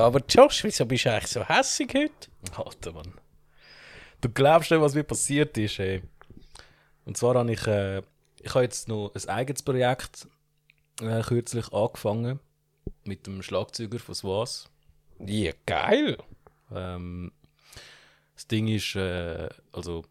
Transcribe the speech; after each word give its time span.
Ja, 0.00 0.06
aber 0.06 0.22
Josh, 0.26 0.64
wieso 0.64 0.86
bist 0.86 1.04
du 1.04 1.12
eigentlich 1.12 1.26
so 1.26 1.46
hässig 1.46 1.92
heute? 1.94 2.30
Alter 2.56 2.92
Mann. 2.92 3.12
Du 4.22 4.30
glaubst 4.30 4.70
nicht, 4.70 4.80
was 4.80 4.94
mir 4.94 5.02
passiert 5.02 5.58
ist, 5.58 5.78
ey. 5.78 6.00
Und 7.04 7.18
zwar 7.18 7.34
habe 7.34 7.52
ich, 7.52 7.66
äh, 7.66 7.98
ich 8.40 8.54
habe 8.54 8.62
jetzt 8.64 8.88
noch 8.88 9.12
ein 9.14 9.28
eigenes 9.28 9.62
Projekt 9.62 10.26
äh, 11.02 11.20
kürzlich 11.20 11.70
angefangen. 11.74 12.40
Mit 13.04 13.26
dem 13.26 13.42
Schlagzeuger 13.42 13.98
von 13.98 14.14
Swas. 14.14 14.70
Ja, 15.18 15.52
geil. 15.66 16.16
Ähm, 16.74 17.32
das 18.36 18.46
Ding 18.46 18.68
ist, 18.68 18.96
äh, 18.96 19.50
also, 19.70 20.06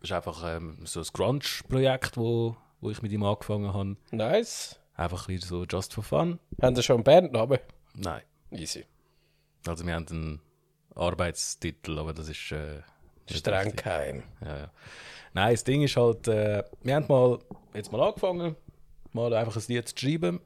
ist 0.00 0.10
einfach 0.10 0.42
ähm, 0.44 0.78
so 0.84 0.98
ein 0.98 1.06
Grunge-Projekt, 1.12 2.16
wo, 2.16 2.56
wo 2.80 2.90
ich 2.90 3.02
mit 3.02 3.12
ihm 3.12 3.22
angefangen 3.22 3.72
habe. 3.72 3.96
Nice. 4.10 4.80
Einfach 4.96 5.28
ein 5.28 5.36
bisschen 5.36 5.48
so 5.48 5.64
just 5.64 5.94
for 5.94 6.02
fun. 6.02 6.40
Haben 6.60 6.74
Sie 6.74 6.82
schon 6.82 6.96
einen 6.96 7.04
Bandnamen? 7.04 7.60
Nein. 7.94 8.22
Easy. 8.52 8.84
Also 9.66 9.86
wir 9.86 9.94
haben 9.94 10.06
einen 10.08 10.40
Arbeitstitel, 10.94 11.98
aber 11.98 12.12
das 12.12 12.28
ist 12.28 12.52
äh, 12.52 12.82
Streng 13.30 13.76
geheim. 13.76 14.22
Ja, 14.40 14.58
ja. 14.58 14.72
Nein, 15.32 15.52
das 15.52 15.64
Ding 15.64 15.82
ist 15.82 15.96
halt, 15.96 16.26
äh, 16.28 16.64
wir 16.82 16.94
haben 16.96 17.06
mal, 17.08 17.38
jetzt 17.74 17.92
mal 17.92 18.00
angefangen, 18.00 18.56
mal 19.12 19.32
einfach 19.34 19.56
ein 19.56 19.62
Lied 19.68 19.88
zu 19.88 19.96
schreiben. 19.96 20.40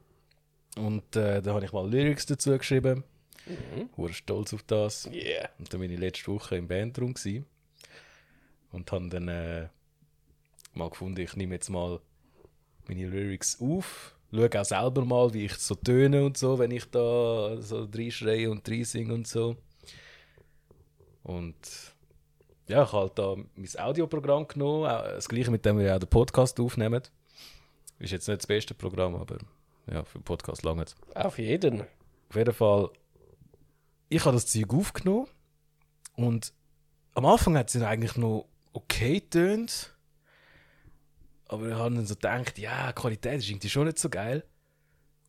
Und 0.77 1.15
äh, 1.15 1.41
da 1.41 1.53
habe 1.53 1.65
ich 1.65 1.71
mal 1.71 1.89
Lyrics 1.89 2.25
dazu 2.25 2.57
geschrieben. 2.57 3.03
Mhm. 3.45 3.89
War 3.95 4.13
stolz 4.13 4.53
auf 4.53 4.63
das. 4.63 5.09
Yeah. 5.11 5.49
Und 5.57 5.73
dann 5.73 5.79
bin 5.79 5.91
ich 5.91 5.99
letzte 5.99 6.27
Woche 6.31 6.57
im 6.57 6.67
Bandraum 6.67 7.13
gsi 7.13 7.43
und 8.71 8.91
habe 8.91 9.07
dann 9.09 9.27
äh, 9.27 9.69
mal 10.73 10.89
gefunden, 10.89 11.21
ich 11.21 11.35
nehme 11.35 11.55
jetzt 11.55 11.69
mal 11.69 11.99
meine 12.87 13.07
Lyrics 13.07 13.61
auf, 13.61 14.14
schaue 14.35 14.61
auch 14.61 14.65
selber 14.65 15.05
mal, 15.05 15.33
wie 15.33 15.45
ich 15.45 15.53
so 15.53 15.75
töne 15.75 16.25
und 16.25 16.37
so, 16.37 16.59
wenn 16.59 16.71
ich 16.71 16.85
da 16.89 17.57
so 17.59 17.87
reinschreie 17.93 18.49
und 18.49 18.67
reinsinge 18.69 19.13
und 19.13 19.27
so. 19.27 19.55
Und 21.23 21.55
ja, 22.67 22.83
ich 22.83 22.91
habe 22.91 23.03
halt 23.03 23.19
da 23.19 23.35
mein 23.55 23.69
Audioprogramm 23.77 24.47
genommen, 24.47 24.83
das 24.83 25.27
gleiche, 25.27 25.51
mit 25.51 25.65
dem 25.65 25.77
wir 25.77 25.95
auch 25.95 25.99
den 25.99 26.09
Podcast 26.09 26.59
aufnehmen. 26.59 27.01
Ist 27.99 28.11
jetzt 28.11 28.27
nicht 28.27 28.41
das 28.41 28.47
beste 28.47 28.73
Programm, 28.73 29.15
aber 29.15 29.37
ja, 29.91 30.03
für 30.03 30.19
den 30.19 30.23
Podcast 30.23 30.63
lange. 30.63 30.85
Auf 31.13 31.37
jeden. 31.37 31.81
Auf 32.29 32.35
jeden 32.35 32.53
Fall, 32.53 32.89
ich 34.09 34.25
habe 34.25 34.35
das 34.35 34.47
Zeug 34.47 34.73
aufgenommen 34.73 35.27
und 36.15 36.53
am 37.13 37.25
Anfang 37.25 37.57
hat 37.57 37.73
es 37.73 37.81
eigentlich 37.81 38.15
noch 38.17 38.47
okay 38.73 39.19
getönt. 39.19 39.94
Aber 41.47 41.67
ich 41.67 41.75
habe 41.75 41.95
dann 41.95 42.05
so 42.05 42.15
gedacht, 42.15 42.57
ja, 42.57 42.87
die 42.87 42.93
Qualität 42.93 43.39
ist 43.39 43.49
irgendwie 43.49 43.69
schon 43.69 43.85
nicht 43.85 43.99
so 43.99 44.09
geil. 44.09 44.43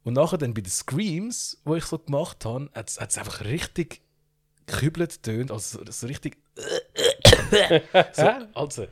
Und 0.05 0.15
nachher 0.15 0.39
dann 0.39 0.55
bei 0.55 0.61
den 0.61 0.71
Screams, 0.71 1.63
die 1.67 1.77
ich 1.77 1.85
so 1.85 1.99
gemacht 1.99 2.45
habe, 2.45 2.71
hat 2.75 2.89
es 2.89 3.19
einfach 3.19 3.45
richtig 3.45 4.03
gekübelt 4.67 5.23
tönt, 5.23 5.51
also 5.51 5.81
so, 5.89 6.07
richtig. 6.07 6.39
so, 8.13 8.31
also, 8.55 8.87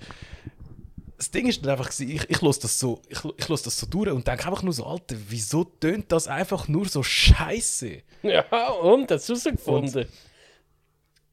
das 1.17 1.31
Ding 1.31 1.47
ist 1.47 1.65
dann 1.65 1.71
einfach, 1.71 1.91
ich, 1.99 2.29
ich 2.29 2.41
lasse 2.43 2.63
das, 2.63 2.79
so, 2.79 3.01
ich, 3.09 3.19
ich 3.25 3.47
das 3.47 3.63
so 3.63 3.87
durch 3.87 4.11
und 4.11 4.27
denke 4.27 4.47
einfach 4.47 4.63
nur 4.63 4.73
so, 4.73 4.87
Alter, 4.87 5.17
wieso 5.29 5.65
tönt 5.65 6.11
das 6.13 6.29
einfach 6.29 6.69
nur 6.69 6.87
so 6.87 7.03
scheiße? 7.03 8.03
Ja, 8.23 8.69
und? 8.71 9.11
Hast 9.11 9.29
du 9.29 9.35
herausgefunden? 9.35 10.07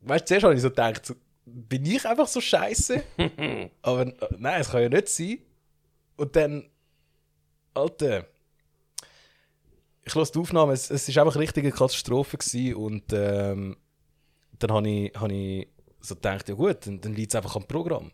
Weißt 0.01 0.24
du, 0.24 0.28
zuerst 0.28 0.44
habe 0.44 0.56
ich 0.56 0.62
so 0.62 0.69
gedacht, 0.69 1.06
so, 1.06 1.16
bin 1.46 1.85
ich 1.85 2.06
einfach 2.06 2.28
so 2.28 2.41
scheiße? 2.41 3.03
Aber 3.81 4.07
äh, 4.07 4.13
nein, 4.38 4.62
es 4.62 4.69
kann 4.69 4.81
ja 4.81 4.90
nicht 4.90 5.09
sein. 5.09 5.40
Und 6.17 6.35
dann, 6.35 6.69
Alter, 7.73 8.25
ich 10.03 10.16
lasse 10.16 10.33
die 10.33 10.39
Aufnahme, 10.39 10.73
es, 10.73 10.89
es 10.89 11.07
ist 11.07 11.17
einfach 11.17 11.35
eine 11.35 11.44
richtige 11.44 11.72
Katastrophe 11.72 12.38
gewesen 12.38 12.75
und 12.75 13.03
ähm, 13.13 13.77
dann 14.59 14.71
habe 14.71 14.89
ich, 14.89 15.13
hab 15.16 15.31
ich 15.31 15.67
so 16.00 16.16
gedacht, 16.16 16.50
ja 16.50 16.55
gut, 16.55 16.85
dann, 16.85 17.01
dann 17.01 17.13
liegt 17.13 17.31
es 17.31 17.35
einfach 17.35 17.55
am 17.55 17.66
Programm. 17.66 18.11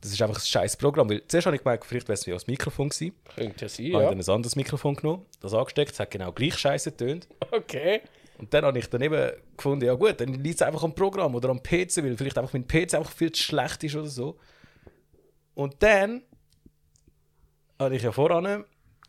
Das 0.00 0.12
ist 0.12 0.22
einfach 0.22 0.36
ein 0.36 0.44
scheiß 0.44 0.76
Programm, 0.76 1.10
weil 1.10 1.26
zuerst 1.26 1.46
habe 1.46 1.56
ich 1.56 1.62
gemerkt, 1.62 1.84
vielleicht 1.84 2.08
wäre 2.08 2.14
es 2.14 2.26
wie 2.26 2.30
das 2.30 2.46
Mikrofon 2.46 2.88
gewesen. 2.88 3.14
Könnte 3.34 3.64
ja 3.64 3.68
sein, 3.68 3.86
Habe 3.86 3.92
ja. 3.92 4.00
ich 4.02 4.08
dann 4.08 4.20
ein 4.20 4.36
anderes 4.36 4.56
Mikrofon 4.56 4.94
genommen, 4.96 5.26
das 5.40 5.52
angesteckt, 5.52 5.92
es 5.92 6.00
hat 6.00 6.10
genau 6.10 6.32
gleich 6.32 6.56
scheiße 6.56 6.92
getönt. 6.92 7.28
Okay. 7.50 8.00
Und 8.38 8.54
dann 8.54 8.64
habe 8.64 8.78
ich 8.78 8.88
dann 8.88 9.02
eben 9.02 9.32
gefunden, 9.54 9.84
ja 9.84 9.92
gut, 9.92 10.18
dann 10.18 10.32
liegt 10.32 10.56
es 10.56 10.62
einfach 10.62 10.82
am 10.82 10.94
Programm 10.94 11.34
oder 11.34 11.50
am 11.50 11.62
PC, 11.62 11.98
weil 11.98 12.16
vielleicht 12.16 12.38
einfach 12.38 12.54
mein 12.54 12.66
PC 12.66 12.94
einfach 12.94 13.12
viel 13.12 13.30
zu 13.32 13.42
schlecht 13.42 13.84
ist 13.84 13.96
oder 13.96 14.06
so. 14.06 14.38
Und 15.54 15.74
dann 15.82 16.22
habe 17.80 17.96
ich 17.96 18.02
ja 18.02 18.12
voran 18.12 18.64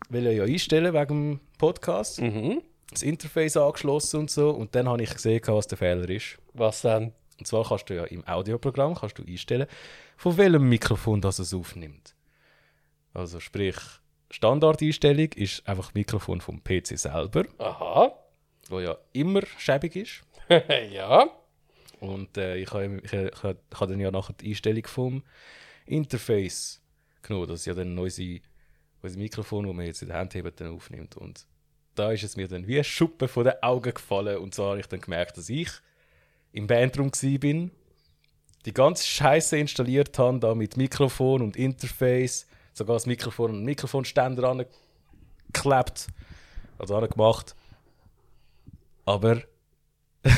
will 0.10 0.26
ja 0.32 0.44
einstellen 0.44 0.94
wegen 0.94 1.08
dem 1.08 1.40
Podcast, 1.60 2.20
Mhm. 2.22 2.62
das 2.90 3.04
Interface 3.04 3.56
angeschlossen 3.58 4.22
und 4.22 4.32
so. 4.32 4.50
Und 4.50 4.74
dann 4.76 4.90
habe 4.90 5.04
ich 5.04 5.14
gesehen, 5.14 5.42
was 5.46 5.68
der 5.68 5.78
Fehler 5.78 6.10
ist. 6.10 6.38
Was 6.54 6.82
dann? 6.82 7.14
Und 7.38 7.46
zwar 7.46 7.68
kannst 7.68 7.90
du 7.90 7.96
ja 7.96 8.06
im 8.06 8.26
Audioprogramm 8.28 8.96
kannst 8.96 9.18
du 9.20 9.24
einstellen, 9.24 9.68
von 10.18 10.38
welchem 10.38 10.68
Mikrofon 10.70 11.22
das 11.22 11.40
es 11.40 11.54
aufnimmt. 11.54 12.16
Also 13.14 13.40
sprich, 13.40 13.76
Standardeinstellung 14.32 15.30
ist 15.36 15.68
einfach 15.68 15.86
das 15.88 15.94
Mikrofon 15.94 16.40
vom 16.42 16.64
PC 16.64 16.98
selber, 16.98 17.46
Aha. 17.58 18.14
wo 18.70 18.80
ja 18.80 18.98
immer 19.14 19.42
schäbig 19.58 19.96
ist. 19.96 20.22
ja. 20.92 21.30
Und 22.00 22.38
äh, 22.38 22.58
ich 22.58 22.72
habe 22.72 23.02
ich, 23.04 23.12
ich, 23.12 23.14
ich, 23.14 23.34
ich 23.34 23.44
habe 23.44 23.92
dann 23.92 24.00
ja 24.00 24.12
nachher 24.12 24.34
die 24.34 24.50
Einstellung 24.50 24.86
vom 24.88 25.24
Interface 25.86 26.82
genommen. 27.22 27.48
Das 27.48 27.62
ist 27.62 27.66
ja 27.66 27.74
dann 27.74 27.98
unser, 27.98 28.24
unser 29.02 29.18
Mikrofon, 29.18 29.68
das 29.68 29.78
wir 29.78 29.86
jetzt 29.86 30.02
in 30.02 30.10
der 30.10 30.18
Hand 30.18 30.36
haben, 30.36 30.52
dann 30.56 30.76
aufnimmt. 30.76 31.18
Und 31.18 31.46
da 31.96 32.12
ist 32.12 32.24
es 32.24 32.36
mir 32.36 32.48
dann 32.48 32.68
wie 32.68 32.78
ein 32.78 32.84
Schuppen 32.84 33.28
von 33.28 33.44
den 33.44 33.62
Augen 33.62 33.94
gefallen. 33.94 34.38
Und 34.38 34.56
zwar 34.56 34.72
habe 34.72 34.80
ich 34.80 34.88
dann 34.88 35.02
gemerkt, 35.02 35.38
dass 35.38 35.50
ich 35.50 35.70
im 36.54 36.68
Bandraum 36.68 37.12
bin, 37.40 37.72
die 38.66 38.74
ganze 38.74 39.06
Scheiße 39.06 39.58
installiert 39.58 40.18
habe, 40.20 40.40
da 40.40 40.54
mit 40.54 40.78
Mikrofon 40.78 41.42
und 41.42 41.56
Interface, 41.56 42.46
sogar 42.74 42.96
das 42.96 43.06
Mikrofon 43.06 43.52
und 43.52 43.64
Mikrofonständer 43.64 44.44
angeklebt, 44.44 46.08
also 46.78 46.96
angemacht. 46.96 47.56
Aber 49.06 49.42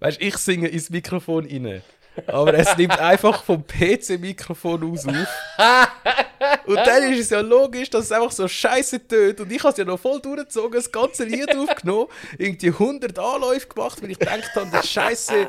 Weißt 0.00 0.20
du, 0.20 0.24
ich 0.24 0.36
singe 0.36 0.68
ins 0.68 0.90
Mikrofon 0.90 1.46
rein. 1.46 1.82
Aber 2.26 2.54
es 2.54 2.76
nimmt 2.76 2.98
einfach 2.98 3.42
vom 3.42 3.64
PC-Mikrofon 3.66 4.92
aus 4.92 5.06
auf. 5.06 5.14
Und 6.66 6.76
dann 6.76 7.12
ist 7.12 7.20
es 7.20 7.30
ja 7.30 7.40
logisch, 7.40 7.90
dass 7.90 8.06
es 8.06 8.12
einfach 8.12 8.32
so 8.32 8.46
scheiße 8.46 9.06
tönt. 9.06 9.40
Und 9.40 9.52
ich 9.52 9.62
habe 9.62 9.72
es 9.72 9.78
ja 9.78 9.84
noch 9.84 9.98
voll 9.98 10.20
durchgezogen, 10.20 10.72
das 10.72 10.90
ganze 10.90 11.24
Lied 11.24 11.54
aufgenommen, 11.56 12.08
irgendwie 12.38 12.68
100 12.68 13.18
Anläufe 13.18 13.68
gemacht, 13.68 14.02
weil 14.02 14.10
ich 14.10 14.18
gedacht 14.18 14.50
habe, 14.54 14.68
das 14.70 14.88
Scheiße, 14.90 15.48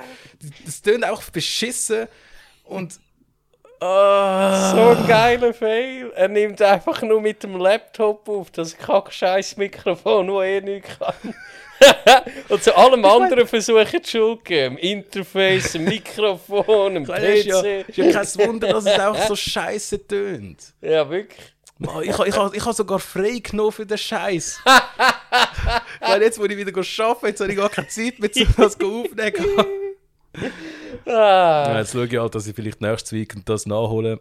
das 0.65 0.81
tönt 0.81 1.03
einfach 1.03 1.29
beschissen. 1.29 2.07
Und. 2.63 2.99
Ah. 3.79 4.71
So 4.71 5.01
ein 5.01 5.07
geiler 5.07 5.53
Fail. 5.53 6.11
Er 6.15 6.27
nimmt 6.27 6.61
einfach 6.61 7.01
nur 7.01 7.21
mit 7.21 7.43
dem 7.43 7.57
Laptop 7.57 8.27
auf, 8.29 8.51
das 8.51 8.77
kack-scheiß 8.77 9.57
Mikrofon, 9.57 10.27
das 10.27 10.43
er 10.43 10.61
nicht 10.61 10.99
kann. 10.99 11.33
Und 12.49 12.63
zu 12.63 12.75
allem 12.75 13.05
anderen 13.05 13.47
versuchen 13.47 13.85
die 13.85 14.09
Schuld 14.09 14.39
zu 14.39 14.43
geben. 14.43 14.77
Im 14.77 14.99
Interface, 14.99 15.75
im 15.75 15.83
Mikrofon, 15.85 16.95
im 16.95 17.07
Weißt 17.07 17.23
du, 17.23 17.33
ist 17.33 17.45
ja, 17.45 17.61
PC. 17.61 17.89
ist 17.89 17.97
ja 17.97 18.11
kein 18.11 18.47
Wunder, 18.47 18.67
dass 18.69 18.85
es 18.85 18.99
einfach 18.99 19.27
so 19.27 19.35
scheiße 19.35 20.07
tönt. 20.07 20.73
Ja, 20.81 21.09
wirklich. 21.09 21.53
Mann, 21.79 22.03
ich 22.03 22.17
habe 22.17 22.27
ich 22.27 22.35
ha, 22.35 22.51
ich 22.53 22.65
ha 22.65 22.73
sogar 22.73 22.99
frei 22.99 23.39
genommen 23.39 23.71
für 23.71 23.85
den 23.85 23.97
Scheiß. 23.97 24.59
Weil 25.99 26.21
jetzt, 26.23 26.39
wo 26.39 26.45
ich 26.45 26.57
wieder 26.57 26.71
arbeite, 27.05 27.27
jetzt 27.27 27.39
habe 27.39 27.51
ich 27.51 27.57
gar 27.57 27.69
keine 27.69 27.87
Zeit 27.87 28.19
mehr, 28.19 28.29
um 28.35 28.53
das 28.57 28.73
aufzunehmen. 28.73 29.67
Ah. 31.07 31.65
Ja, 31.69 31.79
jetzt 31.79 31.93
schaue 31.93 32.05
ich 32.05 32.17
halt, 32.17 32.35
dass 32.35 32.47
ich 32.47 32.55
vielleicht 32.55 32.81
nächstes 32.81 33.13
Weekend 33.13 33.47
das 33.47 33.65
nachhole. 33.65 34.19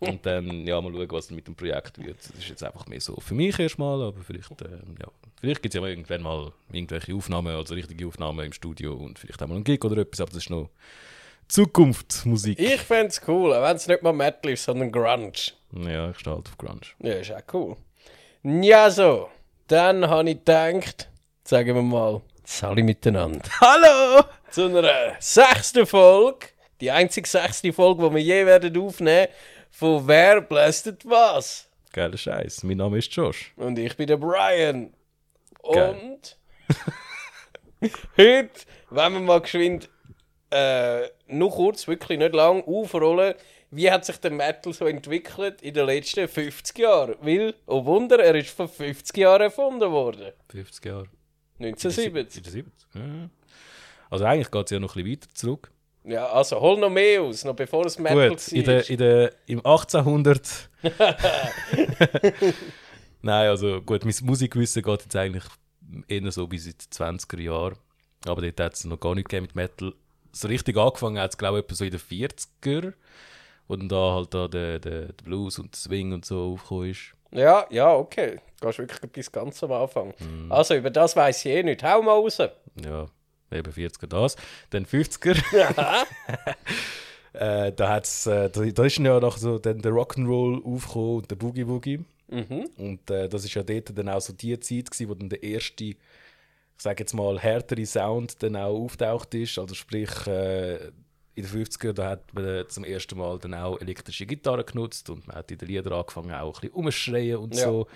Und 0.00 0.24
dann 0.24 0.66
ja, 0.66 0.80
mal 0.80 0.92
schauen, 0.92 1.10
was 1.10 1.30
mit 1.30 1.46
dem 1.48 1.56
Projekt 1.56 1.98
wird. 1.98 2.18
Das 2.20 2.30
ist 2.30 2.48
jetzt 2.48 2.62
einfach 2.62 2.86
mehr 2.86 3.00
so 3.00 3.16
für 3.16 3.34
mich 3.34 3.58
erstmal, 3.58 4.00
aber 4.00 4.22
vielleicht, 4.22 4.50
ähm, 4.62 4.94
ja, 5.00 5.08
vielleicht 5.40 5.60
gibt 5.60 5.74
es 5.74 5.76
ja 5.76 5.80
mal 5.80 5.90
irgendwann 5.90 6.22
mal 6.22 6.52
irgendwelche 6.72 7.14
Aufnahmen, 7.14 7.56
also 7.56 7.74
richtige 7.74 8.06
Aufnahmen 8.06 8.46
im 8.46 8.52
Studio 8.52 8.94
und 8.94 9.18
vielleicht 9.18 9.42
auch 9.42 9.48
mal 9.48 9.56
einen 9.56 9.64
Gig 9.64 9.84
oder 9.84 9.96
etwas, 10.02 10.20
aber 10.20 10.30
das 10.30 10.44
ist 10.44 10.50
noch 10.50 10.70
Zukunftsmusik. 11.48 12.60
Ich 12.60 12.80
fände 12.80 13.08
es 13.08 13.20
cool, 13.26 13.50
wenn 13.50 13.76
es 13.76 13.88
nicht 13.88 14.02
mal 14.02 14.12
Metal 14.12 14.52
ist, 14.52 14.64
sondern 14.64 14.92
Grunge. 14.92 15.32
Ja, 15.72 16.10
ich 16.10 16.18
stehe 16.18 16.36
halt 16.36 16.46
auf 16.46 16.58
Grunge. 16.58 16.80
Ja, 17.00 17.14
ist 17.14 17.32
auch 17.32 17.54
cool. 17.54 17.76
Ja, 18.44 18.90
so. 18.90 19.28
Dann 19.66 20.08
habe 20.08 20.30
ich 20.30 20.38
gedacht, 20.38 21.08
sagen 21.44 21.74
wir 21.74 21.82
mal, 21.82 22.20
Sali 22.50 22.82
miteinander. 22.82 23.42
Hallo! 23.60 24.24
Zu 24.50 24.64
einer 24.64 25.14
sechsten 25.20 25.86
Folge. 25.86 26.48
Die 26.80 26.90
einzige 26.90 27.28
sechste 27.28 27.72
Folge, 27.74 28.08
die 28.08 28.14
wir 28.14 28.22
je 28.22 28.46
werden 28.46 28.76
aufnehmen 28.78 29.28
von 29.70 30.08
Wer 30.08 30.40
blästet 30.40 31.08
was? 31.08 31.68
Geiler 31.92 32.16
Scheiß. 32.16 32.64
Mein 32.64 32.78
Name 32.78 32.98
ist 32.98 33.14
Josh. 33.14 33.52
Und 33.56 33.78
ich 33.78 33.94
bin 33.96 34.06
der 34.06 34.16
Brian. 34.16 34.94
Geil. 35.62 35.90
Und 36.00 36.38
heute, 38.16 38.50
wenn 38.90 39.12
wir 39.12 39.20
mal 39.20 39.42
geschwind 39.42 39.90
äh, 40.50 41.02
nur 41.28 41.50
kurz, 41.50 41.86
wirklich 41.86 42.18
nicht 42.18 42.34
lang, 42.34 42.64
aufrollen, 42.64 43.34
wie 43.70 43.90
hat 43.90 44.06
sich 44.06 44.16
der 44.16 44.30
Metal 44.30 44.72
so 44.72 44.86
entwickelt 44.86 45.60
in 45.60 45.74
den 45.74 45.84
letzten 45.84 46.26
50 46.26 46.78
Jahren? 46.78 47.14
Weil, 47.20 47.54
oh 47.66 47.84
Wunder, 47.84 48.18
er 48.18 48.34
ist 48.34 48.48
vor 48.48 48.68
50 48.68 49.18
Jahren 49.18 49.42
erfunden 49.42 49.92
worden. 49.92 50.32
50 50.48 50.84
Jahre. 50.86 51.08
1970. 51.58 52.44
1970. 52.44 52.88
Ja. 52.94 53.30
Also 54.10 54.24
eigentlich 54.24 54.50
geht 54.50 54.64
es 54.64 54.70
ja 54.70 54.80
noch 54.80 54.96
ein 54.96 55.04
bisschen 55.04 55.20
weiter 55.20 55.34
zurück. 55.34 55.70
Ja, 56.04 56.26
also 56.26 56.60
hol 56.60 56.78
noch 56.78 56.90
mehr 56.90 57.20
aus, 57.22 57.44
noch 57.44 57.54
bevor 57.54 57.84
es 57.84 57.98
Metal 57.98 58.30
Gut, 58.30 58.48
in 58.48 58.64
der, 58.64 58.88
in 58.88 58.96
der, 58.96 59.32
im 59.46 59.58
1800. 59.58 60.70
Nein, 63.22 63.48
also 63.48 63.82
gut, 63.82 64.04
mein 64.04 64.14
Musikwissen 64.22 64.82
geht 64.82 65.02
jetzt 65.02 65.16
eigentlich 65.16 65.44
eher 66.06 66.32
so 66.32 66.46
bis 66.46 66.66
in 66.66 66.74
die 66.80 66.94
20er 66.94 67.40
Jahre. 67.40 67.76
Aber 68.26 68.42
dort 68.42 68.60
hat 68.60 68.74
es 68.74 68.84
noch 68.84 69.00
gar 69.00 69.14
nicht 69.14 69.28
gegeben 69.28 69.46
mit 69.46 69.54
Metal. 69.54 69.92
So 70.32 70.48
richtig 70.48 70.76
angefangen 70.76 71.18
hat 71.18 71.32
es, 71.32 71.38
glaube 71.38 71.58
ich, 71.58 71.64
etwa 71.64 71.74
so 71.74 71.84
in 71.84 71.90
den 71.90 72.00
40er. 72.00 72.92
Wo 73.66 73.76
dann 73.76 73.88
da 73.88 74.14
halt 74.14 74.32
da 74.32 74.48
der, 74.48 74.78
der, 74.78 75.12
der 75.12 75.24
Blues 75.24 75.58
und 75.58 75.74
der 75.74 75.78
Swing 75.78 76.12
und 76.12 76.24
so 76.24 76.54
aufgekommen 76.54 76.90
ist. 76.90 77.14
Ja, 77.30 77.66
ja, 77.70 77.94
okay. 77.94 78.40
Du 78.60 78.66
gehst 78.66 78.78
wirklich 78.78 79.12
bis 79.12 79.32
ganz 79.32 79.62
am 79.62 79.72
Anfang. 79.72 80.14
Mhm. 80.18 80.50
Also, 80.50 80.74
über 80.74 80.90
das 80.90 81.14
weiß 81.14 81.44
ich 81.44 81.52
eh 81.52 81.62
nicht. 81.62 81.82
Hau 81.82 82.02
mal 82.02 82.12
raus. 82.12 82.38
Ja, 82.38 83.06
eben 83.52 83.72
40er 83.72 84.06
das. 84.06 84.36
Dann 84.70 84.86
50er. 84.86 85.36
äh, 87.34 87.72
da, 87.72 87.88
hat's, 87.88 88.26
äh, 88.26 88.50
da, 88.50 88.64
da 88.64 88.84
ist 88.84 88.98
ja 88.98 89.20
noch 89.20 89.36
so 89.36 89.58
dann 89.58 89.80
der 89.80 89.92
Rock'n'Roll 89.92 90.64
aufgekommen 90.64 91.16
und 91.18 91.30
der 91.30 91.36
Boogie 91.36 91.66
Woogie. 91.66 92.04
Mhm. 92.28 92.68
Und 92.76 93.10
äh, 93.10 93.28
das 93.28 93.44
ist 93.44 93.54
ja 93.54 93.62
dort 93.62 93.96
dann 93.96 94.08
auch 94.08 94.20
so 94.20 94.32
die 94.32 94.58
Zeit 94.60 94.90
gewesen, 94.90 95.08
wo 95.08 95.14
dann 95.14 95.28
der 95.28 95.42
erste, 95.42 95.84
ich 95.84 95.96
sage 96.76 97.02
jetzt 97.02 97.14
mal, 97.14 97.38
härtere 97.38 97.86
Sound 97.86 98.42
dann 98.42 98.56
auch 98.56 98.84
auftaucht 98.84 99.34
ist. 99.34 99.58
Also 99.58 99.74
sprich, 99.74 100.26
äh, 100.26 100.90
in 101.38 101.44
den 101.46 101.64
50er 101.64 101.92
da 101.92 102.10
hat 102.10 102.34
man 102.34 102.44
äh, 102.44 102.68
zum 102.68 102.84
ersten 102.84 103.16
Mal 103.18 103.38
dann 103.38 103.54
auch 103.54 103.80
elektrische 103.80 104.26
Gitarre 104.26 104.64
genutzt 104.64 105.08
und 105.10 105.26
man 105.26 105.36
hat 105.36 105.50
in 105.50 105.58
den 105.58 105.68
Liedern 105.68 105.92
angefangen 105.92 106.32
auch 106.32 106.56
ein 106.56 106.60
bisschen 106.60 106.74
umzuschreien 106.74 107.36
und 107.38 107.54
Ja. 107.54 107.64
so. 107.64 107.86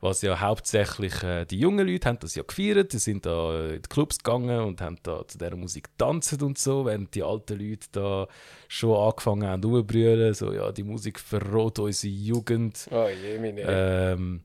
Was 0.00 0.20
ja 0.20 0.38
hauptsächlich 0.38 1.22
äh, 1.22 1.46
die 1.46 1.58
jungen 1.58 1.88
Leute 1.88 2.06
haben 2.06 2.18
das 2.18 2.34
ja 2.34 2.42
gefeiert, 2.42 2.92
die 2.92 2.98
sind 2.98 3.24
da 3.24 3.54
äh, 3.58 3.76
in 3.76 3.82
die 3.82 3.88
Clubs 3.88 4.18
gegangen 4.18 4.60
und 4.60 4.80
haben 4.82 4.98
da 5.02 5.26
zu 5.26 5.38
dieser 5.38 5.56
Musik 5.56 5.88
getanzt 5.96 6.42
und 6.42 6.58
so, 6.58 6.84
während 6.84 7.14
die 7.14 7.22
alten 7.22 7.58
Leute 7.58 7.86
da 7.92 8.28
schon 8.68 8.94
angefangen 8.94 9.48
haben 9.48 9.64
rumzubrüllen, 9.64 10.34
so 10.34 10.52
ja, 10.52 10.70
die 10.70 10.82
Musik 10.82 11.18
verrot 11.18 11.78
unsere 11.78 12.12
Jugend. 12.12 12.86
Oh 12.90 13.06
je, 13.08 13.38
meine. 13.38 13.62
Ähm, 13.66 14.42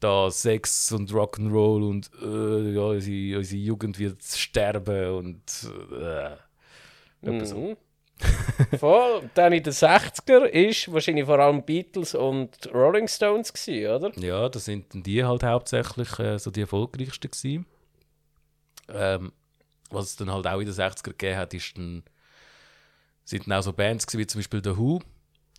da 0.00 0.30
Sex 0.30 0.92
und 0.92 1.10
Rock'n'Roll 1.10 1.88
und 1.88 2.10
äh, 2.22 2.74
ja, 2.74 2.82
unsere, 2.82 3.38
unsere 3.38 3.60
Jugend 3.60 3.98
wird 3.98 4.22
sterben 4.22 5.10
und 5.14 5.70
äh, 5.98 6.36
etwa 7.26 7.44
so. 7.44 7.56
Mhm. 7.56 7.76
Voll. 8.78 9.30
Dann 9.34 9.52
in 9.52 9.62
den 9.62 9.72
60er 9.72 10.44
ist 10.46 10.90
wahrscheinlich 10.92 11.26
vor 11.26 11.38
allem 11.38 11.62
Beatles 11.62 12.14
und 12.14 12.50
Rolling 12.72 13.08
Stones 13.08 13.52
gewesen, 13.52 13.90
oder? 13.94 14.18
Ja, 14.18 14.48
das 14.48 14.64
sind 14.64 14.86
die 14.92 15.22
halt 15.22 15.42
hauptsächlich 15.42 16.18
äh, 16.18 16.38
so 16.38 16.50
die 16.50 16.62
erfolgreichsten 16.62 17.30
gewesen. 17.30 17.66
Ähm, 18.88 19.32
was 19.90 20.06
es 20.06 20.16
dann 20.16 20.32
halt 20.32 20.46
auch 20.46 20.58
in 20.60 20.66
den 20.66 20.74
60er 20.74 21.02
gegeben 21.04 21.36
hat, 21.36 21.52
ist 21.52 21.76
dann, 21.76 22.02
sind 23.24 23.46
dann 23.46 23.58
auch 23.58 23.62
so 23.62 23.72
Bands 23.72 24.06
gewesen, 24.06 24.20
wie 24.20 24.26
zum 24.26 24.38
Beispiel 24.38 24.62
The 24.64 24.76
Who. 24.78 25.00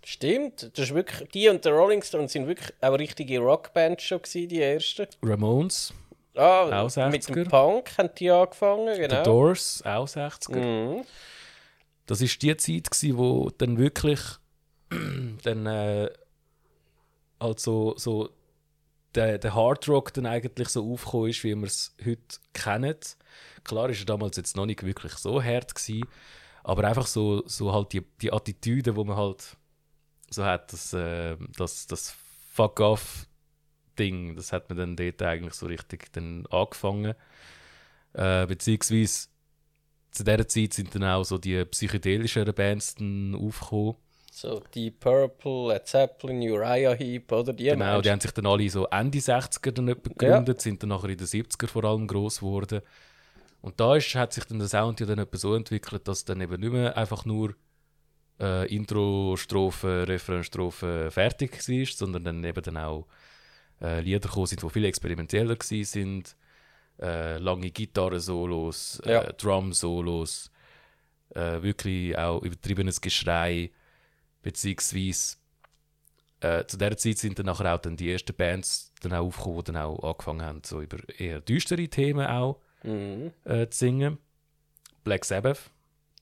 Stimmt. 0.03 0.71
Das 0.77 0.85
ist 0.85 0.93
wirklich, 0.95 1.29
die 1.31 1.49
und 1.49 1.63
die 1.63 1.69
Rolling 1.69 2.01
Stones 2.01 2.31
sind 2.31 2.47
wirklich 2.47 2.73
auch 2.81 2.97
richtige 2.97 3.39
Rockbands 3.39 4.03
schon 4.03 4.21
gewesen, 4.21 4.47
die 4.49 4.61
ersten. 4.61 5.07
Ramones, 5.21 5.93
Ah, 6.35 6.81
Auch 6.83 6.95
mit 7.09 7.23
60er. 7.23 7.33
dem 7.33 7.47
Punk 7.47 7.97
haben 7.97 8.09
die 8.17 8.29
angefangen, 8.29 8.93
The 8.95 9.01
genau. 9.01 9.23
Doors, 9.23 9.81
auch 9.83 10.07
60er. 10.07 10.55
Mhm. 10.57 11.03
Das 12.07 12.21
ist 12.21 12.41
die 12.41 12.57
Zeit, 12.57 12.89
gewesen, 12.89 13.17
wo 13.17 13.51
dann 13.57 13.77
wirklich 13.77 14.19
dann 15.43 15.65
äh, 15.65 16.09
also 17.37 17.93
so 17.97 18.29
der, 19.13 19.37
der 19.37 19.53
Hard 19.53 19.87
Rock 19.87 20.13
dann 20.13 20.25
eigentlich 20.25 20.69
so 20.69 20.91
aufgekommen 20.91 21.29
ist, 21.29 21.43
wie 21.43 21.55
wir 21.55 21.67
es 21.67 21.95
heute 22.03 22.39
kennen. 22.53 22.95
Klar 23.63 23.89
ist 23.89 23.99
er 23.99 24.05
damals 24.05 24.37
jetzt 24.37 24.55
noch 24.55 24.65
nicht 24.65 24.83
wirklich 24.83 25.13
so 25.13 25.43
hart 25.43 25.75
gewesen, 25.75 26.07
aber 26.63 26.85
einfach 26.85 27.07
so, 27.07 27.45
so 27.47 27.73
halt 27.73 27.93
die, 27.93 28.01
die 28.21 28.31
Attitüde, 28.31 28.95
wo 28.95 29.03
man 29.03 29.17
halt 29.17 29.57
so 30.29 30.43
hat, 30.45 30.71
das, 30.73 30.93
äh, 30.93 31.35
das, 31.57 31.87
das 31.87 32.15
Fuck-off-Ding, 32.53 34.35
das 34.35 34.53
hat 34.53 34.69
man 34.69 34.77
dann 34.77 34.95
dort 34.95 35.21
eigentlich 35.21 35.53
so 35.53 35.65
richtig 35.65 36.11
dann 36.13 36.45
angefangen. 36.47 37.15
Äh, 38.13 38.45
beziehungsweise 38.47 39.27
zu 40.11 40.23
dieser 40.23 40.47
Zeit 40.47 40.73
sind 40.73 40.93
dann 40.95 41.03
auch 41.03 41.23
so 41.23 41.37
die 41.37 41.63
psychedelischeren 41.65 42.53
Bands 42.53 42.95
dann 42.95 43.35
aufgekommen. 43.35 43.95
So 44.31 44.61
Deep 44.73 44.99
Purple, 44.99 45.69
Led 45.69 45.87
Zeppelin, 45.87 46.41
Uriah 46.41 46.93
Heep, 46.93 47.31
oder? 47.31 47.53
Die 47.53 47.63
Genau, 47.63 47.85
meinst 47.85 48.05
die 48.05 48.11
haben 48.11 48.19
sich 48.19 48.31
dann 48.31 48.45
alle 48.45 48.69
so 48.69 48.85
Ende 48.85 49.17
60er 49.17 49.71
dann 49.71 49.87
gegründet, 49.87 50.61
sind 50.61 50.83
dann 50.83 50.89
nachher 50.89 51.09
in 51.09 51.17
den 51.17 51.25
70er 51.25 51.67
vor 51.67 51.83
allem 51.83 52.05
gross 52.05 52.39
geworden. 52.39 52.81
Und 53.61 53.79
da 53.79 53.95
ist, 53.95 54.13
hat 54.13 54.33
sich 54.33 54.45
dann 54.45 54.59
der 54.59 54.67
Sound 54.67 54.99
ja 54.99 55.07
dann 55.07 55.17
etwa 55.19 55.37
so 55.37 55.55
entwickelt, 55.55 56.07
dass 56.07 56.23
dann 56.23 56.41
eben 56.41 56.59
nicht 56.59 56.71
mehr 56.71 56.95
einfach 56.95 57.25
nur 57.25 57.55
äh, 58.39 58.73
Intro, 58.73 59.35
Strophe, 59.37 60.07
Refrain, 60.07 60.43
Strophe 60.43 61.09
fertig 61.09 61.67
war, 61.67 61.85
sondern 61.87 62.23
dann 62.23 62.43
eben 62.43 62.61
dann 62.61 62.77
auch 62.77 63.07
äh, 63.81 64.01
Lieder 64.01 64.19
gekommen 64.19 64.45
sind, 64.45 64.61
die 64.61 64.69
viel 64.69 64.85
experimenteller 64.85 65.55
gewesen 65.55 65.83
sind. 65.83 66.35
Äh, 66.99 67.37
lange 67.37 67.69
Gitarren-Solos, 67.71 69.01
äh, 69.05 69.11
Ja. 69.11 69.23
Drum-Solos, 69.33 70.51
äh, 71.35 71.61
wirklich 71.61 72.17
auch 72.17 72.41
übertriebenes 72.41 72.99
Geschrei, 73.01 73.71
beziehungsweise 74.41 75.37
äh, 76.39 76.65
zu 76.65 76.77
der 76.77 76.97
Zeit 76.97 77.17
sind 77.17 77.37
dann 77.39 77.47
nachher 77.47 77.75
auch 77.75 77.79
dann 77.79 77.97
die 77.97 78.11
ersten 78.11 78.35
Bands 78.35 78.93
dann 79.01 79.13
auch 79.13 79.25
aufgekommen, 79.27 79.63
die 79.63 79.71
dann 79.73 79.77
auch 79.83 80.03
angefangen 80.03 80.41
haben, 80.41 80.61
so 80.63 80.81
über 80.81 80.97
eher 81.19 81.41
düstere 81.41 81.87
Themen 81.87 82.25
auch 82.25 82.61
Mhm. 82.83 83.31
äh, 83.43 83.67
zu 83.69 83.79
singen. 83.79 84.17
Black 85.03 85.25
Sabbath. 85.25 85.71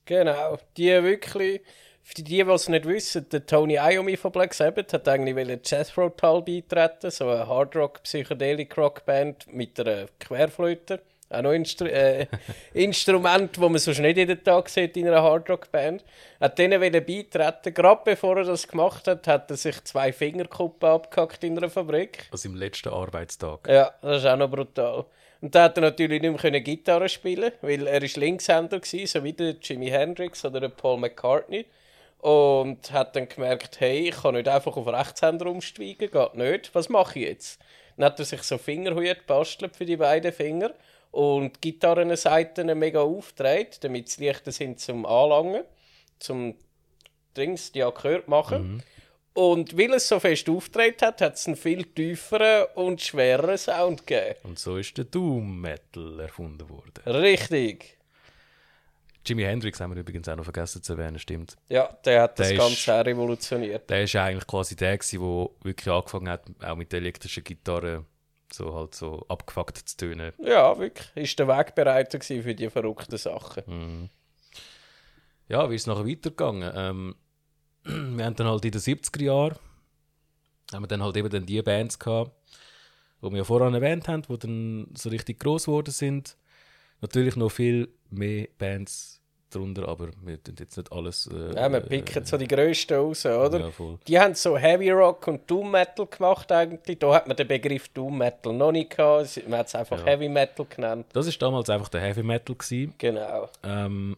Genau, 0.06 0.58
die 0.76 0.86
wirklich, 1.02 1.60
für 2.06 2.14
die, 2.14 2.22
die 2.22 2.40
es 2.40 2.68
nicht 2.68 2.86
wissen, 2.86 3.28
der 3.30 3.44
Tony 3.44 3.74
Iommi 3.74 4.16
von 4.16 4.30
Black 4.30 4.54
Sabbath 4.54 4.92
hat 4.92 5.08
eigentlich 5.08 5.58
Jethro 5.68 6.08
Tull 6.10 6.40
beitreten, 6.40 7.10
so 7.10 7.28
eine 7.28 7.48
Hardrock 7.48 8.00
Psychedelic 8.04 8.78
Rockband 8.78 9.52
mit 9.52 9.80
einer 9.80 10.06
Querflöte. 10.20 11.00
Auch 11.30 11.42
noch 11.42 11.50
Instru 11.50 11.86
äh, 11.86 12.28
Instrument, 12.74 13.60
wo 13.60 13.68
man 13.68 13.78
sonst 13.78 13.98
nicht 13.98 14.18
jeden 14.18 14.44
Tag 14.44 14.68
sieht 14.68 14.96
in 14.96 15.08
einer 15.08 15.20
Hardrock-Band. 15.20 16.04
Hat 16.38 16.56
denen 16.56 16.80
beitreten. 16.80 17.74
Gerade 17.74 18.02
bevor 18.04 18.36
er 18.36 18.44
das 18.44 18.68
gemacht 18.68 19.08
hat, 19.08 19.26
hat 19.26 19.50
er 19.50 19.56
sich 19.56 19.82
zwei 19.82 20.12
Fingerkuppen 20.12 20.88
abgehackt 20.88 21.42
in 21.42 21.58
einer 21.58 21.68
Fabrik. 21.68 22.28
Also 22.30 22.48
im 22.48 22.54
letzten 22.54 22.90
Arbeitstag. 22.90 23.66
Ja, 23.66 23.92
das 24.00 24.18
ist 24.18 24.26
auch 24.26 24.36
noch 24.36 24.48
brutal. 24.48 25.06
Und 25.40 25.56
da 25.56 25.64
hat 25.64 25.76
er 25.76 25.80
natürlich 25.80 26.22
nicht 26.22 26.40
mehr 26.40 26.60
Gitarre 26.60 27.08
spielen, 27.08 27.50
weil 27.62 27.88
er 27.88 28.00
ist 28.00 28.16
Linkshänder 28.16 28.80
war, 28.80 29.06
so 29.06 29.24
wie 29.24 29.32
der 29.32 29.56
Jimi 29.60 29.88
Hendrix 29.88 30.44
oder 30.44 30.60
der 30.60 30.68
Paul 30.68 30.98
McCartney. 30.98 31.66
Und 32.18 32.90
hat 32.92 33.14
dann 33.14 33.28
gemerkt, 33.28 33.78
hey, 33.80 34.08
ich 34.08 34.22
kann 34.22 34.34
nicht 34.34 34.48
einfach 34.48 34.76
auf 34.76 34.86
Rechtshänder 34.86 35.46
umsteigen, 35.46 36.10
geht 36.10 36.34
nicht. 36.34 36.74
Was 36.74 36.88
mache 36.88 37.18
ich 37.18 37.26
jetzt? 37.26 37.60
Dann 37.96 38.06
hat 38.06 38.18
er 38.18 38.24
sich 38.24 38.42
so 38.42 38.58
Fingerhüte 38.58 39.16
gebastelt 39.16 39.76
für 39.76 39.86
die 39.86 39.96
beiden 39.96 40.32
Finger 40.32 40.72
und 41.10 41.56
die 41.56 41.72
Gitarrenseiten 41.72 42.78
mega 42.78 43.00
aufgedreht, 43.00 43.78
damit 43.82 44.08
sie 44.08 44.26
leichter 44.26 44.52
sind 44.52 44.80
zum 44.80 45.06
Anlangen, 45.06 45.64
zum 46.18 46.56
Dings, 47.36 47.72
die 47.72 47.82
Akkorde 47.82 48.24
machen. 48.26 48.82
Und 49.32 49.76
weil 49.76 49.92
es 49.92 50.08
so 50.08 50.18
fest 50.18 50.48
aufgedreht 50.48 51.02
hat, 51.02 51.20
hat 51.20 51.34
es 51.34 51.46
einen 51.46 51.56
viel 51.56 51.84
tieferen 51.84 52.66
und 52.74 53.02
schwereren 53.02 53.58
Sound 53.58 54.06
gegeben. 54.06 54.36
Und 54.44 54.58
so 54.58 54.78
ist 54.78 54.96
der 54.96 55.04
Doom 55.04 55.60
Metal 55.60 56.20
erfunden 56.20 56.68
worden. 56.70 57.02
Richtig. 57.04 57.95
Jimi 59.26 59.42
Hendrix 59.42 59.80
haben 59.80 59.92
wir 59.94 60.00
übrigens 60.00 60.28
auch 60.28 60.36
noch 60.36 60.44
vergessen 60.44 60.82
zu 60.82 60.92
erwähnen, 60.94 61.18
stimmt. 61.18 61.56
Ja, 61.68 61.88
der 62.04 62.22
hat 62.22 62.38
das 62.38 62.48
Der 62.48 62.56
ist- 62.56 62.62
Ganze 62.62 62.94
auch 63.00 63.04
revolutioniert. 63.06 63.88
Der 63.90 64.04
ist 64.04 64.14
eigentlich 64.16 64.46
quasi 64.46 64.76
der, 64.76 64.96
der 64.98 65.20
wirklich 65.20 65.88
angefangen 65.92 66.28
hat, 66.28 66.44
auch 66.64 66.76
mit 66.76 66.92
der 66.92 67.00
elektrischen 67.00 67.44
Gitarre 67.44 68.04
so 68.52 68.74
halt 68.74 68.94
so 68.94 69.24
abgefuckt 69.28 69.76
zu 69.78 69.96
tönen. 69.96 70.32
Ja, 70.38 70.78
wirklich. 70.78 71.08
Ist 71.16 71.38
der 71.38 71.48
Wegbereiter 71.48 72.18
gewesen 72.18 72.42
für 72.42 72.54
die 72.54 72.70
verrückten 72.70 73.18
Sachen. 73.18 73.62
Mhm. 73.66 74.08
Ja, 75.48 75.68
wie 75.70 75.74
ist 75.74 75.82
es 75.82 75.86
nachher 75.86 76.06
weitergegangen? 76.06 76.72
Ähm, 76.74 77.14
wir 78.16 78.24
haben 78.24 78.36
dann 78.36 78.46
halt 78.48 78.64
in 78.64 78.70
den 78.72 78.80
70er 78.80 79.22
Jahren 79.22 79.56
haben 80.72 80.82
wir 80.82 80.88
dann 80.88 81.02
halt 81.02 81.16
eben 81.16 81.30
dann 81.30 81.46
die 81.46 81.62
Bands 81.62 81.96
gehabt, 81.98 82.32
die 83.22 83.30
wir 83.30 83.38
ja 83.38 83.44
vorhin 83.44 83.74
erwähnt 83.74 84.08
haben, 84.08 84.22
die 84.22 84.38
dann 84.38 84.88
so 84.96 85.08
richtig 85.10 85.38
groß 85.38 85.66
geworden 85.66 85.92
sind. 85.92 86.36
Natürlich 87.00 87.36
noch 87.36 87.50
viel 87.50 87.88
mehr 88.10 88.48
Bands 88.58 89.20
drunter, 89.50 89.88
aber 89.88 90.10
wir 90.22 90.42
tun 90.42 90.56
jetzt 90.58 90.76
nicht 90.76 90.90
alles. 90.92 91.28
Äh, 91.28 91.54
Ja, 91.54 91.70
wir 91.70 91.80
picken 91.80 92.24
so 92.24 92.36
die 92.36 92.48
grössten 92.48 92.94
raus, 92.94 93.24
oder? 93.24 93.60
Ja, 93.60 93.70
voll. 93.70 93.98
Die 94.06 94.18
haben 94.18 94.34
so 94.34 94.56
Heavy 94.58 94.90
Rock 94.90 95.28
und 95.28 95.48
Doom 95.50 95.70
Metal 95.70 96.06
gemacht 96.06 96.50
eigentlich. 96.50 96.98
Da 96.98 97.14
hat 97.14 97.28
man 97.28 97.36
den 97.36 97.46
Begriff 97.46 97.88
Doom 97.90 98.18
Metal 98.18 98.52
noch 98.52 98.72
nicht 98.72 98.96
gehabt. 98.96 99.40
Man 99.48 99.58
hat 99.60 99.68
es 99.68 99.74
einfach 99.74 99.98
Ja. 100.00 100.06
Heavy 100.06 100.28
Metal 100.28 100.66
genannt. 100.68 101.06
Das 101.12 101.26
ist 101.26 101.40
damals 101.40 101.70
einfach 101.70 101.88
der 101.88 102.00
Heavy 102.00 102.22
Metal 102.22 102.54
gewesen. 102.56 102.94
Genau. 102.98 103.48
Ähm, 103.62 104.16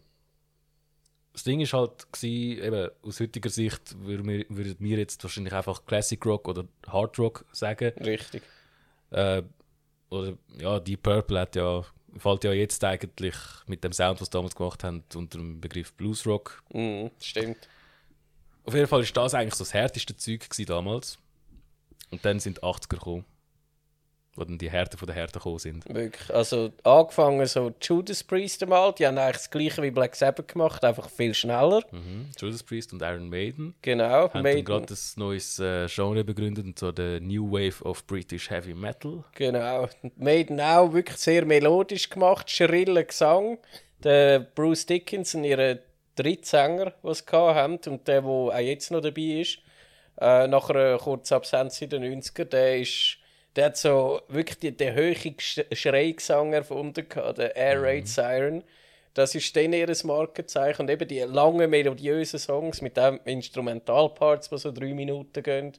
das 1.32 1.44
Ding 1.44 1.60
ist 1.60 1.72
halt 1.72 2.10
gewesen, 2.12 2.62
eben 2.64 2.88
aus 3.02 3.20
heutiger 3.20 3.50
Sicht 3.50 3.96
würden 4.04 4.26
wir, 4.28 4.44
würden 4.48 4.76
wir 4.80 4.98
jetzt 4.98 5.22
wahrscheinlich 5.22 5.52
einfach 5.52 5.84
Classic 5.84 6.24
Rock 6.26 6.48
oder 6.48 6.64
Hard 6.88 7.18
Rock 7.18 7.44
sagen. 7.52 7.92
Richtig. 8.00 8.42
Äh, 9.10 9.42
oder 10.10 10.32
ja, 10.58 10.80
Deep 10.80 11.02
Purple 11.02 11.38
hat 11.40 11.54
ja, 11.54 11.84
fällt 12.16 12.44
ja 12.44 12.52
jetzt 12.52 12.82
eigentlich 12.84 13.34
mit 13.66 13.84
dem 13.84 13.92
Sound, 13.92 14.20
was 14.20 14.28
sie 14.28 14.32
damals 14.32 14.54
gemacht 14.54 14.82
haben, 14.84 15.04
unter 15.14 15.38
dem 15.38 15.60
Begriff 15.60 15.92
Bluesrock. 15.92 16.62
Mhm, 16.72 17.10
stimmt. 17.20 17.68
Auf 18.64 18.74
jeden 18.74 18.86
Fall 18.86 19.02
ist 19.02 19.16
das 19.16 19.34
eigentlich 19.34 19.54
so 19.54 19.64
das 19.64 19.74
härteste 19.74 20.16
Zeug 20.16 20.46
damals. 20.66 21.18
Und 22.10 22.24
dann 22.24 22.40
sind 22.40 22.58
die 22.58 22.62
80er 22.62 22.88
gekommen. 22.88 23.24
Wo 24.38 24.44
dann 24.44 24.56
die 24.58 24.70
Härte 24.70 24.96
von 24.96 25.06
der 25.06 25.16
Härte 25.16 25.38
gekommen 25.40 25.58
sind. 25.58 25.84
Wirklich. 25.92 26.32
Also 26.32 26.70
angefangen 26.84 27.44
so 27.46 27.72
Judas 27.82 28.22
Priest 28.22 28.62
einmal, 28.62 28.92
die 28.92 29.06
haben 29.06 29.18
eigentlich 29.18 29.36
das 29.36 29.50
gleiche 29.50 29.82
wie 29.82 29.90
Black 29.90 30.14
Sabbath 30.14 30.48
gemacht, 30.48 30.84
einfach 30.84 31.08
viel 31.10 31.34
schneller. 31.34 31.82
Mhm. 31.90 32.30
Judas 32.38 32.62
Priest 32.62 32.92
und 32.92 33.02
Iron 33.02 33.28
Maiden 33.28 33.74
Genau. 33.82 34.32
haben 34.32 34.42
Maiden, 34.42 34.64
gerade 34.64 34.92
ein 34.94 34.98
neues 35.16 35.58
äh, 35.58 35.86
Genre 35.88 36.22
begründet, 36.24 36.64
und 36.66 36.78
zwar 36.78 36.92
der 36.92 37.20
New 37.20 37.50
Wave 37.50 37.82
of 37.84 38.06
British 38.06 38.48
Heavy 38.50 38.74
Metal. 38.74 39.24
genau. 39.34 39.88
Maiden 40.16 40.60
auch 40.60 40.92
wirklich 40.92 41.18
sehr 41.18 41.44
melodisch 41.44 42.08
gemacht, 42.08 42.50
schriller 42.50 43.02
Gesang. 43.04 43.58
Der 44.04 44.38
Bruce 44.38 44.86
Dickinson, 44.86 45.42
ihr 45.42 45.80
Drittsänger, 46.14 46.92
den 47.02 47.14
sie 47.14 47.24
hatten, 47.32 47.90
und 47.90 48.06
der, 48.08 48.20
der 48.22 48.24
auch 48.24 48.52
jetzt 48.58 48.90
noch 48.90 49.00
dabei 49.00 49.40
ist, 49.40 49.58
äh, 50.20 50.46
nach 50.48 50.68
einer 50.70 50.98
kurzen 50.98 51.34
Absenz 51.34 51.80
in 51.82 51.90
den 51.90 52.22
90er, 52.22 52.44
der 52.44 52.78
ist 52.80 53.18
der 53.58 53.66
hat 53.66 53.76
so 53.76 54.20
wirklich 54.28 54.58
die, 54.60 54.70
den 54.70 54.94
Sch- 54.96 55.74
Schreigesang 55.74 56.52
erfunden, 56.52 57.08
gehabt, 57.08 57.38
der 57.38 57.56
Air 57.56 57.82
Raid 57.82 58.06
Siren. 58.06 58.62
Das 59.14 59.34
ist 59.34 59.56
dann 59.56 59.72
ihr 59.72 59.92
Markenzeichen. 60.04 60.82
Und 60.82 60.90
eben 60.90 61.08
die 61.08 61.18
langen, 61.20 61.68
melodiösen 61.68 62.38
Songs 62.38 62.80
mit 62.82 62.96
dem 62.96 63.18
Instrumentalparts, 63.24 64.48
die 64.50 64.58
so 64.58 64.70
drei 64.70 64.94
Minuten 64.94 65.42
gehen. 65.42 65.72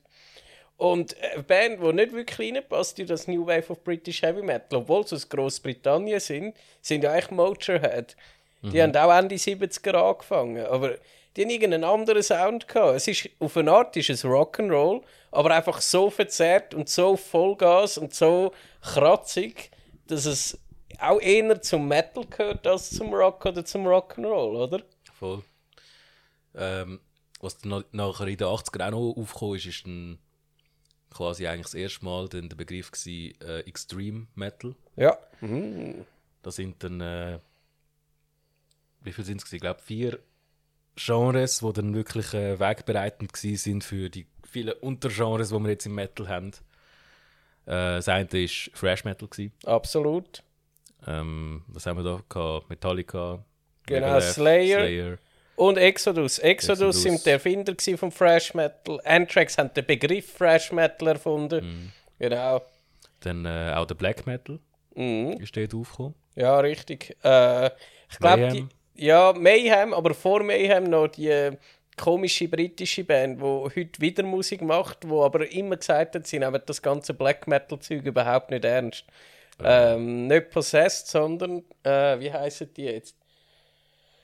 Und 0.75 1.15
eine 1.21 1.43
Band, 1.43 1.81
die 1.81 1.93
nicht 1.93 2.11
wirklich 2.13 2.53
reinpasst 2.53 2.99
in 2.99 3.07
das 3.07 3.29
New 3.29 3.47
Wave 3.47 3.69
of 3.71 3.81
British 3.81 4.23
Heavy 4.23 4.41
Metal, 4.41 4.79
obwohl 4.79 5.07
sie 5.07 5.15
aus 5.15 5.29
Großbritannien 5.29 6.19
sind, 6.19 6.57
sind 6.81 7.05
ja 7.05 7.11
eigentlich 7.13 7.31
Motorhead. 7.31 8.17
Die 8.61 8.81
haben 8.83 8.93
auch 8.93 9.17
Ende 9.17 9.35
70er 9.35 9.93
angefangen, 9.93 10.65
aber 10.65 10.95
die 11.37 11.43
haben 11.43 11.49
irgendeinen 11.49 11.85
anderen 11.85 12.23
Sound 12.23 12.67
gehabt. 12.67 12.97
Es 12.97 13.07
ist, 13.07 13.29
auf 13.39 13.55
eine 13.55 13.71
Art 13.71 13.95
ist 13.95 14.09
es 14.09 14.25
Rock'n'Roll, 14.25 15.01
aber 15.31 15.51
einfach 15.51 15.81
so 15.81 16.09
verzerrt 16.09 16.73
und 16.73 16.89
so 16.89 17.15
Vollgas 17.15 17.97
und 17.97 18.13
so 18.13 18.51
kratzig, 18.81 19.71
dass 20.07 20.25
es 20.25 20.57
auch 20.99 21.19
eher 21.19 21.61
zum 21.61 21.87
Metal 21.87 22.25
gehört 22.25 22.65
als 22.67 22.89
zum 22.89 23.13
Rock 23.13 23.45
oder 23.45 23.63
zum 23.63 23.85
Rock'n'Roll, 23.85 24.63
oder? 24.63 24.83
Voll. 25.13 25.43
Ähm, 26.55 26.99
was 27.39 27.57
dann 27.59 27.85
nachher 27.91 28.27
in 28.27 28.37
den 28.37 28.47
80er 28.47 28.87
auch 28.87 28.91
noch 28.91 29.21
aufgekommen 29.21 29.55
ist, 29.55 29.65
ist 29.65 29.85
dann 29.85 30.19
quasi 31.09 31.47
eigentlich 31.47 31.67
das 31.67 31.73
erste 31.73 32.05
Mal 32.05 32.27
dann 32.27 32.49
der 32.49 32.57
Begriff 32.57 32.91
gewesen, 32.91 33.39
äh, 33.41 33.59
Extreme 33.61 34.27
Metal. 34.35 34.75
Ja. 34.95 35.17
Da 36.41 36.51
sind 36.51 36.83
dann, 36.83 37.01
äh, 37.01 37.39
wie 39.01 39.13
viel 39.13 39.25
sind 39.25 39.43
es? 39.43 39.53
Ich 39.53 39.61
glaube, 39.61 39.81
vier 39.81 40.19
Genres, 40.95 41.59
die 41.59 41.73
dann 41.73 41.93
wirklich 41.93 42.33
äh, 42.33 42.59
wegbereitend 42.59 43.35
sind 43.35 43.83
für 43.83 44.09
die 44.09 44.27
vielen 44.49 44.73
Untergenres, 44.79 45.49
die 45.49 45.59
wir 45.59 45.69
jetzt 45.69 45.85
im 45.85 45.95
Metal 45.95 46.27
haben. 46.27 46.51
Äh, 47.65 47.97
das 47.97 48.07
eine 48.09 48.31
war 48.31 48.73
Thrash 48.79 49.03
Metal. 49.03 49.27
Gewesen. 49.27 49.51
Absolut. 49.65 50.43
Ähm, 51.07 51.63
was 51.67 51.85
haben 51.85 51.97
wir 51.97 52.03
da 52.03 52.21
gehabt? 52.27 52.69
Metallica. 52.69 53.43
Genau, 53.85 54.07
Megadeth, 54.07 54.33
Slayer. 54.33 54.79
Slayer. 54.79 55.17
Und 55.55 55.77
Exodus. 55.77 56.39
Exodus, 56.39 56.95
Exodus. 56.95 57.01
sind 57.03 57.25
die 57.25 57.29
Erfinder 57.31 57.73
vom 57.97 58.13
Thrash 58.13 58.53
Metal. 58.53 58.99
Anthrax 59.03 59.57
haben 59.57 59.73
den 59.73 59.85
Begriff 59.85 60.37
Thrash 60.37 60.71
Metal 60.71 61.07
erfunden. 61.09 61.91
Genau. 62.17 62.61
Dann 63.21 63.45
äh, 63.45 63.73
auch 63.75 63.85
der 63.85 63.95
Black 63.95 64.25
Metal 64.25 64.59
Mhm. 64.95 65.33
ist 65.41 65.55
dort 65.55 65.73
aufgekommen. 65.73 66.15
Ja, 66.35 66.59
richtig. 66.59 67.15
Äh, 67.23 67.67
ich 68.09 68.17
glaube. 68.19 68.67
Ja, 68.95 69.31
Mayhem, 69.33 69.93
aber 69.93 70.13
vor 70.13 70.43
Mayhem 70.43 70.83
noch 70.89 71.07
die 71.07 71.51
komische 71.99 72.47
britische 72.47 73.03
Band, 73.03 73.39
die 73.39 73.43
heute 73.43 73.99
wieder 73.99 74.23
Musik 74.23 74.61
macht, 74.61 75.07
wo 75.07 75.23
aber 75.23 75.51
immer 75.51 75.77
gesagt 75.77 76.15
hat, 76.15 76.25
sie 76.25 76.39
nehmen 76.39 76.61
das 76.65 76.81
ganze 76.81 77.13
Black 77.13 77.47
Metal-Zeug 77.47 78.05
überhaupt 78.05 78.51
nicht 78.51 78.65
ernst. 78.65 79.05
Ähm, 79.61 80.27
nicht 80.27 80.51
Possessed, 80.51 81.07
sondern, 81.07 81.63
äh, 81.83 82.17
wie 82.19 82.31
heißen 82.31 82.73
die 82.75 82.85
jetzt? 82.85 83.15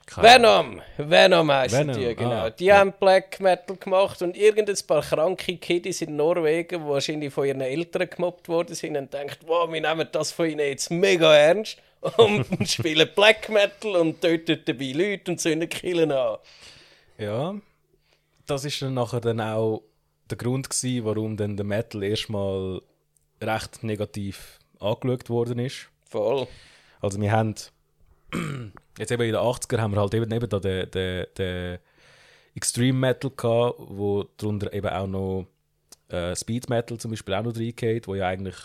Keine 0.05 0.27
Venom! 0.27 0.82
Venom 0.98 1.51
heißen 1.51 1.91
die, 1.94 2.15
genau. 2.15 2.32
ah, 2.32 2.50
die 2.51 2.65
ja. 2.65 2.77
haben 2.77 2.94
Black 2.94 3.39
Metal 3.39 3.75
gemacht 3.75 4.22
und 4.22 4.38
irgendein 4.38 4.77
paar 4.88 5.01
kranke 5.01 5.58
Kiddies 5.58 6.01
in 6.01 6.15
Norwegen, 6.15 6.79
die 6.79 6.88
wahrscheinlich 6.88 7.34
von 7.34 7.46
ihren 7.46 7.62
Eltern 7.62 8.10
gemobbt 8.10 8.48
worden 8.48 8.75
sind 8.75 8.96
und 8.96 9.12
denkt, 9.13 9.39
wow, 9.46 9.70
wir 9.72 9.82
nehmen 9.82 10.08
das 10.12 10.32
von 10.32 10.48
ihnen 10.48 10.60
jetzt 10.60 10.91
mega 10.91 11.36
ernst 11.36 11.79
und 12.17 12.46
spielen 12.70 13.10
Black 13.15 13.50
Metal 13.50 13.96
und 13.96 14.22
töten 14.22 14.62
dabei 14.63 14.91
Leute 14.94 15.32
und 15.32 15.39
zünden 15.39 15.67
Killen 15.67 16.12
an. 16.12 16.38
Ja, 17.17 17.55
das 18.45 18.65
ist 18.65 18.81
dann 18.81 18.93
nachher 18.93 19.22
dann 19.22 19.41
auch 19.41 19.84
der 20.29 20.38
Grund 20.38 20.69
gewesen, 20.69 21.05
warum 21.05 21.38
dann 21.38 21.57
der 21.57 21.65
Metal 21.65 22.03
erstmal 22.03 22.81
recht 23.41 23.84
negativ 23.84 24.60
angeschaut 24.79 25.29
worden 25.29 25.60
ist. 25.60 25.89
Voll. 26.10 26.48
Also 27.01 27.19
wir 27.19 27.31
haben 27.31 27.55
jetzt 28.98 29.12
eben 29.12 29.24
in 29.24 29.34
den 29.34 29.41
80er 29.41 29.77
haben 29.79 29.93
wir 29.93 30.01
halt 30.01 30.13
eben, 30.13 30.31
eben 30.31 30.50
da 30.50 30.60
den, 30.60 30.89
den, 30.91 31.25
den 31.38 31.77
Extreme 32.55 32.98
Metal 32.98 33.31
gehabt, 33.36 33.75
wo 33.79 34.24
darunter 34.38 34.74
eben 34.74 34.88
auch 34.89 35.07
noch 35.07 35.48
äh, 36.10 36.36
Speed 36.36 36.69
Metal 36.69 36.98
zum 36.98 37.12
Beispiel 37.12 37.34
auch 37.34 37.43
noch 37.43 37.55
reingeht, 37.55 38.07
wo 38.07 38.15
ja 38.15 38.27
eigentlich 38.27 38.55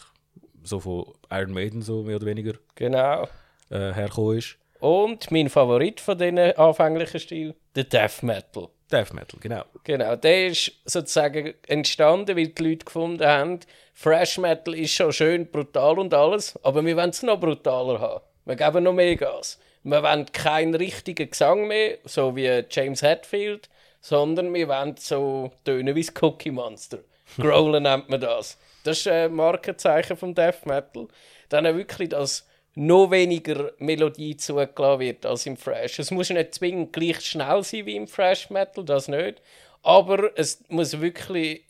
so 0.62 0.78
von 0.80 1.06
Iron 1.30 1.52
Maiden 1.52 1.82
so 1.82 2.02
mehr 2.02 2.16
oder 2.16 2.26
weniger 2.26 2.54
Genau. 2.74 3.24
äh, 3.70 3.92
hergekommen 3.92 4.38
ist. 4.38 4.58
Und 4.80 5.30
mein 5.30 5.48
Favorit 5.48 6.00
von 6.00 6.18
diesen 6.18 6.38
anfänglichen 6.38 7.20
Stil, 7.20 7.54
der 7.76 7.84
Death 7.84 8.22
Metal. 8.22 8.68
Death 8.90 9.12
Metal, 9.12 9.38
genau. 9.40 9.64
Genau, 9.84 10.16
der 10.16 10.48
ist 10.48 10.72
sozusagen 10.84 11.54
entstanden, 11.68 12.36
weil 12.36 12.48
die 12.48 12.62
Leute 12.62 12.84
gefunden 12.84 13.26
haben, 13.26 13.60
Fresh 13.94 14.38
Metal 14.38 14.74
ist 14.74 14.92
schon 14.92 15.12
schön 15.12 15.50
brutal 15.50 15.98
und 15.98 16.12
alles, 16.14 16.58
aber 16.62 16.84
wir 16.84 16.96
wollen 16.96 17.10
es 17.10 17.22
noch 17.22 17.38
brutaler 17.38 18.00
haben. 18.00 18.24
Wir 18.46 18.56
geben 18.56 18.84
noch 18.84 18.94
mehr 18.94 19.16
Gas. 19.16 19.60
Wir 19.82 20.02
wollen 20.02 20.26
keinen 20.32 20.74
richtigen 20.74 21.30
Gesang 21.30 21.68
mehr, 21.68 21.98
so 22.04 22.34
wie 22.34 22.64
James 22.70 23.02
Hetfield, 23.02 23.68
sondern 24.00 24.52
wir 24.52 24.68
wollen 24.68 24.96
so 24.98 25.52
tönen 25.64 25.94
wie 25.94 26.04
das 26.04 26.14
Cookie 26.22 26.50
Monster. 26.50 26.98
Growlen 27.38 27.84
nennt 27.84 28.08
man 28.08 28.20
das. 28.20 28.58
Das 28.84 28.98
ist 28.98 29.08
ein 29.08 29.34
Markenzeichen 29.34 30.16
vom 30.16 30.34
Death 30.34 30.66
Metal. 30.66 31.06
Dann 31.48 31.64
wirklich, 31.76 32.08
dass 32.08 32.46
noch 32.74 33.10
weniger 33.10 33.72
Melodie 33.78 34.36
zugelassen 34.36 35.00
wird 35.00 35.26
als 35.26 35.46
im 35.46 35.56
Fresh. 35.56 35.98
Es 35.98 36.10
muss 36.10 36.30
nicht 36.30 36.54
zwingend 36.54 36.92
gleich 36.92 37.20
schnell 37.20 37.62
sein 37.62 37.86
wie 37.86 37.96
im 37.96 38.06
Fresh 38.06 38.50
Metal, 38.50 38.84
das 38.84 39.08
nicht. 39.08 39.42
Aber 39.82 40.30
es 40.38 40.62
muss 40.68 41.00
wirklich 41.00 41.64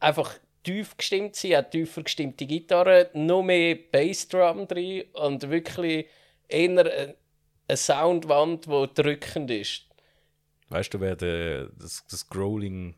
einfach 0.00 0.38
tief 0.62 0.96
gestimmt 0.96 1.36
sein, 1.36 1.56
auch 1.56 1.70
tiefer 1.70 2.02
gestimmte 2.02 2.46
Gitarre, 2.46 3.10
noch 3.14 3.42
mehr 3.42 3.76
Bassdrum 3.92 4.66
drin 4.66 5.04
und 5.12 5.48
wirklich 5.50 6.06
eher 6.48 7.14
eine, 7.68 7.76
Soundwand, 7.76 8.66
die 8.66 8.88
drückend 8.94 9.50
ist. 9.50 9.86
Weißt 10.68 10.92
du, 10.92 11.00
wer 11.00 11.16
das, 11.16 12.04
das 12.10 12.28
Growling 12.28 12.94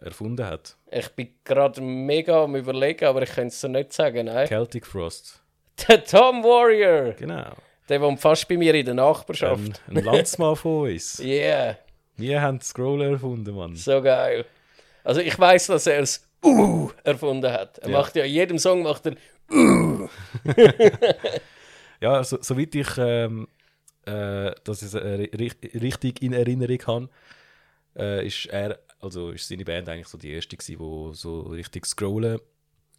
erfunden 0.00 0.46
hat? 0.46 0.76
Ich 0.90 1.08
bin 1.10 1.34
gerade 1.44 1.80
mega 1.80 2.44
am 2.44 2.56
überlegen, 2.56 3.06
aber 3.06 3.22
ich 3.22 3.30
kann 3.30 3.46
es 3.46 3.60
dir 3.60 3.68
nicht 3.68 3.92
sagen. 3.92 4.26
Nein. 4.26 4.46
Celtic 4.46 4.86
Frost. 4.86 5.39
Der 5.88 6.04
Tom 6.04 6.42
Warrior, 6.42 7.12
Genau. 7.12 7.52
der 7.88 8.00
wohnt 8.00 8.20
fast 8.20 8.46
bei 8.48 8.56
mir 8.56 8.74
in 8.74 8.84
der 8.86 8.94
Nachbarschaft. 8.94 9.80
Ein, 9.88 9.96
ein 9.96 10.04
Landsmann 10.04 10.56
von 10.56 10.90
uns. 10.90 11.18
Yeah, 11.24 11.76
Wir 12.16 12.40
haben 12.42 12.60
Scroller 12.60 13.10
erfunden, 13.12 13.54
Mann. 13.54 13.74
so 13.76 14.00
geil. 14.02 14.44
Also 15.04 15.20
ich 15.20 15.38
weiß, 15.38 15.68
dass 15.68 15.86
er 15.86 16.00
es 16.00 16.26
uh 16.44 16.90
erfunden 17.04 17.50
hat. 17.52 17.78
Er 17.78 17.90
Ja. 17.90 17.98
macht 17.98 18.16
ja 18.16 18.24
in 18.24 18.32
jedem 18.32 18.58
Song 18.58 18.82
macht 18.82 19.06
er 19.06 19.14
Ja, 22.00 22.24
so, 22.24 22.38
soweit 22.40 22.74
ich 22.74 22.88
ähm, 22.98 23.46
äh, 24.06 24.52
das 24.64 24.82
ist, 24.82 24.94
äh, 24.94 25.28
ri- 25.34 25.80
richtig 25.82 26.22
in 26.22 26.32
Erinnerung 26.32 26.78
habe, 26.86 27.08
äh, 27.96 28.26
ist 28.26 28.46
er, 28.46 28.78
also 29.00 29.30
ist 29.30 29.48
seine 29.48 29.64
Band 29.64 29.88
eigentlich 29.88 30.08
so 30.08 30.16
die 30.16 30.32
erste 30.32 30.56
gewesen, 30.56 30.78
die 30.78 31.14
so 31.16 31.40
richtig 31.42 31.84
Scrollen 31.86 32.40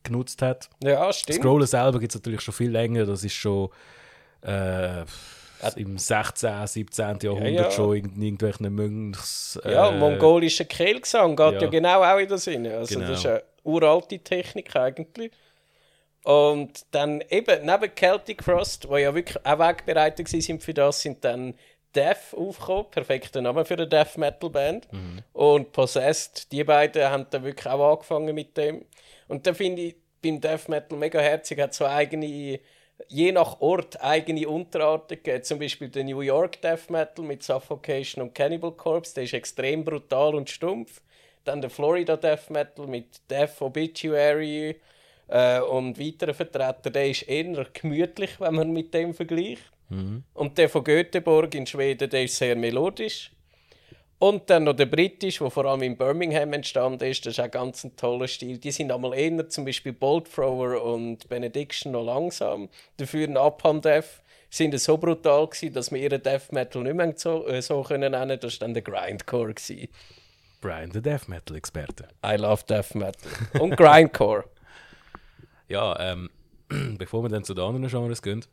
genutzt 0.04 0.42
hat. 0.42 0.70
ja 0.84 1.12
stimmt. 1.14 1.40
Scrollen 1.40 1.68
selber 1.68 2.00
gibt 2.00 2.12
es 2.12 2.20
natürlich 2.20 2.42
schon 2.42 2.54
viel 2.54 2.72
länger, 2.72 3.06
das 3.06 3.24
ist 3.24 3.34
schon 3.34 3.70
äh, 4.42 5.04
im 5.76 5.98
16., 5.98 6.68
17. 6.68 7.20
Jahrhundert 7.22 7.54
ja. 7.54 7.72
schon 7.72 7.96
in 7.98 8.22
irgendwelchen 8.22 8.74
Mönchs... 8.74 9.60
Äh, 9.64 9.74
Ja, 9.74 9.92
mongolischer 9.92 10.66
Kehlgesang 10.66 11.36
geht 11.36 11.54
ja. 11.54 11.62
ja. 11.62 11.68
genau 11.68 12.04
auch 12.04 12.18
in 12.18 12.28
das 12.28 12.44
Sinn. 12.46 12.66
Also 12.68 12.96
Genau. 12.96 13.10
das 13.10 13.20
ist 13.20 13.26
eine 13.28 13.44
uralte 13.64 14.20
Technik 14.20 14.76
eigentlich. 14.76 15.32
Und 16.24 16.86
dann 16.92 17.22
eben 17.30 17.66
neben 17.66 17.96
Celtic 17.96 18.44
Frost, 18.44 18.88
wo 18.88 18.98
ja 18.98 19.14
wirklich 19.14 19.44
auch 19.46 19.60
wegbereitet 19.60 20.28
sind 20.28 20.62
für 20.62 20.74
das, 20.74 21.02
sind 21.02 21.24
dann 21.24 21.56
Death 21.96 22.34
aufgekommen, 22.36 22.86
perfekter 22.92 23.42
Name 23.42 23.66
für 23.66 23.74
eine 23.74 23.88
Death 23.88 24.18
Metal 24.18 24.50
Band. 24.50 24.88
Und 25.34 25.72
Possessed, 25.72 26.52
die 26.52 26.64
beiden 26.64 27.04
haben 27.04 27.26
dann 27.30 27.44
wirklich 27.44 27.68
auch 27.68 27.94
angefangen 27.94 28.34
mit 28.34 28.56
dem. 28.58 28.86
Und 29.32 29.48
da 29.48 29.54
finde 29.54 29.82
ich, 29.84 29.96
beim 30.22 30.42
Death 30.42 30.68
Metal 30.68 30.98
mega 30.98 31.22
herzig, 31.22 31.58
hat 31.62 31.74
so 31.74 31.86
eigene, 31.86 32.60
je 33.08 33.32
nach 33.32 33.62
Ort 33.62 34.04
eigene 34.04 34.50
Unterarten 34.50 35.16
gegeben. 35.16 35.44
Zum 35.46 35.58
Beispiel 35.58 35.88
der 35.88 36.04
New 36.04 36.20
York 36.20 36.62
Death 36.62 36.90
Metal 36.90 37.24
mit 37.24 37.42
Suffocation 37.42 38.22
und 38.22 38.36
Cannibal 38.36 38.74
Corpse, 38.74 39.16
der 39.16 39.24
ist 39.24 39.34
extrem 39.34 39.86
brutal 39.86 40.36
und 40.36 40.50
stumpf. 40.50 41.02
Dann 41.46 41.62
der 41.62 41.70
Florida 41.70 42.18
Death 42.18 42.50
Metal 42.50 42.86
mit 42.88 43.22
Death 43.30 43.62
Obituary 43.62 44.76
äh, 45.30 45.62
und 45.62 45.98
weiteren 45.98 46.36
Vertretern, 46.36 46.92
der 46.92 47.10
ist 47.10 47.22
eher 47.22 47.66
gemütlich, 47.72 48.32
wenn 48.38 48.56
man 48.56 48.74
mit 48.74 48.94
dem 48.94 49.14
vergleicht. 49.14 49.64
Und 50.34 50.58
der 50.58 50.68
von 50.68 50.84
Göteborg 50.84 51.56
in 51.56 51.66
Schweden, 51.66 52.10
der 52.10 52.26
ist 52.26 52.36
sehr 52.36 52.58
melodisch. 52.58 53.32
Und 54.22 54.52
dann 54.52 54.66
noch 54.66 54.74
der 54.74 54.86
britisch, 54.86 55.40
der 55.40 55.50
vor 55.50 55.66
allem 55.66 55.82
in 55.82 55.98
Birmingham 55.98 56.54
entstanden 56.54 57.04
ist, 57.06 57.26
das 57.26 57.40
ist 57.40 57.40
auch 57.40 57.50
ganz 57.50 57.84
ein 57.84 57.96
toller 57.96 58.28
Stil. 58.28 58.60
Die 58.60 58.70
sind 58.70 58.92
einmal 58.92 59.18
eher, 59.18 59.50
zum 59.50 59.66
Beispiel 59.66 59.94
Bolt 59.94 60.32
Thrower 60.32 60.80
und 60.84 61.28
Benediction 61.28 61.94
noch 61.94 62.04
langsam. 62.04 62.70
Dafür 62.98 63.28
ein 63.28 63.36
Upham 63.36 63.82
Death 63.82 64.22
sind 64.52 64.80
so 64.80 65.00
brutal 65.00 65.48
gewesen, 65.48 65.74
dass 65.74 65.92
wir 65.92 66.00
ihren 66.00 66.22
Death 66.22 66.52
Metal 66.52 66.84
nicht 66.84 66.94
mehr 66.94 67.14
so, 67.18 67.48
äh, 67.48 67.64
so 67.64 67.82
können 67.82 68.12
nennen. 68.12 68.40
Das 68.40 68.62
war 68.62 68.68
dann 68.68 68.76
der 68.76 68.84
Grindcore. 68.84 69.56
Gewesen. 69.56 69.88
Brian, 70.62 70.92
der 70.92 71.02
Death 71.02 71.28
Metal-Experte. 71.28 72.10
I 72.24 72.36
love 72.36 72.64
Death 72.70 72.94
Metal. 72.94 73.32
Und 73.60 73.76
Grindcore. 73.76 74.44
Ja, 75.68 75.98
ähm, 76.00 76.30
bevor 76.98 77.24
wir 77.24 77.30
dann 77.30 77.46
zu 77.46 77.54
den 77.54 77.64
anderen 77.64 77.88
Genres 77.88 78.22
gehen, 78.22 78.46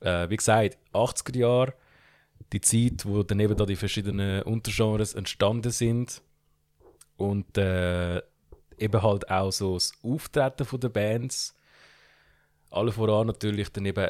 äh, 0.00 0.28
wie 0.28 0.36
gesagt, 0.36 0.76
80er 0.92 1.38
Jahre, 1.38 1.74
die 2.54 2.60
Zeit, 2.60 3.04
wo 3.04 3.22
dann 3.22 3.40
eben 3.40 3.56
da 3.56 3.66
die 3.66 3.76
verschiedenen 3.76 4.42
Untergenres 4.42 5.14
entstanden 5.14 5.70
sind 5.72 6.22
und 7.16 7.58
äh, 7.58 8.18
eben 8.78 9.02
halt 9.02 9.28
auch 9.30 9.50
so 9.50 9.74
das 9.74 9.92
Auftreten 10.02 10.64
von 10.64 10.80
der 10.80 10.88
Bands, 10.88 11.54
alle 12.70 12.92
voran 12.92 13.26
natürlich 13.26 13.70
dann 13.72 13.86
eben 13.86 14.08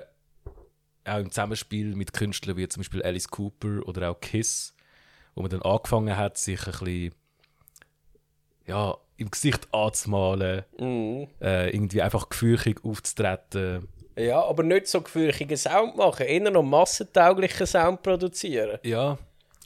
auch 1.04 1.18
im 1.18 1.30
Zusammenspiel 1.30 1.94
mit 1.96 2.12
Künstlern 2.12 2.56
wie 2.56 2.68
zum 2.68 2.80
Beispiel 2.82 3.02
Alice 3.02 3.28
Cooper 3.28 3.86
oder 3.86 4.10
auch 4.10 4.20
Kiss, 4.20 4.74
wo 5.34 5.42
man 5.42 5.50
dann 5.50 5.62
angefangen 5.62 6.16
hat, 6.16 6.38
sich 6.38 6.66
ein 6.66 6.72
bisschen 6.72 7.14
ja, 8.66 8.96
im 9.16 9.30
Gesicht 9.30 9.72
anzumalen, 9.72 10.64
Mhm. 10.78 11.28
äh, 11.40 11.70
irgendwie 11.70 12.00
einfach 12.02 12.28
gefühlig 12.30 12.82
aufzutreten. 12.84 13.86
Ja, 14.16 14.42
aber 14.44 14.62
nicht 14.62 14.86
so 14.86 15.00
gefürchigen 15.00 15.56
Sound 15.56 15.96
machen, 15.96 16.26
eher 16.26 16.50
noch 16.50 16.62
massentauglichen 16.62 17.66
Sound 17.66 18.02
produzieren. 18.02 18.78
Ja, 18.82 19.18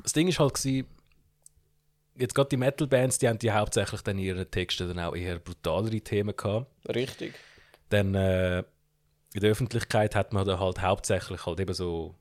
das 0.03 0.13
Ding 0.13 0.29
ist 0.29 0.39
halt 0.39 0.55
gewesen, 0.55 0.87
jetzt 2.17 2.35
gerade 2.35 2.49
die 2.49 2.57
Metal-Bands, 2.57 3.19
die 3.19 3.29
haben 3.29 3.39
die 3.39 3.53
hauptsächlich 3.53 4.01
dann 4.03 4.19
in 4.19 4.25
ihren 4.25 4.51
Texten 4.51 4.89
dann 4.89 4.99
auch 5.01 5.15
eher 5.15 5.39
brutalere 5.39 6.01
Themen 6.01 6.37
gehabt. 6.37 6.67
Richtig. 6.89 7.35
Dann 7.91 8.15
äh, 8.15 8.59
in 9.35 9.41
der 9.41 9.51
Öffentlichkeit 9.51 10.15
hat 10.15 10.33
man 10.33 10.47
dann 10.47 10.61
halt 10.61 10.81
hauptsächlich 10.81 11.45
halt 11.47 11.61
eben 11.61 11.75
so 11.75 12.15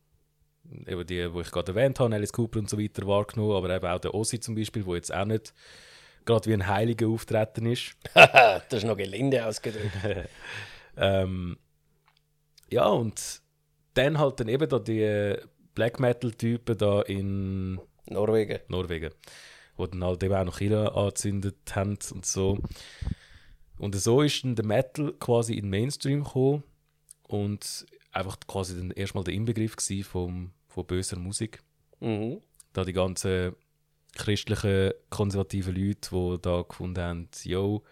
eben 0.85 1.05
die, 1.05 1.33
wo 1.33 1.41
ich 1.41 1.51
gerade 1.51 1.71
erwähnt 1.71 1.99
habe, 1.99 2.13
Alice 2.13 2.33
Cooper 2.33 2.59
und 2.59 2.69
so 2.69 2.77
weiter 2.77 3.07
wahrgenommen, 3.07 3.55
aber 3.55 3.73
eben 3.73 3.85
auch 3.85 3.99
der 3.99 4.13
Ossi 4.13 4.39
zum 4.39 4.55
Beispiel, 4.55 4.85
wo 4.85 4.95
jetzt 4.95 5.13
auch 5.13 5.25
nicht 5.25 5.53
gerade 6.25 6.45
wie 6.49 6.53
ein 6.53 6.67
Heiliger 6.67 7.07
auftreten 7.07 7.65
ist. 7.67 7.95
das 8.13 8.65
ist 8.71 8.83
noch 8.83 8.97
gelinde 8.97 9.45
ausgedrückt. 9.45 9.91
Ähm, 10.99 11.59
ja, 12.69 12.87
und 12.87 13.41
dann 13.93 14.17
halt 14.17 14.39
dann 14.39 14.47
eben 14.47 14.69
da 14.69 14.79
die 14.79 15.35
Black 15.73 15.99
Metal-Typen 15.99 16.77
da 16.77 17.01
in 17.01 17.79
Norwegen. 18.07 18.59
Norwegen, 18.67 19.11
wo 19.75 19.87
dann 19.87 20.03
halt 20.03 20.23
eben 20.23 20.35
auch 20.35 20.45
noch 20.45 20.57
Killer 20.57 20.95
angezündet 20.95 21.57
haben 21.75 21.97
und 22.11 22.25
so. 22.25 22.57
Und 23.77 23.95
so 23.95 24.21
ist 24.21 24.43
dann 24.43 24.55
der 24.55 24.65
Metal 24.65 25.13
quasi 25.19 25.53
in 25.53 25.65
den 25.65 25.69
Mainstream 25.69 26.23
gekommen 26.23 26.63
und 27.27 27.85
einfach 28.11 28.39
quasi 28.47 28.75
dann 28.75 28.91
erstmal 28.91 29.23
der 29.23 29.33
Inbegriff 29.33 29.75
vom, 30.03 30.51
von 30.67 30.85
böser 30.85 31.19
Musik. 31.19 31.59
Mhm. 31.99 32.41
Da 32.73 32.83
die 32.83 32.93
ganzen 32.93 33.55
christlichen, 34.13 34.93
konservativen 35.09 35.75
Leute, 35.75 36.09
die 36.11 36.41
da 36.41 36.63
gefunden 36.63 37.01
haben, 37.01 37.29
yo, 37.43 37.83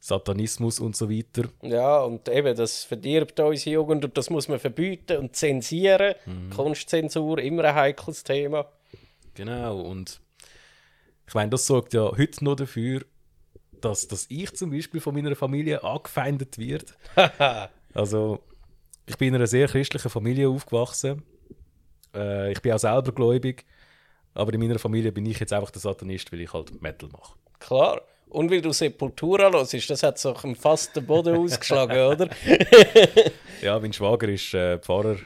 Satanismus 0.00 0.80
und 0.80 0.96
so 0.96 1.10
weiter. 1.10 1.48
Ja, 1.62 2.00
und 2.00 2.28
eben, 2.28 2.56
das 2.56 2.84
verdirbt 2.84 3.38
unsere 3.38 3.74
Jugend 3.74 4.04
und 4.04 4.16
das 4.16 4.30
muss 4.30 4.48
man 4.48 4.58
verbieten 4.58 5.18
und 5.18 5.36
zensieren. 5.36 6.14
Kunstzensur, 6.54 7.38
immer 7.38 7.64
ein 7.64 7.74
heikles 7.74 8.24
Thema. 8.24 8.66
Genau, 9.34 9.80
und 9.80 10.20
ich 11.28 11.34
meine, 11.34 11.50
das 11.50 11.66
sorgt 11.66 11.94
ja 11.94 12.10
heute 12.16 12.44
noch 12.44 12.56
dafür, 12.56 13.02
dass, 13.80 14.08
dass 14.08 14.26
ich 14.28 14.52
zum 14.54 14.70
Beispiel 14.70 15.00
von 15.00 15.14
meiner 15.14 15.36
Familie 15.36 15.84
angefeindet 15.84 16.58
wird. 16.58 16.94
also, 17.94 18.40
ich 19.06 19.16
bin 19.16 19.28
in 19.28 19.34
einer 19.36 19.46
sehr 19.46 19.68
christlichen 19.68 20.10
Familie 20.10 20.48
aufgewachsen. 20.48 21.22
Äh, 22.14 22.52
ich 22.52 22.60
bin 22.62 22.72
auch 22.72 22.78
selber 22.78 23.12
gläubig. 23.12 23.64
Aber 24.34 24.52
in 24.52 24.60
meiner 24.60 24.78
Familie 24.78 25.12
bin 25.12 25.26
ich 25.26 25.40
jetzt 25.40 25.52
einfach 25.52 25.70
der 25.70 25.80
Satanist, 25.80 26.32
weil 26.32 26.40
ich 26.40 26.52
halt 26.52 26.80
Metal 26.80 27.08
mache. 27.08 27.34
Klar. 27.58 28.02
Und 28.30 28.50
weil 28.50 28.62
du 28.62 28.72
Sepultura 28.72 29.50
hörst, 29.50 29.90
das 29.90 30.02
hat 30.02 30.18
so 30.18 30.34
fast 30.34 30.96
den 30.96 31.04
Boden 31.04 31.36
ausgeschlagen, 31.44 31.98
oder? 31.98 32.28
Ja, 33.62 33.78
mein 33.78 33.92
Schwager 33.92 34.28
ist 34.28 34.54
äh, 34.54 34.78
Pfarrer. 34.78 35.18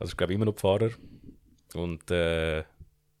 Also, 0.00 0.10
ich 0.10 0.16
glaube 0.16 0.34
immer 0.34 0.46
noch 0.46 0.56
Pfarrer. 0.56 0.90
Und 1.74 2.10
äh, 2.10 2.64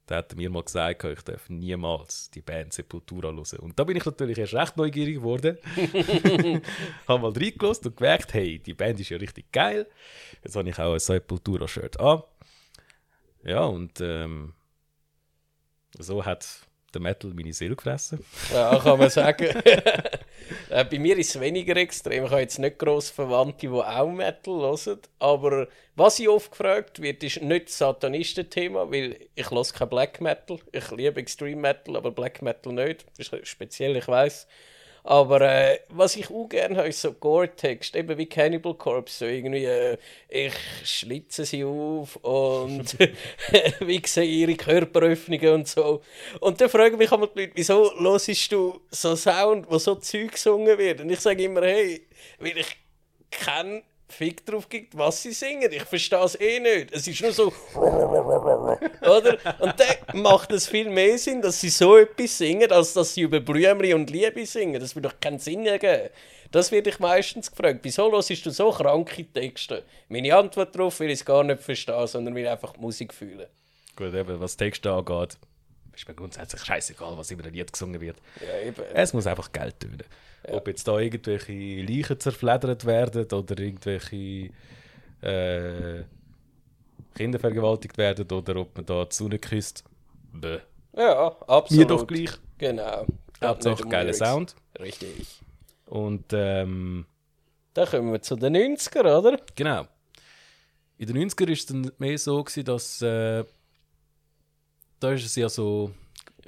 der 0.08 0.16
hat 0.16 0.34
mir 0.36 0.50
mal 0.50 0.62
gesagt, 0.62 1.04
ich 1.04 1.22
darf 1.22 1.48
niemals 1.48 2.30
die 2.30 2.40
Band 2.40 2.72
Sepultura 2.72 3.30
hören. 3.32 3.58
Und 3.60 3.78
da 3.78 3.84
bin 3.84 3.96
ich 3.96 4.04
natürlich 4.04 4.38
erst 4.38 4.54
recht 4.54 4.76
neugierig 4.76 5.16
geworden. 5.16 5.58
habe 7.08 7.22
mal 7.22 7.32
reingelassen 7.32 7.88
und 7.88 7.96
gemerkt, 7.96 8.34
hey, 8.34 8.58
die 8.58 8.74
Band 8.74 8.98
ist 8.98 9.10
ja 9.10 9.18
richtig 9.18 9.52
geil. 9.52 9.86
Jetzt 10.42 10.56
habe 10.56 10.68
ich 10.68 10.78
auch 10.78 10.92
ein 10.92 10.98
Sepultura-Shirt 10.98 12.00
an. 12.00 12.22
Ja, 13.44 13.64
und 13.64 14.00
ähm, 14.00 14.54
so 15.98 16.24
hat 16.24 16.66
der 16.96 17.02
Metal 17.02 17.32
meine 17.34 17.52
Seele 17.52 17.76
gefressen. 17.76 18.24
Ja, 18.52 18.78
kann 18.78 18.98
man 18.98 19.10
sagen. 19.10 19.44
äh, 20.70 20.84
bei 20.84 20.98
mir 20.98 21.16
ist 21.18 21.34
es 21.34 21.40
weniger 21.40 21.76
extrem. 21.76 22.24
Ich 22.24 22.30
habe 22.30 22.40
jetzt 22.40 22.58
nicht 22.58 22.78
grosse 22.78 23.12
Verwandte, 23.12 23.66
die 23.66 23.68
auch 23.68 24.10
Metal 24.10 24.54
hören. 24.54 24.98
Aber 25.18 25.68
was 25.94 26.18
ich 26.18 26.28
oft 26.28 26.50
gefragt 26.50 27.00
wird, 27.02 27.22
ist 27.22 27.42
nicht 27.42 27.66
das 27.66 27.78
Satanistenthema, 27.78 28.90
weil 28.90 29.18
ich 29.34 29.50
höre 29.50 29.64
kein 29.64 29.88
Black 29.88 30.20
Metal. 30.20 30.58
Ich 30.72 30.90
liebe 30.90 31.20
Extreme 31.20 31.60
Metal, 31.60 31.96
aber 31.96 32.10
Black 32.10 32.42
Metal 32.42 32.72
nicht. 32.72 33.06
Das 33.16 33.28
ist 33.28 33.48
speziell, 33.48 33.96
ich 33.96 34.08
weiß. 34.08 34.46
Aber 35.06 35.40
äh, 35.40 35.78
was 35.90 36.16
ich 36.16 36.30
auch 36.32 36.48
gerne 36.48 36.78
habe, 36.78 36.88
ist 36.88 37.00
so 37.00 37.12
Gore-Text, 37.12 37.94
eben 37.94 38.18
wie 38.18 38.26
Cannibal 38.26 38.74
Corpse. 38.74 39.18
So 39.18 39.26
irgendwie, 39.26 39.64
äh, 39.64 39.96
ich 40.28 40.52
schlitze 40.82 41.44
sie 41.44 41.64
auf 41.64 42.16
und 42.16 42.98
wie 43.80 44.02
sehe 44.04 44.24
ihre 44.24 44.56
Körperöffnungen 44.56 45.54
und 45.54 45.68
so. 45.68 46.02
Und 46.40 46.60
dann 46.60 46.68
fragen 46.68 46.98
mich 46.98 47.12
einmal 47.12 47.28
die 47.32 47.42
Leute, 47.42 47.52
wieso 47.54 47.92
hörst 48.00 48.50
du 48.50 48.80
so 48.90 49.14
Sound, 49.14 49.70
wo 49.70 49.78
so 49.78 49.94
Zeug 49.94 50.32
gesungen 50.32 50.76
wird? 50.76 51.00
Und 51.00 51.10
ich 51.10 51.20
sage 51.20 51.44
immer, 51.44 51.62
hey, 51.62 52.04
weil 52.40 52.58
ich 52.58 52.76
keinen 53.30 53.84
Fick 54.08 54.44
drauf 54.44 54.68
gibt, 54.68 54.98
was 54.98 55.22
sie 55.22 55.32
singen. 55.32 55.70
Ich 55.70 55.84
verstehe 55.84 56.24
es 56.24 56.34
eh 56.40 56.58
nicht. 56.58 56.92
Es 56.92 57.06
ist 57.06 57.22
nur 57.22 57.32
so. 57.32 57.52
Oder? 59.00 59.38
Und 59.58 59.74
dann 59.78 60.22
macht 60.22 60.52
es 60.52 60.68
viel 60.68 60.88
mehr 60.90 61.18
Sinn, 61.18 61.42
dass 61.42 61.60
sie 61.60 61.68
so 61.68 61.96
etwas 61.96 62.38
singen, 62.38 62.70
als 62.70 62.92
dass 62.92 63.14
sie 63.14 63.22
über 63.22 63.40
Blümchen 63.40 63.94
und 63.94 64.10
Liebe 64.10 64.44
singen. 64.46 64.80
Das 64.80 64.94
würde 64.94 65.08
doch 65.08 65.20
keinen 65.20 65.38
Sinn 65.38 65.66
ergeben. 65.66 66.10
Das 66.50 66.70
werde 66.70 66.90
ich 66.90 66.98
meistens 66.98 67.50
gefragt. 67.50 67.80
Wieso 67.82 68.10
hörst 68.10 68.30
du 68.30 68.50
so 68.50 68.70
kranke 68.70 69.24
Texte? 69.32 69.82
Meine 70.08 70.34
Antwort 70.34 70.74
darauf, 70.74 71.00
weil 71.00 71.08
ich 71.08 71.20
es 71.20 71.24
gar 71.24 71.44
nicht 71.44 71.62
verstehe, 71.62 72.06
sondern 72.06 72.34
will 72.34 72.46
einfach 72.46 72.74
die 72.74 72.80
Musik 72.80 73.12
fühlen. 73.12 73.46
Gut, 73.96 74.14
eben, 74.14 74.40
was 74.40 74.56
Texte 74.56 74.90
angeht, 74.92 75.36
ist 75.94 76.06
mir 76.06 76.14
grundsätzlich 76.14 76.62
scheißegal, 76.62 77.16
was 77.16 77.30
über 77.30 77.44
ein 77.44 77.52
Lied 77.52 77.72
gesungen 77.72 78.00
wird. 78.00 78.16
Ja. 78.40 78.84
Es 78.94 79.12
muss 79.12 79.26
einfach 79.26 79.50
Geld 79.50 79.80
tönen. 79.80 80.04
Ob 80.48 80.68
jetzt 80.68 80.86
da 80.86 80.98
irgendwelche 80.98 81.52
Leichen 81.52 82.20
zerfledert 82.20 82.84
werden 82.84 83.24
oder 83.32 83.58
irgendwelche 83.58 84.50
äh, 85.22 86.04
Kinder 87.16 87.38
vergewaltigt 87.38 87.98
werden 87.98 88.30
oder 88.30 88.56
ob 88.56 88.76
man 88.76 88.86
da 88.86 89.04
die 89.04 89.14
Sonne 89.14 89.38
küsst. 89.38 89.82
Bäh. 90.32 90.58
Ja, 90.96 91.28
absolut. 91.46 91.70
Mir 91.70 91.86
doch 91.86 92.06
gleich. 92.06 92.30
Genau. 92.58 93.06
Hauptsache 93.42 93.88
geiler. 93.88 94.14
Sound. 94.14 94.54
Richtig. 94.78 95.40
Und 95.86 96.24
ähm, 96.32 97.06
Dann 97.74 97.88
kommen 97.88 98.12
wir 98.12 98.22
zu 98.22 98.36
den 98.36 98.56
90er, 98.56 99.18
oder? 99.18 99.38
genau. 99.54 99.86
In 100.98 101.06
den 101.06 101.28
90er 101.30 101.46
war 101.46 101.52
es 101.52 101.66
dann 101.66 101.92
mehr 101.98 102.18
so, 102.18 102.42
gewesen, 102.42 102.64
dass 102.64 103.02
äh, 103.02 103.44
da 105.00 105.12
ist 105.12 105.26
es 105.26 105.36
ja 105.36 105.48
so, 105.48 105.92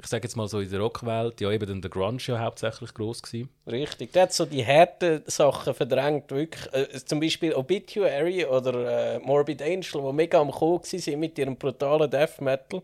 ich 0.01 0.07
sage 0.07 0.25
jetzt 0.25 0.37
mal 0.37 0.49
so 0.49 0.61
in 0.61 0.71
der 0.71 0.81
Rockwelt, 0.81 1.41
ja 1.41 1.51
eben 1.51 1.67
dann 1.67 1.83
der 1.83 1.91
Grunge 1.91 2.19
ja 2.27 2.39
hauptsächlich 2.39 2.95
gross 2.95 3.23
gewesen. 3.23 3.49
Richtig. 3.67 4.13
Der 4.13 4.23
hat 4.23 4.33
so 4.33 4.47
die 4.47 4.65
harten 4.65 5.23
Sachen 5.27 5.75
verdrängt, 5.75 6.31
wirklich. 6.31 6.73
Äh, 6.73 7.05
zum 7.05 7.21
Beispiel 7.21 7.53
Obituary 7.55 8.45
oder 8.45 9.17
äh, 9.17 9.19
Morbid 9.19 9.63
Angel, 9.63 9.83
die 9.93 10.13
mega 10.13 10.41
am 10.41 10.51
Kommen 10.51 10.83
waren 10.83 11.21
mit 11.21 11.39
ihrem 11.39 11.57
brutalen 11.57 12.11
Death 12.11 12.41
Metal. 12.41 12.83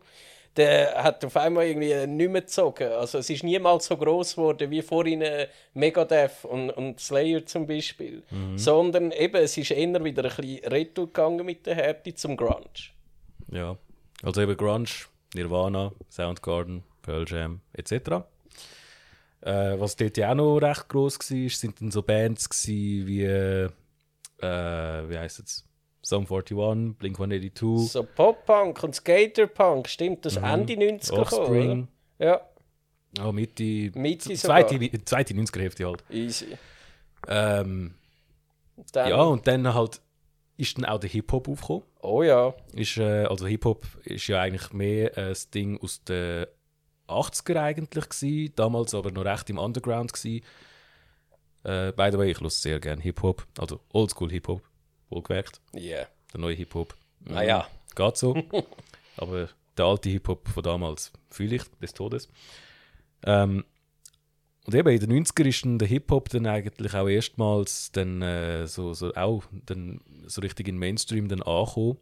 der 0.57 1.03
hat 1.03 1.25
auf 1.25 1.37
einmal 1.37 1.67
irgendwie 1.67 2.07
nicht 2.07 2.31
mehr 2.31 2.43
gezogen. 2.43 2.89
Also 2.93 3.19
es 3.19 3.31
ist 3.31 3.43
niemals 3.43 3.87
so 3.87 3.97
groß 3.97 4.37
geworden 4.37 4.71
wie 4.71 4.83
vorhin 4.83 5.23
äh, 5.23 5.49
Megadeth 5.75 6.45
und, 6.45 6.71
und 6.71 7.01
Slayer 7.01 7.45
zum 7.45 7.67
Beispiel. 7.67 8.23
Sondern 8.57 9.11
eben, 9.11 9.37
es 9.37 9.57
ist 9.57 9.71
eher 9.71 10.05
wieder 10.05 10.25
ein 10.25 10.37
bisschen 10.37 10.65
retour 10.67 11.07
gegangen 11.07 11.45
mit 11.45 11.67
der 11.67 11.75
Härte 11.75 12.15
zum 12.15 12.37
Grunge. 12.37 12.65
Ja. 13.51 13.77
Also 14.23 14.43
eben 14.43 14.57
Grunge, 14.57 14.89
Nirvana, 15.35 15.93
Soundgarden, 16.09 16.83
Pearl 17.05 17.25
Jam 17.29 17.61
etc. 17.73 17.93
Äh, 19.43 19.79
was 19.79 19.97
dort 19.97 20.17
ja 20.17 20.31
auch 20.31 20.35
noch 20.35 20.59
recht 20.59 20.89
gross 20.89 21.19
war, 21.19 21.51
sind 21.51 21.81
dann 21.81 21.91
so 21.91 22.03
Bands 22.03 22.49
gewesen 22.49 23.07
wie, 23.07 23.25
äh, 23.25 23.69
wie 24.41 25.19
heisst 25.19 25.41
es? 25.41 25.69
Sum 26.03 26.25
41, 26.27 26.55
Blink 26.99 27.19
182, 27.19 27.91
So 27.91 28.03
Pop-Punk 28.03 28.83
und 28.83 28.95
Skater-Punk, 28.95 29.89
stimmt, 29.89 30.27
das 30.27 30.37
Ende 30.37 30.75
90er 30.75 31.01
gekommen, 31.01 31.21
Offspring, 31.21 31.89
oder? 32.19 32.27
Ja, 32.27 32.41
oh, 33.27 33.33
Mitte, 33.33 33.91
Mitte 33.95 34.35
zweite, 34.35 34.75
sogar. 34.75 35.07
zweite 35.07 35.35
90er-Hälfte 35.35 35.87
halt. 35.87 36.05
easy. 36.11 36.59
Ähm, 37.27 37.95
Dann, 38.93 39.09
ja, 39.09 39.23
und 39.23 39.47
dann 39.47 39.73
halt 39.73 40.03
ist 40.57 40.77
dann 40.77 40.85
auch 40.85 41.01
der 41.01 41.11
Hip-Hop 41.11 41.49
aufgekommen. 41.49 41.85
Oh 42.03 42.23
ja, 42.23 42.55
Ist, 42.75 42.99
äh, 42.99 43.25
also 43.25 43.47
Hip-Hop 43.47 43.87
ist 44.05 44.27
ja 44.29 44.41
eigentlich 44.43 44.73
mehr 44.73 45.17
ein 45.17 45.35
Ding 45.55 45.81
aus 45.81 46.05
den 46.05 46.47
80er 47.09 47.61
eigentlich 47.61 48.09
gewesen, 48.09 48.53
damals 48.57 48.95
aber 48.95 49.11
noch 49.11 49.25
recht 49.25 49.51
im 49.51 49.59
Underground 49.59 50.13
gewesen. 50.13 50.45
Äh, 51.65 51.93
by 51.93 52.11
the 52.13 52.19
way, 52.19 52.31
ich 52.31 52.41
höre 52.41 52.51
sehr 52.51 52.81
gerne 52.81 53.03
Hip-Hop, 53.03 53.47
also 53.59 53.81
Oldschool 53.93 54.31
Hip-Hop, 54.31 54.63
wohlgemerkt. 55.09 55.61
yeah. 55.75 56.07
Der 56.33 56.41
neue 56.41 56.55
Hip-Hop. 56.55 56.95
Ah 57.31 57.43
ja. 57.43 57.69
Geht 57.95 58.17
so. 58.17 58.37
aber 59.17 59.49
der 59.77 59.85
alte 59.85 60.11
Hip-Hop 60.11 60.49
von 60.49 60.63
damals 60.63 61.13
fühle 61.31 61.57
ich 61.57 61.63
des 61.81 61.95
Todes. 61.95 62.29
Ähm, 63.25 63.65
und 64.67 64.75
eben 64.75 64.89
in 64.89 65.01
den 65.01 65.25
90er 65.25 65.47
ist 65.47 65.65
dann 65.65 65.79
der 65.79 65.89
Hip-Hop 65.89 66.29
dann 66.31 66.47
eigentlich 66.47 66.95
auch 66.95 67.09
erstmals 67.09 67.93
dann, 67.93 68.23
äh, 68.23 68.67
so, 68.67 68.95
so, 68.95 69.15
auch 69.15 69.45
dann 69.67 70.01
so 70.27 70.41
richtig 70.41 70.69
in 70.69 70.77
den 70.77 70.81
Mainstream 70.81 71.29
dann 71.29 71.43
angekommen. 71.43 71.99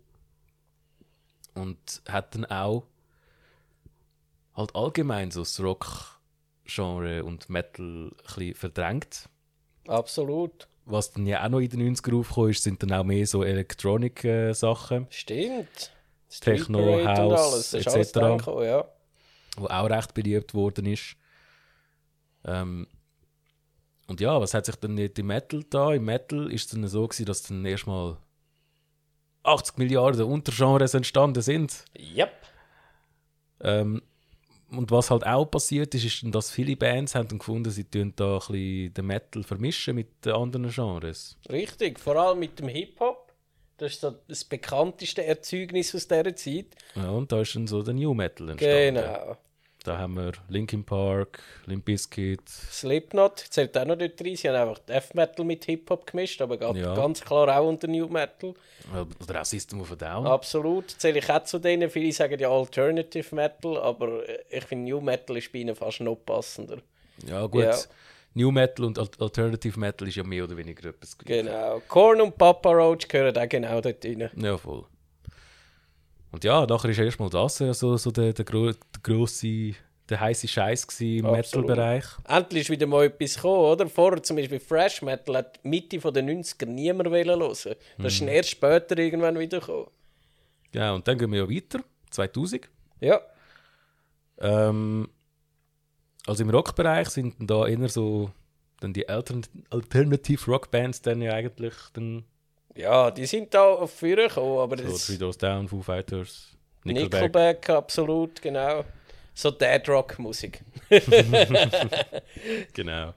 Und 1.54 2.02
hat 2.08 2.34
dann 2.34 2.46
auch 2.46 2.86
halt 4.54 4.74
allgemein 4.74 5.30
so 5.30 5.40
das 5.40 5.60
Rock-Genre 5.60 7.24
und 7.24 7.48
Metal 7.48 8.12
ein 8.36 8.54
verdrängt. 8.54 9.28
Absolut. 9.88 10.68
Was 10.84 11.12
dann 11.12 11.26
ja 11.26 11.44
auch 11.44 11.48
noch 11.48 11.60
in 11.60 11.70
den 11.70 11.94
90er 11.94 12.18
aufgekommen 12.18 12.50
ist, 12.50 12.62
sind 12.62 12.82
dann 12.82 12.92
auch 12.92 13.04
mehr 13.04 13.26
so 13.26 13.44
Elektronik-Sachen, 13.44 15.06
Stimmt. 15.10 15.92
Techno, 16.40 16.78
Street 16.78 17.00
und 17.00 17.08
House, 17.08 17.40
alles, 17.40 17.70
das 17.70 17.74
ist 17.74 18.16
alles 18.16 18.36
etc. 18.36 18.46
ja. 18.64 18.84
wo 19.56 19.66
auch 19.66 19.90
recht 19.90 20.14
beliebt 20.14 20.54
worden 20.54 20.86
ist. 20.86 21.16
Ähm, 22.44 22.86
und 24.06 24.20
ja, 24.20 24.40
was 24.40 24.54
hat 24.54 24.66
sich 24.66 24.76
dann 24.76 24.94
nicht 24.94 25.18
im 25.18 25.26
Metal 25.26 25.62
da? 25.70 25.92
Im 25.92 26.04
Metal 26.04 26.50
ist 26.50 26.66
es 26.66 26.70
dann 26.72 26.88
so 26.88 27.06
gewesen, 27.06 27.26
dass 27.26 27.42
dann 27.42 27.64
erstmal 27.64 28.16
80 29.44 29.78
Milliarden 29.78 30.24
Untergenres 30.24 30.94
entstanden 30.94 31.42
sind. 31.42 31.84
Yep. 31.98 32.32
Ähm, 33.60 34.02
und 34.76 34.90
was 34.90 35.10
halt 35.10 35.26
auch 35.26 35.44
passiert 35.44 35.94
ist, 35.94 36.04
ist 36.04 36.34
dass 36.34 36.50
viele 36.50 36.76
Bands 36.76 37.14
haben 37.14 37.38
gefunden, 37.38 37.70
sie 37.70 37.84
tun 37.84 38.12
da 38.16 38.34
ein 38.34 38.38
bisschen 38.38 38.94
den 38.94 39.06
Metal 39.06 39.42
vermischen 39.42 39.94
mit 39.94 40.26
anderen 40.26 40.70
Genres. 40.70 41.36
Richtig, 41.50 42.00
vor 42.00 42.16
allem 42.16 42.38
mit 42.38 42.58
dem 42.58 42.68
Hip-Hop. 42.68 43.32
Das 43.76 43.92
ist 43.92 44.00
so 44.00 44.14
das 44.28 44.44
bekannteste 44.44 45.24
Erzeugnis 45.24 45.94
aus 45.94 46.06
dieser 46.06 46.36
Zeit. 46.36 46.66
Ja, 46.94 47.10
und 47.10 47.32
da 47.32 47.40
ist 47.40 47.54
dann 47.56 47.66
so 47.66 47.82
der 47.82 47.94
New 47.94 48.14
Metal 48.14 48.50
entstanden. 48.50 48.94
Genau. 48.94 49.36
Da 49.84 49.98
haben 49.98 50.14
wir 50.14 50.32
Linkin 50.48 50.84
Park, 50.84 51.42
Limp 51.66 51.84
Bizkit, 51.84 52.48
Slipknot 52.48 53.38
zählt 53.50 53.76
auch 53.76 53.84
noch 53.84 53.96
dort 53.98 54.20
rein. 54.24 54.36
Sie 54.36 54.48
haben 54.48 54.56
einfach 54.56 54.78
Death 54.80 55.14
Metal 55.14 55.44
mit 55.44 55.64
Hip-Hop 55.64 56.06
gemischt, 56.06 56.40
aber 56.40 56.56
Ja. 56.76 56.94
ganz 56.94 57.20
klar 57.20 57.58
auch 57.58 57.66
unter 57.68 57.88
New 57.88 58.06
Metal. 58.06 58.54
oder 59.22 59.40
auch 59.40 59.44
System 59.44 59.80
of 59.80 59.92
a 59.92 59.96
Down. 59.96 60.26
Absolut. 60.26 60.90
Zähle 60.90 61.18
ich 61.18 61.30
auch 61.30 61.42
zu 61.44 61.58
denen. 61.58 61.90
Viele 61.90 62.12
sagen 62.12 62.38
ja 62.38 62.48
Alternative 62.50 63.34
Metal, 63.34 63.76
aber 63.78 64.28
äh, 64.28 64.38
ich 64.50 64.64
finde 64.64 64.90
New 64.90 65.00
Metal 65.00 65.36
ist 65.36 65.52
bei 65.52 65.58
ihnen 65.60 65.74
fast 65.74 66.00
noch 66.00 66.16
passender. 66.16 66.78
Ja, 67.26 67.46
gut. 67.46 67.62
Ja. 67.64 67.76
New 68.34 68.50
Metal 68.50 68.86
und 68.86 68.98
Al- 68.98 69.08
Alternative 69.20 69.78
Metal 69.78 70.08
ist 70.08 70.16
ja 70.16 70.24
mehr 70.24 70.44
oder 70.44 70.56
weniger 70.56 70.88
etwas 70.90 71.16
gleich. 71.18 71.42
Genau. 71.44 71.80
Korn 71.88 72.20
und 72.20 72.38
Papa 72.38 72.70
Roach 72.70 73.06
gehören 73.08 73.36
auch 73.36 73.48
genau 73.48 73.80
dort 73.80 74.04
rein. 74.04 74.30
Ja, 74.36 74.56
voll. 74.56 74.84
Und 76.32 76.44
ja, 76.44 76.66
nachher 76.66 76.88
ist 76.90 76.98
erstmal 76.98 77.30
das 77.30 77.58
ja 77.58 77.72
so, 77.74 77.96
so 77.96 78.10
der, 78.10 78.32
der, 78.32 78.44
gro 78.44 78.66
der 78.72 78.76
grosse, 79.02 79.74
der 80.08 80.18
heiße 80.20 80.48
Scheiß 80.48 80.86
im. 81.00 81.30
Metal-Bereich. 81.30 82.04
Endlich 82.26 82.62
ist 82.62 82.70
wieder 82.70 82.86
mal 82.86 83.04
etwas 83.04 83.34
gekommen, 83.36 83.60
oder? 83.72 83.86
Vorher 83.88 84.22
zum 84.22 84.36
Beispiel 84.36 84.58
Fresh 84.58 85.02
Metal 85.02 85.36
hat 85.36 85.60
Mitte 85.62 85.98
der 85.98 86.22
90er 86.24 86.66
niemand 86.66 87.10
hören. 87.10 87.40
Das 87.40 87.66
ist 88.14 88.22
Mhm. 88.22 88.28
erst 88.28 88.50
später 88.50 88.96
irgendwann 88.98 89.38
wieder 89.38 89.60
gekommen. 89.60 89.88
Ja, 90.74 90.94
und 90.94 91.06
dann 91.06 91.18
gehen 91.18 91.30
wir 91.30 91.40
ja 91.44 91.48
weiter, 91.50 91.80
2000. 92.10 92.68
Ja, 93.00 93.20
Ähm, 94.38 95.08
also 96.26 96.42
im 96.42 96.50
Rockbereich 96.50 97.08
sind 97.10 97.34
da 97.38 97.66
eher 97.66 97.88
so 97.88 98.30
dann 98.80 98.92
die 98.92 99.08
Altern 99.08 99.42
Alternative 99.70 100.50
Rockbands 100.50 101.02
dann 101.02 101.20
ja 101.22 101.32
eigentlich 101.34 101.74
dann 101.92 102.24
ja, 102.74 103.10
die 103.10 103.26
sind 103.26 103.52
da 103.54 103.64
auf 103.64 103.92
Führer 103.92 104.28
gekommen, 104.28 104.58
aber 104.58 104.76
so 104.78 104.84
das 104.84 105.06
Three 105.06 105.18
Doors 105.18 105.38
Down, 105.38 105.68
Foo 105.68 105.82
Fighters, 105.82 106.48
Nickelback. 106.84 107.12
Nickelback, 107.22 107.70
absolut, 107.70 108.40
genau. 108.42 108.84
So 109.34 109.50
Dead 109.50 109.86
Rock 109.88 110.18
Musik. 110.18 110.62
Genau. 112.74 113.14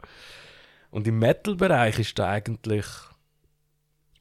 Und 0.91 1.07
im 1.07 1.19
Metal-Bereich 1.19 1.99
ist 1.99 2.17
da 2.17 2.29
eigentlich 2.29 2.85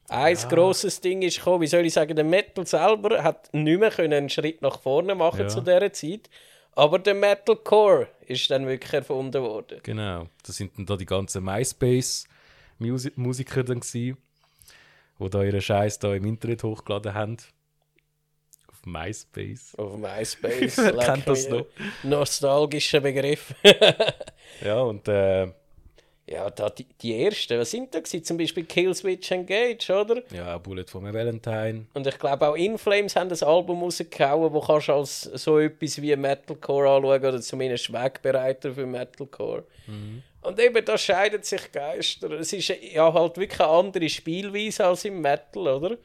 Ein 0.09 0.35
grosses 0.35 0.99
Ding 1.01 1.21
ist 1.21 1.37
gekommen, 1.37 1.61
wie 1.61 1.67
soll 1.67 1.85
ich 1.85 1.93
sagen, 1.93 2.13
der 2.15 2.25
Metal 2.25 2.65
selber 2.67 3.23
hat 3.23 3.53
nicht 3.53 3.79
mehr 3.79 3.91
können 3.91 4.13
einen 4.13 4.29
Schritt 4.29 4.61
nach 4.61 4.79
vorne 4.81 5.15
machen 5.15 5.39
Ja. 5.41 5.47
zu 5.47 5.61
dieser 5.61 5.91
Zeit. 5.93 6.29
Aber 6.73 6.99
der 6.99 7.13
Metalcore 7.13 8.09
ist 8.27 8.51
dann 8.51 8.67
wirklich 8.67 8.91
erfunden 8.93 9.41
worden. 9.41 9.79
Genau. 9.83 10.27
Das 10.45 10.57
sind 10.57 10.77
dann 10.77 10.85
da 10.85 10.97
die 10.97 11.05
ganzen 11.05 11.43
MySpace-Musiker 11.45 13.63
dann 13.63 13.79
gsi, 13.79 14.15
die 15.19 15.29
da 15.29 15.43
ihren 15.43 15.61
Scheiß 15.61 15.99
da 15.99 16.13
im 16.13 16.25
Internet 16.25 16.63
hochgeladen 16.63 17.13
haben. 17.13 17.37
Auf 18.69 18.85
MySpace. 18.85 19.75
Auf 19.75 19.97
MySpace. 19.97 20.77
Wer 20.77 20.93
kennt 20.93 21.27
das 21.27 21.49
noch? 21.49 21.65
Nostalgischer 22.03 23.01
Begriff. 23.01 23.53
Ja, 24.63 24.79
und 24.83 25.05
äh, 25.07 25.47
ja, 26.27 26.49
da 26.49 26.69
die, 26.69 26.85
die 27.01 27.21
ersten, 27.21 27.59
was 27.59 27.69
sind 27.69 27.93
da 27.93 27.99
gewesen? 27.99 28.23
Zum 28.23 28.37
Beispiel 28.37 28.63
Killswitch 28.63 29.29
Engage, 29.31 29.91
oder? 29.91 30.23
ja, 30.31 30.57
Bullet 30.57 30.85
for 30.87 30.99
my 31.01 31.13
Valentine. 31.13 31.85
Und 31.93 32.07
ich 32.07 32.17
glaube 32.17 32.47
auch 32.47 32.55
In 32.55 32.77
Flames 32.77 33.15
haben 33.15 33.29
ein 33.29 33.43
Album 33.43 33.83
rausgehauen, 33.83 34.51
wo 34.51 34.59
kannst 34.61 34.87
du 34.87 34.93
als 34.93 35.21
so 35.21 35.59
etwas 35.59 36.01
wie 36.01 36.15
Metalcore 36.15 36.89
anschauen 36.89 37.25
oder 37.25 37.41
zumindest 37.41 37.93
Wegbereiter 37.93 38.71
für 38.73 38.85
Metalcore. 38.87 39.65
Und 40.45 40.59
eben, 40.59 40.83
da 40.85 40.97
scheiden 40.97 41.43
sich 41.43 41.71
Geister. 41.71 42.31
Es 42.31 42.53
ist 42.53 42.67
ja 42.67 43.11
halt 43.13 43.37
wirklich 43.37 43.59
eine 43.59 43.69
andere 43.69 44.09
Spielweise 44.09 44.85
als 44.85 45.05
im 45.05 45.21
Metal, 45.21 45.67
oder? 45.67 45.97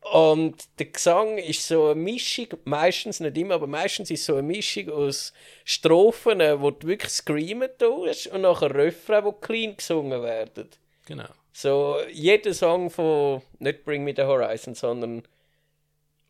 Und 0.00 0.56
der 0.78 0.86
Gesang 0.86 1.38
ist 1.38 1.66
so 1.66 1.86
eine 1.86 1.96
Mischung, 1.96 2.46
meistens 2.64 3.20
nicht 3.20 3.36
immer, 3.36 3.54
aber 3.54 3.66
meistens 3.66 4.10
ist 4.10 4.24
so 4.24 4.34
eine 4.34 4.42
Mischung 4.42 4.90
aus 4.90 5.32
Strophen, 5.64 6.40
wo 6.60 6.70
du 6.70 6.86
wirklich 6.86 7.12
screamen 7.12 7.68
tust 7.78 8.28
und 8.28 8.42
nachher 8.42 8.74
Refrain, 8.74 9.24
wo 9.24 9.32
clean 9.32 9.76
gesungen 9.76 10.22
werden. 10.22 10.68
Genau. 11.06 11.28
So, 11.52 11.96
jeder 12.12 12.54
Song 12.54 12.90
von, 12.90 13.42
nicht 13.58 13.84
Bring 13.84 14.04
Me 14.04 14.14
the 14.16 14.22
Horizon, 14.22 14.74
sondern 14.74 15.24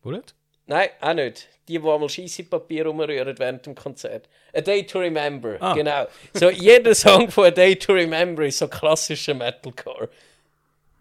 Bullet? 0.01 0.23
Nein, 0.69 0.89
auch 1.01 1.13
nicht. 1.15 1.47
Die, 1.67 1.79
die 1.79 1.87
einmal 1.87 2.09
Scheissepapier 2.09 2.85
rumrühren 2.85 3.37
während 3.39 3.65
dem 3.65 3.73
Konzert. 3.75 4.29
A 4.53 4.61
Day 4.61 4.85
to 4.85 4.99
Remember, 4.99 5.57
Ah. 5.59 5.73
genau. 5.73 6.05
So, 6.33 6.49
jeder 6.49 6.93
Song 6.95 7.29
von 7.31 7.45
A 7.45 7.51
Day 7.51 7.75
to 7.75 7.91
Remember 7.93 8.45
ist 8.45 8.59
so 8.59 8.67
klassischer 8.67 9.33
Metalcore. 9.33 10.09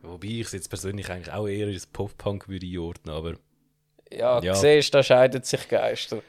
Wobei 0.00 0.26
ich 0.28 0.40
es 0.46 0.52
jetzt 0.52 0.68
persönlich 0.68 1.10
eigentlich 1.10 1.32
auch 1.32 1.46
eher 1.46 1.66
als 1.66 1.86
Pop-Punk 1.86 2.48
würde 2.48 2.66
einordnen, 2.66 3.14
aber 3.14 3.34
Ja, 4.10 4.40
Ja. 4.42 4.52
du 4.54 4.58
siehst, 4.58 4.94
da 4.94 5.02
scheiden 5.02 5.42
sich 5.42 5.68
Geister. 5.68 6.22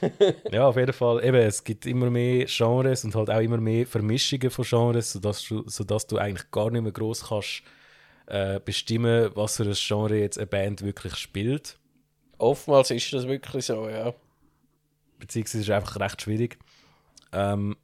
ja, 0.50 0.66
auf 0.66 0.76
jeden 0.76 0.92
Fall. 0.92 1.22
Eben, 1.24 1.36
es 1.36 1.62
gibt 1.62 1.86
immer 1.86 2.10
mehr 2.10 2.46
Genres 2.46 3.04
und 3.04 3.14
halt 3.14 3.30
auch 3.30 3.38
immer 3.40 3.58
mehr 3.58 3.86
Vermischungen 3.86 4.50
von 4.50 4.64
Genres, 4.64 5.12
sodass 5.12 5.44
du, 5.44 5.62
sodass 5.68 6.06
du 6.08 6.16
eigentlich 6.18 6.50
gar 6.50 6.70
nicht 6.70 6.82
mehr 6.82 6.90
groß 6.90 7.28
kannst 7.28 7.62
äh, 8.26 8.58
bestimmen, 8.64 9.30
was 9.34 9.56
für 9.58 9.64
ein 9.64 9.74
Genre 9.74 10.16
jetzt 10.18 10.38
eine 10.38 10.46
Band 10.48 10.82
wirklich 10.82 11.14
spielt. 11.16 11.76
Oftmals 12.40 12.90
ist 12.90 13.12
das 13.12 13.26
wirklich 13.26 13.66
so, 13.66 13.88
ja. 13.88 14.14
Beziehungsweise 15.18 15.58
ist 15.58 15.68
es 15.68 15.74
einfach 15.74 16.00
recht 16.00 16.22
schwierig. 16.22 16.58
Ähm, 17.32 17.76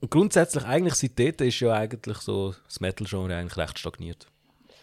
und 0.00 0.10
grundsätzlich 0.10 0.64
eigentlich 0.64 0.94
seit 0.94 1.18
dort 1.18 1.40
ist 1.42 1.60
ja 1.60 1.74
eigentlich 1.74 2.18
so 2.18 2.54
das 2.66 2.80
Metal-Genre 2.80 3.36
eigentlich 3.36 3.56
recht 3.56 3.78
stagniert. 3.78 4.26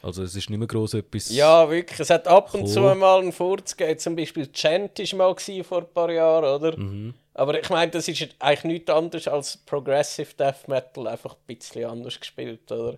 Also 0.02 0.24
es 0.24 0.34
ist 0.36 0.50
nicht 0.50 0.60
mehr 0.60 0.68
gross 0.68 0.94
etwas... 0.94 1.30
Ja, 1.30 1.70
wirklich. 1.70 2.00
Es 2.00 2.10
hat 2.10 2.26
ab 2.28 2.54
und 2.54 2.62
Cool. 2.62 2.68
zu 2.68 2.80
mal 2.96 3.20
einen 3.20 3.34
Furz 3.34 3.76
gegeben. 3.76 4.00
Zum 4.00 4.16
Beispiel 4.16 4.50
Chant 4.54 4.98
war 4.98 5.18
mal 5.18 5.36
gewesen 5.36 5.64
vor 5.66 5.80
ein 5.80 5.94
paar 5.94 6.10
Jahren, 6.10 6.46
oder? 6.46 6.78
Mhm. 6.78 7.14
Aber 7.34 7.60
ich 7.60 7.70
meine, 7.70 7.92
das 7.92 8.08
ist 8.08 8.30
eigentlich 8.40 8.64
nichts 8.64 8.92
anderes 8.92 9.28
als 9.28 9.58
Progressive 9.58 10.34
Death 10.36 10.68
Metal, 10.68 11.08
einfach 11.08 11.34
ein 11.36 11.56
bisschen 11.56 11.86
anders 11.86 12.18
gespielt, 12.20 12.72
oder? 12.72 12.98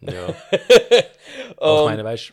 Ja. 0.00 0.34
Ich 1.52 1.84
meine, 1.84 2.02
weißt 2.04 2.30
du, 2.30 2.32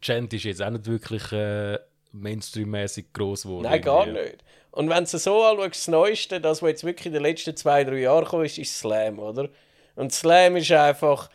Gent 0.00 0.32
ist 0.32 0.44
jetzt 0.44 0.62
auch 0.62 0.70
nicht 0.70 0.86
wirklich 0.86 1.32
äh, 1.32 1.78
Mainstream-mäßig 2.12 3.12
gross 3.12 3.42
geworden. 3.42 3.64
Nein, 3.64 3.80
gar 3.80 4.06
irgendwie. 4.06 4.24
nicht. 4.24 4.44
Und 4.70 4.90
wenn 4.90 5.04
du 5.04 5.18
so 5.18 5.42
anschaust, 5.42 5.70
das 5.70 5.88
Neueste, 5.88 6.40
das, 6.40 6.62
was 6.62 6.68
jetzt 6.68 6.84
wirklich 6.84 7.06
in 7.06 7.12
den 7.14 7.22
letzten 7.22 7.56
zwei, 7.56 7.82
drei 7.84 8.00
Jahren 8.00 8.24
gekommen 8.24 8.44
ist, 8.44 8.58
ist 8.58 8.78
Slam, 8.78 9.18
oder? 9.18 9.48
Und 9.94 10.12
Slam 10.12 10.56
ist 10.56 10.70
einfach 10.70 11.30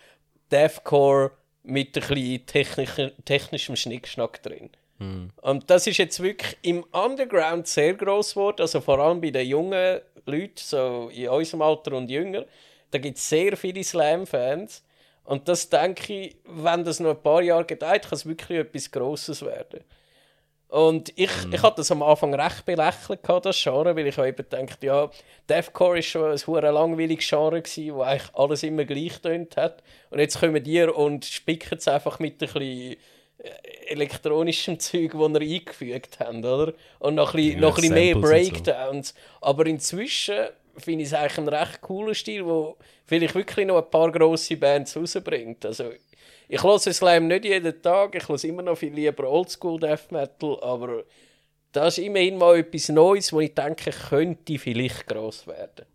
Deathcore 0.52 1.32
mit 1.63 1.95
ein 1.97 2.08
bisschen 2.08 2.45
technisch, 2.45 3.12
technischem 3.26 3.76
Schnickschnack 3.76 4.43
drin. 4.43 4.69
Und 5.41 5.67
das 5.69 5.88
ist 5.88 5.97
jetzt 5.97 6.21
wirklich 6.21 6.58
im 6.62 6.84
Underground 6.91 7.67
sehr 7.67 7.95
gross 7.95 8.36
geworden, 8.36 8.62
also 8.62 8.82
vor 8.82 9.00
allem 9.00 9.19
bei 9.19 9.32
den 9.32 9.47
jungen 9.47 10.00
Leuten, 10.28 10.54
so 10.58 11.10
in 11.12 11.28
unserem 11.28 11.63
Alter 11.63 11.93
und 11.93 12.12
jünger. 12.12 12.45
Da 12.91 13.00
gibt 13.00 13.17
es 13.17 13.28
sehr 13.28 13.58
viele 13.58 13.84
Slam-Fans. 13.84 14.84
Und 15.32 15.48
das 15.48 15.70
denke 15.70 16.13
ich, 16.13 16.36
wenn 16.44 16.84
das 16.84 17.00
noch 17.00 17.12
ein 17.12 17.24
paar 17.24 17.41
Jahre 17.41 17.63
gedeiht, 17.63 18.02
kann 18.02 18.17
es 18.17 18.26
wirklich 18.26 18.60
etwas 18.60 18.91
Grosses 18.91 19.41
werden. 19.41 19.80
Und 20.67 21.17
ich, 21.17 21.32
ich 21.54 21.62
hatte 21.63 21.78
das 21.78 21.89
am 21.89 22.04
Anfang 22.04 22.34
recht 22.34 22.65
belächelt, 22.65 23.24
gehabt, 23.24 23.46
das 23.46 23.63
Genre, 23.63 23.96
weil 23.96 24.08
ich 24.08 24.20
auch 24.20 24.26
eben 24.26 24.36
gedacht, 24.36 24.84
ja, 24.84 25.10
Deathcore 25.50 26.00
ist 26.00 26.08
schon 26.08 26.32
ein 26.32 26.48
hure 26.48 26.70
langweiliges 26.72 27.30
Genre 27.30 27.62
gewesen, 27.62 27.96
wo 27.96 28.02
eigentlich 28.02 28.30
alles 28.34 28.63
immer 28.63 28.84
gleich 28.84 29.22
tönt 29.22 29.56
hat. 29.56 29.82
Und 30.10 30.20
jetzt 30.20 30.38
kommen 30.38 30.62
die 30.62 30.84
und 30.84 31.24
spicken 31.24 31.78
es 31.78 31.88
einfach 31.88 32.20
mit 32.20 32.34
ein 32.34 32.38
bisschen 32.39 32.98
äh, 33.38 33.50
elektronischem 33.88 34.80
Zeug, 34.82 35.13
das 35.13 35.41
ihr 35.41 35.60
eingefügt 35.60 36.20
habt, 36.20 36.36
oder? 36.36 36.74
Und 37.00 37.15
noch 37.15 37.34
ein 37.34 37.38
bisschen, 37.38 37.54
Ja, 37.54 37.62
noch 37.62 37.78
ein 37.78 37.82
bisschen 37.82 37.94
mehr 37.94 38.13
Samples 38.15 38.32
und 38.50 38.56
so. 38.56 38.63
Breakdowns. 38.74 39.13
Aber 39.39 39.65
inzwischen 39.65 40.48
finde 40.78 41.04
ich 41.04 41.10
es 41.10 41.14
eigentlich 41.14 41.38
einen 41.38 41.50
recht 41.50 41.82
coolen 41.82 42.16
Stil, 42.16 42.46
wo 42.46 42.78
vielleicht 43.06 43.36
wirklich 43.36 43.66
noch 43.68 43.78
ein 43.84 43.90
paar 43.90 44.12
grosse 44.12 44.58
Bands 44.58 44.96
rausbringt. 44.96 45.66
Also, 45.66 45.92
ich 46.48 46.64
höre 46.64 46.80
Slam 46.80 47.28
nicht 47.28 47.46
jeden 47.46 47.82
Tag, 47.82 48.16
ich 48.16 48.28
höre 48.28 48.44
immer 48.44 48.62
noch 48.62 48.78
viel 48.78 48.94
lieber 48.94 49.30
Oldschool 49.30 49.80
Death 49.80 50.12
Metal, 50.12 50.60
aber 50.62 51.04
das 51.72 51.98
ist 51.98 52.04
immerhin 52.04 52.38
mal 52.38 52.58
etwas 52.58 52.90
Neues, 52.90 53.32
wo 53.32 53.40
ich 53.40 53.54
denke, 53.56 53.92
könnte 53.92 54.60
vielleicht 54.60 55.08
gross 55.08 55.48
werden. 55.48 55.86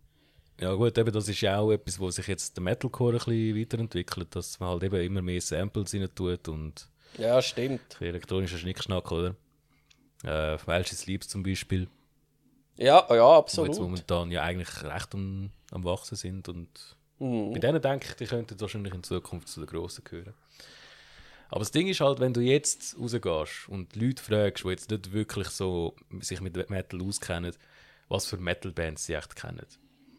Ja 0.59 0.73
gut, 0.73 0.97
eben, 0.97 1.11
das 1.11 1.27
ist 1.29 1.41
ja 1.41 1.59
auch 1.59 1.71
etwas, 1.71 1.99
wo 1.99 2.09
sich 2.09 2.25
jetzt 2.27 2.57
der 2.57 2.63
Metalcore 2.63 3.13
ein 3.13 3.17
bisschen 3.17 3.59
weiterentwickelt, 3.59 4.35
dass 4.35 4.59
man 4.59 4.69
halt 4.69 4.83
eben 4.83 5.01
immer 5.01 5.21
mehr 5.21 5.39
Samples 5.39 5.93
rein 5.93 6.09
tut 6.15 6.47
und 6.47 6.89
Ja, 7.19 7.39
stimmt. 7.41 8.01
elektronischer 8.01 8.57
Schnickschnack, 8.57 9.11
oder? 9.11 9.35
Äh, 10.23 10.57
Welche 10.65 10.95
Sleeps 10.95 11.27
zum 11.27 11.43
Beispiel, 11.43 11.87
Ja, 12.77 13.05
ja, 13.09 13.09
wo 13.09 13.15
jetzt 13.35 13.57
absolut. 13.59 13.79
momentan 13.79 14.31
ja 14.31 14.43
eigentlich 14.43 14.83
recht 14.83 15.13
am, 15.13 15.49
am 15.71 15.83
Wachsen 15.83 16.15
sind 16.15 16.47
und 16.49 16.69
Mhm. 17.19 17.51
bei 17.53 17.59
denen 17.59 17.81
denke 17.81 18.05
ich, 18.09 18.15
die 18.15 18.25
könnten 18.27 18.59
wahrscheinlich 18.61 18.93
in 18.93 19.01
Zukunft 19.03 19.47
zu 19.47 19.59
den 19.61 19.67
Grossen 19.67 20.03
gehören. 20.03 20.35
Aber 21.49 21.59
das 21.61 21.71
Ding 21.71 21.87
ist 21.87 21.99
halt, 22.01 22.19
wenn 22.19 22.33
du 22.33 22.41
jetzt 22.41 22.95
rausgehst 22.99 23.69
und 23.69 23.95
Leute 23.95 24.21
fragst, 24.21 24.63
die 24.63 24.69
jetzt 24.69 24.91
nicht 24.91 25.11
wirklich 25.13 25.47
so 25.47 25.95
sich 26.19 26.41
mit 26.41 26.69
Metal 26.69 27.01
auskennen, 27.01 27.53
was 28.09 28.27
für 28.27 28.37
Metal-Bands 28.37 29.05
sie 29.05 29.13
echt 29.15 29.35
kennen. 29.35 29.65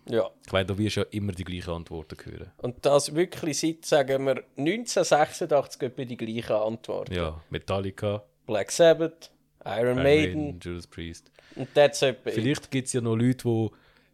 Ja. 0.06 0.28
Ich 0.46 0.52
meine, 0.52 0.66
da 0.66 0.76
wirst 0.78 0.96
du 0.96 1.00
ja 1.02 1.06
immer 1.10 1.32
die 1.32 1.44
gleichen 1.44 1.70
Antworten 1.70 2.16
hören. 2.24 2.50
Und 2.56 2.84
das 2.84 3.14
wirklich 3.14 3.60
seit, 3.60 3.84
sagen 3.84 4.24
wir, 4.26 4.42
1986 4.56 5.82
etwa 5.82 6.04
die 6.04 6.16
gleichen 6.16 6.52
Antworten. 6.56 7.14
Ja, 7.14 7.40
Metallica, 7.50 8.24
Black 8.46 8.72
Sabbath, 8.72 9.30
Iron, 9.64 9.78
Iron 9.86 10.02
Maiden, 10.02 10.44
Maiden, 10.44 10.60
Judas 10.60 10.86
Priest. 10.86 11.30
und 11.56 11.72
that's. 11.74 12.04
Vielleicht 12.24 12.70
gibt 12.70 12.86
es 12.86 12.92
ja 12.92 13.00
noch 13.00 13.16
Leute, 13.16 13.44
die 13.44 13.70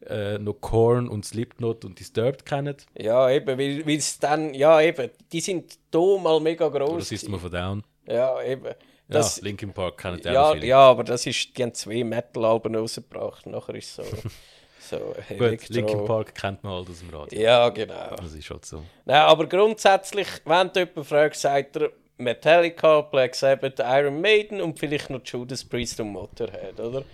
äh, 0.07 0.39
noch 0.39 0.55
Korn 0.55 1.09
und 1.09 1.25
Slipknot 1.25 1.85
und 1.85 1.99
Disturbed 1.99 2.45
kennen. 2.45 2.77
Ja, 2.99 3.31
eben, 3.31 3.59
weil 3.59 3.97
es 3.97 4.19
dann, 4.19 4.53
ja 4.55 4.81
eben, 4.81 5.11
die 5.33 5.41
sind 5.41 5.79
da 5.91 5.99
mal 6.19 6.41
mega 6.41 6.67
Oder 6.67 6.81
groß. 6.87 7.09
System 7.09 7.35
of 7.35 7.45
a 7.45 7.49
Down. 7.49 7.83
Ja, 8.07 8.43
eben. 8.43 8.67
Ja, 8.67 8.75
Das, 9.09 9.41
Linkin 9.43 9.73
Park 9.73 9.99
kennen 9.99 10.21
ja, 10.25 10.33
ja, 10.33 10.43
auch 10.49 10.55
viele. 10.55 10.67
ja, 10.67 10.79
aber 10.79 11.05
das 11.05 11.27
ist, 11.27 11.57
die 11.57 11.63
haben 11.63 11.75
zwei 11.75 12.03
Metal-Alben 12.05 12.75
rausgebracht. 12.75 13.47
Nachher 13.47 13.75
ist 13.75 13.95
so, 13.95 14.03
so 14.81 15.15
Gut. 15.39 15.69
Linkin 15.69 16.05
Park 16.07 16.35
kennt 16.35 16.63
man 16.65 16.73
halt 16.75 16.89
aus 16.91 17.01
dem 17.01 17.11
Radio. 17.11 17.41
Ja, 17.41 17.69
genau. 17.69 18.17
Das 18.17 18.33
ist 18.35 18.49
halt 18.51 18.65
so. 18.65 18.83
Nein, 19.05 19.21
aber 19.21 19.47
grundsätzlich, 19.47 20.29
wenn 20.45 20.71
du 20.73 20.81
jemanden 20.81 21.05
fragst, 21.05 21.43
sagt 21.43 21.77
er 21.77 21.91
Metallica, 22.17 23.01
Black 23.03 23.35
Sabbath, 23.35 23.81
Iron 23.81 24.21
Maiden 24.21 24.61
und 24.61 24.79
vielleicht 24.79 25.11
noch 25.11 25.21
Judas 25.25 25.65
Priest 25.65 26.01
und 26.01 26.13
Motorhead, 26.13 26.79
oder? 26.79 27.05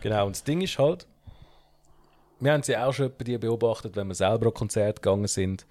Genau, 0.00 0.26
und 0.26 0.36
das 0.36 0.44
Ding 0.44 0.60
ist 0.60 0.78
halt, 0.78 1.06
wir 2.40 2.52
haben 2.52 2.62
sie 2.62 2.76
auch 2.76 2.92
schon 2.92 3.12
bei 3.16 3.24
dir 3.24 3.38
beobachtet, 3.38 3.96
wenn 3.96 4.08
wir 4.08 4.14
selber 4.14 4.46
an 4.46 4.54
Konzert 4.54 5.02
gegangen 5.02 5.26
sind. 5.26 5.66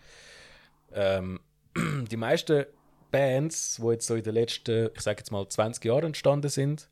Ähm, 0.93 1.39
die 2.09 2.17
meisten 2.17 2.65
Bands, 3.11 3.79
die 3.81 3.87
jetzt 3.87 4.07
so 4.07 4.15
in 4.15 4.23
den 4.23 4.33
letzten, 4.33 4.89
ich 4.93 5.01
sage 5.01 5.19
jetzt 5.19 5.31
mal 5.31 5.47
20 5.47 5.83
Jahren 5.85 6.05
entstanden 6.05 6.49
sind, 6.49 6.89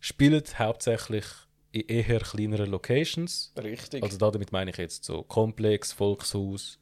spielen 0.00 0.42
hauptsächlich 0.58 1.24
in 1.72 1.86
eher 1.86 2.20
kleineren 2.20 2.70
Locations. 2.70 3.52
Richtig. 3.56 4.02
Also 4.02 4.18
damit 4.18 4.52
meine 4.52 4.70
ich 4.70 4.76
jetzt 4.76 5.04
so 5.04 5.22
Komplex, 5.22 5.92
Volkshaus, 5.92 6.78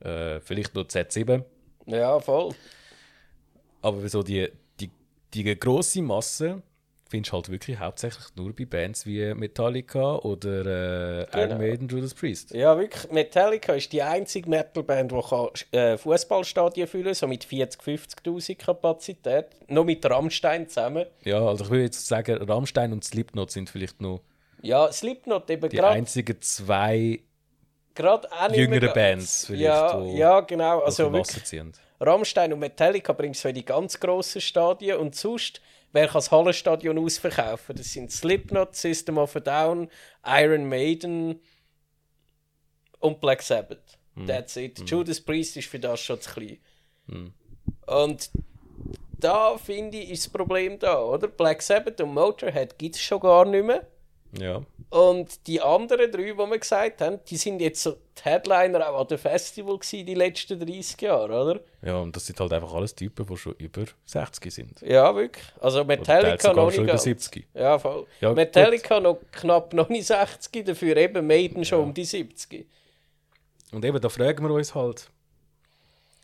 äh, 0.00 0.40
vielleicht 0.40 0.74
noch 0.74 0.84
Z7. 0.84 1.44
ja, 1.86 2.20
voll. 2.20 2.54
Aber 3.82 4.08
so 4.08 4.22
die, 4.22 4.48
die, 4.80 4.90
die 5.34 5.58
grosse 5.58 6.02
Masse 6.02 6.62
findest 7.10 7.32
du 7.32 7.36
halt 7.36 7.48
wirklich 7.48 7.78
hauptsächlich 7.78 8.24
nur 8.36 8.54
bei 8.54 8.66
Bands 8.66 9.06
wie 9.06 9.32
Metallica 9.34 10.16
oder 10.16 11.22
äh, 11.22 11.26
Genau. 11.30 11.44
Iron 11.46 11.58
Maiden, 11.58 11.88
Judas 11.88 12.12
Priest. 12.12 12.50
Ja, 12.52 12.76
wirklich. 12.78 13.10
Metallica 13.10 13.72
ist 13.72 13.90
die 13.92 14.02
einzige 14.02 14.48
Metalband, 14.50 15.10
die 15.72 15.76
äh, 15.76 15.96
Fußballstadien 15.96 16.86
füllen 16.86 17.14
so 17.14 17.26
mit 17.26 17.44
40.000, 17.46 17.78
50.000 18.24 18.56
Kapazität. 18.56 19.46
Noch 19.68 19.84
mit 19.84 20.04
Rammstein 20.04 20.68
zusammen. 20.68 21.06
Ja, 21.24 21.40
also 21.46 21.64
ich 21.64 21.70
würde 21.70 21.84
jetzt 21.84 22.06
sagen, 22.06 22.42
Rammstein 22.42 22.92
und 22.92 23.02
Slipknot 23.04 23.50
sind 23.52 23.70
vielleicht 23.70 24.02
noch 24.02 24.20
Ja, 24.60 24.92
Slipknot 24.92 25.48
eben 25.50 25.70
die 25.70 25.80
einzigen 25.80 26.36
zwei 26.42 27.20
gerade 27.94 28.30
auch 28.30 28.48
nicht 28.48 28.50
mehr 28.50 28.58
jüngere 28.60 28.80
ganz. 28.80 28.94
Bands 28.94 29.46
vielleicht, 29.46 29.62
Ja, 29.62 30.00
wo- 30.00 30.14
ja, 30.16 30.40
genau. 30.40 30.80
die 30.80 30.84
Also 30.84 31.10
wirklich, 31.12 31.44
ziehen. 31.44 31.72
Rammstein 32.00 32.52
und 32.52 32.60
Metallica 32.60 33.12
bringst 33.12 33.44
du 33.44 33.48
in 33.48 33.54
die 33.54 33.64
ganz 33.64 33.98
grossen 33.98 34.40
Stadien 34.40 34.98
und 34.98 35.14
sonst, 35.14 35.60
wer 35.92 36.06
kann 36.06 36.14
das 36.14 36.30
Hallenstadion 36.30 36.98
ausverkaufen? 36.98 37.76
Das 37.76 37.92
sind 37.92 38.12
Slipknot, 38.12 38.76
System 38.76 39.18
of 39.18 39.34
a 39.36 39.40
Down, 39.40 39.90
Iron 40.24 40.68
Maiden 40.68 41.40
und 43.00 43.20
Black 43.20 43.42
Sabbath. 43.42 43.98
That's 44.26 44.56
it. 44.56 44.88
Judas 44.88 45.20
Priest 45.20 45.56
ist 45.56 45.68
für 45.68 45.78
das 45.78 46.00
schon 46.00 46.20
zu 46.20 46.30
klein. 46.30 46.58
Und 47.86 48.30
da 49.18 49.58
finde 49.58 49.98
ich, 49.98 50.10
ist 50.10 50.26
das 50.26 50.32
Problem 50.32 50.78
da, 50.78 51.02
oder? 51.02 51.28
Black 51.28 51.62
Sabbath 51.62 52.00
und 52.00 52.14
Motorhead 52.14 52.78
gibt 52.78 52.96
es 52.96 53.02
schon 53.02 53.20
gar 53.20 53.44
nicht 53.44 53.64
mehr. 53.64 53.86
Ja. 54.32 54.60
Und 54.90 55.46
die 55.46 55.60
anderen 55.60 56.10
drei, 56.10 56.22
die 56.32 56.36
wir 56.36 56.58
gesagt 56.58 57.00
haben, 57.00 57.18
die 57.28 57.36
sind 57.36 57.60
jetzt 57.60 57.82
so 57.82 57.92
die 57.92 58.22
Headliner 58.24 58.88
auch 58.90 59.00
an 59.02 59.06
dem 59.06 59.18
Festival 59.18 59.78
gewesen, 59.78 60.06
die 60.06 60.14
letzten 60.14 60.58
30 60.58 61.00
Jahre, 61.00 61.42
oder? 61.42 61.60
ja, 61.82 61.96
und 61.98 62.14
das 62.16 62.26
sind 62.26 62.38
halt 62.40 62.52
einfach 62.52 62.72
alles 62.74 62.94
Typen, 62.94 63.26
die 63.26 63.36
schon 63.36 63.54
über 63.58 63.84
60 64.06 64.52
sind. 64.52 64.80
Ja, 64.82 65.14
wirklich. 65.14 65.44
Also 65.60 65.84
Metallica 65.84 66.48
noch 66.52 66.56
schon 66.56 66.66
nicht 66.68 66.78
über 66.78 66.86
ganz. 66.86 67.02
70. 67.04 67.46
Ja, 67.54 67.78
voll. 67.78 68.06
Ja, 68.20 68.32
Metallica 68.34 69.00
noch 69.00 69.18
knapp 69.32 69.72
noch 69.72 69.88
nicht 69.88 70.06
60, 70.06 70.64
dafür 70.64 70.96
eben 70.96 71.26
Maiden 71.26 71.64
schon 71.64 71.80
um 71.80 71.94
die 71.94 72.04
70. 72.04 72.66
Und 73.72 73.84
eben, 73.84 74.00
da 74.00 74.08
fragen 74.08 74.44
wir 74.46 74.54
uns 74.54 74.74
halt, 74.74 75.10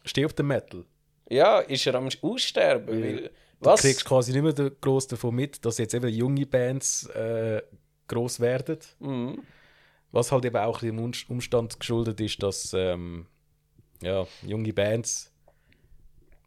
steh 0.05 0.25
auf 0.25 0.33
den 0.33 0.47
Metal. 0.47 0.85
Ja, 1.29 1.61
ist 1.61 1.87
er 1.87 1.95
am 1.95 2.09
Aussterben? 2.23 3.03
Weil, 3.03 3.31
Du 3.61 3.71
was? 3.71 3.81
kriegst 3.81 4.05
quasi 4.05 4.33
nicht 4.33 4.43
mehr 4.43 4.53
den 4.53 4.77
gross 4.81 5.07
davon 5.07 5.35
mit, 5.35 5.65
dass 5.65 5.79
jetzt 5.79 5.95
eben 5.95 6.09
junge 6.09 6.45
Bands 6.45 7.07
äh, 7.11 7.63
gross 8.09 8.41
werden. 8.41 8.79
Mhm. 9.01 9.39
Was 10.13 10.31
halt 10.31 10.45
eben 10.45 10.57
auch 10.57 10.79
dem 10.81 10.99
Umst- 10.99 11.29
Umstand 11.29 11.79
geschuldet 11.81 12.21
ist, 12.21 12.43
dass 12.43 12.73
ähm, 12.73 13.27
ja, 14.03 14.27
junge 14.43 14.73
Bands 14.73 15.33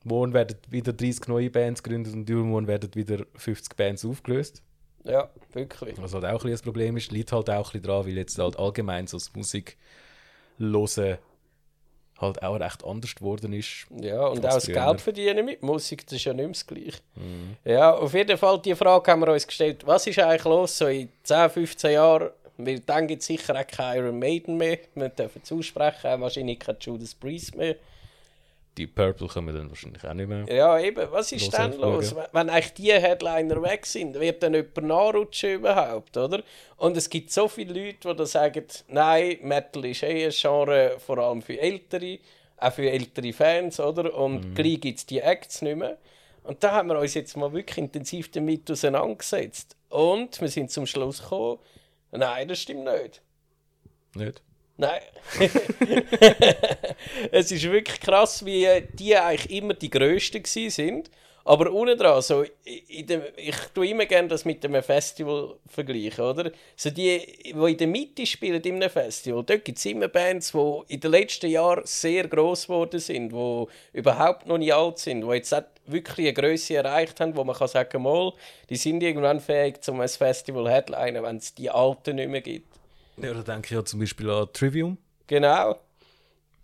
morgen 0.03 0.33
werden 0.33 0.57
wieder 0.69 0.93
30 0.93 1.27
neue 1.27 1.49
Bands 1.49 1.83
gegründet 1.83 2.13
und 2.13 2.29
übermorgen 2.29 2.67
werden 2.67 2.93
wieder 2.95 3.25
50 3.35 3.75
Bands 3.75 4.05
aufgelöst. 4.05 4.63
Ja, 5.03 5.29
wirklich. 5.53 5.97
Was 6.01 6.13
halt 6.13 6.25
auch 6.25 6.43
ein 6.43 6.51
das 6.51 6.61
Problem 6.61 6.97
ist, 6.97 7.11
liegt 7.11 7.31
halt 7.31 7.49
auch 7.49 7.69
ein 7.73 7.81
bisschen 7.81 7.83
dran, 7.83 8.05
weil 8.05 8.17
jetzt 8.17 8.37
halt 8.37 8.57
allgemein 8.57 9.07
so 9.07 9.17
das 9.17 9.33
Musik 9.35 9.77
hören 10.57 11.17
halt 12.19 12.41
auch 12.43 12.59
recht 12.59 12.83
anders 12.83 13.15
geworden 13.15 13.53
ist. 13.53 13.87
Ja, 13.99 14.27
und 14.27 14.39
auch 14.39 14.53
das 14.53 14.65
früher. 14.65 14.75
Geld 14.75 15.01
verdienen 15.01 15.45
mit 15.45 15.61
Musik, 15.61 16.05
das 16.05 16.13
ist 16.13 16.25
ja 16.25 16.33
nicht 16.33 16.45
mehr 16.45 16.53
das 16.53 16.65
Gleiche. 16.65 16.99
Ja, 17.63 17.93
auf 17.93 18.13
jeden 18.13 18.37
Fall, 18.37 18.59
die 18.61 18.75
Frage 18.75 19.11
haben 19.11 19.21
wir 19.21 19.31
uns 19.31 19.47
gestellt, 19.47 19.85
was 19.85 20.07
ist 20.07 20.19
eigentlich 20.19 20.43
los 20.45 20.77
so 20.77 20.87
in 20.87 21.09
10, 21.23 21.49
15 21.49 21.91
Jahren? 21.91 22.29
Weil 22.59 22.79
dann 22.79 23.05
gibt 23.05 23.21
es 23.21 23.27
sicher 23.27 23.55
auch 23.55 23.67
kein 23.67 23.99
Iron 23.99 24.17
Maiden 24.17 24.57
mehr, 24.57 24.79
wir 24.95 25.09
dürfen 25.09 25.41
es 25.43 25.51
aussprechen, 25.51 26.19
wahrscheinlich 26.21 26.59
kein 26.59 26.77
Judas 26.79 27.13
Priest 27.13 27.55
mehr. 27.55 27.75
Die 28.77 28.87
Purple 28.87 29.27
kommen 29.27 29.55
dann 29.55 29.69
wahrscheinlich 29.69 30.03
auch 30.07 30.13
nicht 30.13 30.27
mehr. 30.29 30.45
Ja, 30.53 30.79
eben, 30.79 31.11
was 31.11 31.31
ist 31.31 31.51
denn 31.51 31.71
los? 31.81 32.15
Wenn- 32.15 32.25
Wenn 32.31 32.49
eigentlich 32.49 32.73
die 32.73 32.93
Headliner 32.93 33.61
weg 33.63 33.85
sind, 33.85 34.19
wird 34.19 34.43
dann 34.43 34.53
jemand 34.53 34.77
nachrutschen 34.83 35.55
überhaupt, 35.55 36.15
oder? 36.15 36.43
Und 36.77 36.95
es 36.95 37.09
gibt 37.09 37.31
so 37.31 37.47
viele 37.47 37.73
Leute, 37.73 38.07
die 38.09 38.15
da 38.15 38.25
sagen, 38.25 38.65
nein, 38.87 39.37
Metal 39.41 39.83
ist 39.85 40.03
eh 40.03 40.25
ein 40.25 40.31
Genre 40.31 40.97
vor 40.99 41.17
allem 41.17 41.41
für 41.41 41.59
Ältere, 41.59 42.19
auch 42.57 42.71
für 42.73 42.89
ältere 42.89 43.33
Fans, 43.33 43.79
oder? 43.79 44.13
Und 44.15 44.53
gleich 44.55 44.79
gibt 44.81 44.99
es 44.99 45.05
die 45.05 45.19
Acts 45.19 45.61
nicht 45.61 45.75
mehr. 45.77 45.97
Und 46.43 46.63
da 46.63 46.71
haben 46.71 46.87
wir 46.89 46.97
uns 46.99 47.13
jetzt 47.13 47.35
mal 47.35 47.51
wirklich 47.51 47.77
intensiv 47.77 48.31
damit 48.31 48.69
auseinandergesetzt. 48.71 49.75
Und 49.89 50.39
wir 50.39 50.47
sind 50.47 50.71
zum 50.71 50.85
Schluss 50.85 51.21
gekommen, 51.21 51.59
nein, 52.11 52.47
das 52.47 52.59
stimmt 52.61 52.85
nicht. 52.85 53.21
Nicht? 54.15 54.41
Nein. 54.77 55.01
es 57.31 57.51
ist 57.51 57.63
wirklich 57.63 57.99
krass, 57.99 58.45
wie 58.45 58.67
die 58.93 59.17
eigentlich 59.17 59.57
immer 59.57 59.73
die 59.73 59.89
Größten 59.89 60.43
gewesen 60.43 60.69
sind. 60.69 61.11
Aber 61.47 61.71
unten 61.71 61.97
dran, 61.97 62.21
so 62.21 62.43
in 62.65 63.07
dem, 63.07 63.21
ich 63.37 63.55
tue 63.73 63.87
immer 63.87 64.05
gerne 64.05 64.27
das 64.27 64.43
mit 64.43 64.65
einem 64.65 64.83
Festival 64.83 65.55
vergleichen, 65.65 66.25
oder? 66.25 66.51
So 66.75 66.89
die, 66.89 67.21
die 67.45 67.51
in 67.51 67.77
der 67.77 67.87
Mitte 67.87 68.25
spielen 68.25 68.61
in 68.61 68.75
einem 68.75 68.89
Festival, 68.89 69.45
dort 69.45 69.63
gibt 69.63 69.77
es 69.77 69.85
immer 69.85 70.09
Bands, 70.09 70.51
die 70.51 70.93
in 70.93 70.99
den 70.99 71.09
letzten 71.09 71.49
Jahren 71.49 71.85
sehr 71.85 72.27
gross 72.27 72.67
geworden 72.67 72.99
sind, 72.99 73.31
die 73.31 73.65
überhaupt 73.93 74.45
noch 74.45 74.57
nicht 74.57 74.73
alt 74.73 74.97
sind, 74.97 75.21
die 75.21 75.35
jetzt 75.35 75.53
auch 75.53 75.63
wirklich 75.85 76.27
eine 76.27 76.33
Größe 76.33 76.75
erreicht 76.75 77.21
haben, 77.21 77.33
wo 77.37 77.45
man 77.45 77.55
kann 77.55 77.69
sagen 77.69 78.03
mal, 78.03 78.33
die 78.69 78.75
sind 78.75 79.01
irgendwann 79.01 79.39
fähig, 79.39 79.81
zum 79.81 80.01
ein 80.01 80.09
Festival 80.09 80.69
headlinen, 80.69 81.23
wenn 81.23 81.37
es 81.37 81.55
die 81.55 81.69
Alten 81.69 82.17
nicht 82.17 82.29
mehr 82.29 82.41
gibt. 82.41 82.76
Ja, 83.21 83.33
da 83.33 83.41
denke 83.41 83.65
ich 83.65 83.71
ja 83.71 83.83
zum 83.83 83.99
Beispiel 83.99 84.29
an 84.29 84.47
Trivium. 84.53 84.97
Genau. 85.27 85.79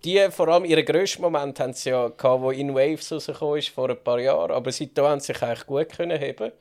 Die, 0.06 0.20
vor 0.32 0.50
allem 0.50 0.66
ihren 0.66 0.84
grössten 0.84 1.22
Moment 1.22 1.60
haben 1.62 1.72
sie 1.72 1.90
ja 1.90 2.10
gehabt, 2.10 2.42
wo 2.42 2.52
In 2.52 2.76
Waves 2.76 3.10
rausgekommen 3.10 3.60
ist 3.60 3.70
vor 3.70 3.90
ein 3.90 4.04
paar 4.04 4.20
Jahren. 4.20 4.52
Aber 4.52 4.70
seitdem 4.70 5.06
haben 5.06 5.22
sie 5.22 5.28
sich 5.28 5.42
eigentlich 5.42 5.66
gut 5.66 5.90
können 5.90 6.20
heben. 6.20 6.52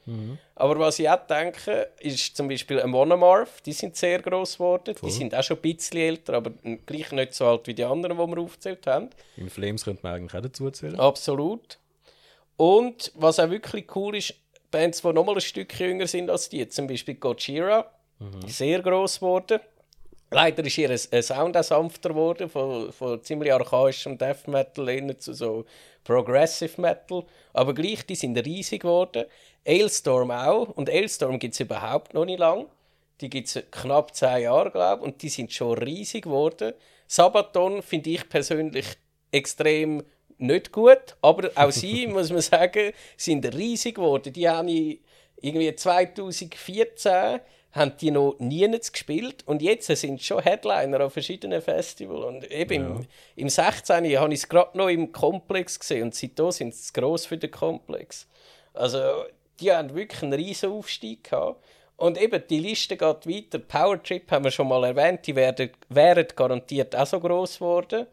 Aber 0.54 0.78
was 0.78 1.00
ich 1.00 1.10
auch 1.10 1.26
denke, 1.26 1.88
ist 1.98 2.36
zum 2.36 2.46
Beispiel 2.46 2.80
ein 2.80 2.90
Monomarth. 2.90 3.66
Die 3.66 3.72
sind 3.72 3.96
sehr 3.96 4.22
gross 4.22 4.54
geworden. 4.54 4.94
Die 5.02 5.10
sind 5.10 5.34
auch 5.34 5.42
schon 5.42 5.56
ein 5.56 5.62
bisschen 5.62 5.98
älter, 5.98 6.34
aber 6.34 6.52
gleich 6.86 7.10
nicht 7.10 7.34
so 7.34 7.46
alt 7.46 7.66
wie 7.66 7.74
die 7.74 7.84
anderen, 7.84 8.16
die 8.16 8.26
wir 8.26 8.38
aufgezählt 8.38 8.86
haben. 8.86 9.10
In 9.36 9.50
Flames 9.50 9.84
könnte 9.84 10.00
man 10.04 10.14
eigentlich 10.14 10.34
auch 10.34 10.42
dazu 10.42 10.70
zählen. 10.70 11.00
Absolut. 11.00 11.78
Und 12.56 13.10
was 13.16 13.40
auch 13.40 13.50
wirklich 13.50 13.86
cool 13.96 14.16
ist, 14.16 14.34
Bands, 14.70 15.02
die 15.02 15.12
nochmal 15.12 15.34
ein 15.34 15.40
Stück 15.40 15.78
jünger 15.80 16.06
sind 16.06 16.30
als 16.30 16.48
die, 16.48 16.66
zum 16.68 16.86
Beispiel 16.86 17.16
Gojira, 17.16 17.90
sehr 18.46 18.80
gross 18.82 19.16
geworden. 19.16 19.58
Leider 20.32 20.64
ist 20.64 20.78
ihr 20.78 20.90
ein 20.90 21.22
Sound 21.22 21.56
auch 21.58 21.62
sanfter 21.62 22.08
geworden, 22.08 22.48
von, 22.48 22.90
von 22.90 23.22
ziemlich 23.22 23.52
archaischem 23.52 24.16
Death 24.16 24.48
Metal 24.48 24.88
hin 24.88 25.14
zu 25.18 25.34
so 25.34 25.66
Progressive 26.04 26.80
Metal. 26.80 27.24
Aber 27.52 27.74
gleich, 27.74 28.06
die 28.06 28.14
sind 28.14 28.38
riesig 28.38 28.80
geworden. 28.82 29.26
Ailstorm 29.66 30.30
auch. 30.30 30.70
Und 30.70 30.88
Ailstorm 30.88 31.38
gibt 31.38 31.52
es 31.52 31.60
überhaupt 31.60 32.14
noch 32.14 32.24
nicht 32.24 32.38
lang. 32.38 32.66
Die 33.20 33.28
gibt 33.28 33.48
es 33.48 33.62
knapp 33.70 34.14
zehn 34.14 34.44
Jahre, 34.44 34.70
glaube 34.70 35.02
ich. 35.02 35.06
Und 35.06 35.22
die 35.22 35.28
sind 35.28 35.52
schon 35.52 35.76
riesig 35.76 36.24
geworden. 36.24 36.72
Sabaton 37.06 37.82
finde 37.82 38.10
ich 38.10 38.26
persönlich 38.26 38.86
extrem 39.30 40.02
nicht 40.38 40.72
gut. 40.72 41.14
Aber 41.20 41.50
auch 41.54 41.70
sie, 41.70 42.06
muss 42.08 42.30
man 42.30 42.40
sagen, 42.40 42.92
sind 43.18 43.54
riesig 43.54 43.96
geworden. 43.96 44.32
Die 44.32 44.48
habe 44.48 44.70
ich 44.70 45.00
irgendwie 45.42 45.74
2014 45.74 47.40
haben 47.72 47.92
die 48.00 48.10
noch 48.10 48.36
nie 48.38 48.68
gespielt 48.70 49.42
und 49.46 49.62
jetzt 49.62 49.86
sind 49.86 49.98
sie 50.20 50.24
schon 50.24 50.42
Headliner 50.42 51.00
an 51.00 51.10
verschiedenen 51.10 51.60
Festivals. 51.62 52.24
Und 52.24 52.50
eben 52.50 52.74
im, 52.96 53.06
im 53.36 53.48
16. 53.48 54.04
habe 54.18 54.32
ich 54.34 54.40
es 54.40 54.48
gerade 54.48 54.76
noch 54.76 54.88
im 54.88 55.10
Komplex 55.12 55.78
gesehen 55.80 56.04
und 56.04 56.14
seitdem 56.14 56.50
sind 56.52 56.74
sie 56.74 56.82
zu 56.92 56.92
gross 57.00 57.26
für 57.26 57.38
den 57.38 57.50
Komplex. 57.50 58.28
Also 58.74 58.98
die 59.60 59.72
haben 59.72 59.94
wirklich 59.94 60.22
einen 60.22 60.32
riesen 60.34 60.70
Aufstieg 60.72 61.24
gehabt. 61.24 61.62
Und 61.96 62.20
eben, 62.20 62.42
die 62.50 62.58
Liste 62.58 62.96
geht 62.96 63.26
weiter. 63.28 63.58
Powertrip 63.60 64.30
haben 64.32 64.44
wir 64.44 64.50
schon 64.50 64.66
mal 64.66 64.82
erwähnt, 64.84 65.26
die 65.26 65.36
werden, 65.36 65.70
wären 65.88 66.26
garantiert 66.34 66.96
auch 66.96 67.06
so 67.06 67.20
gross 67.20 67.54
geworden. 67.58 68.06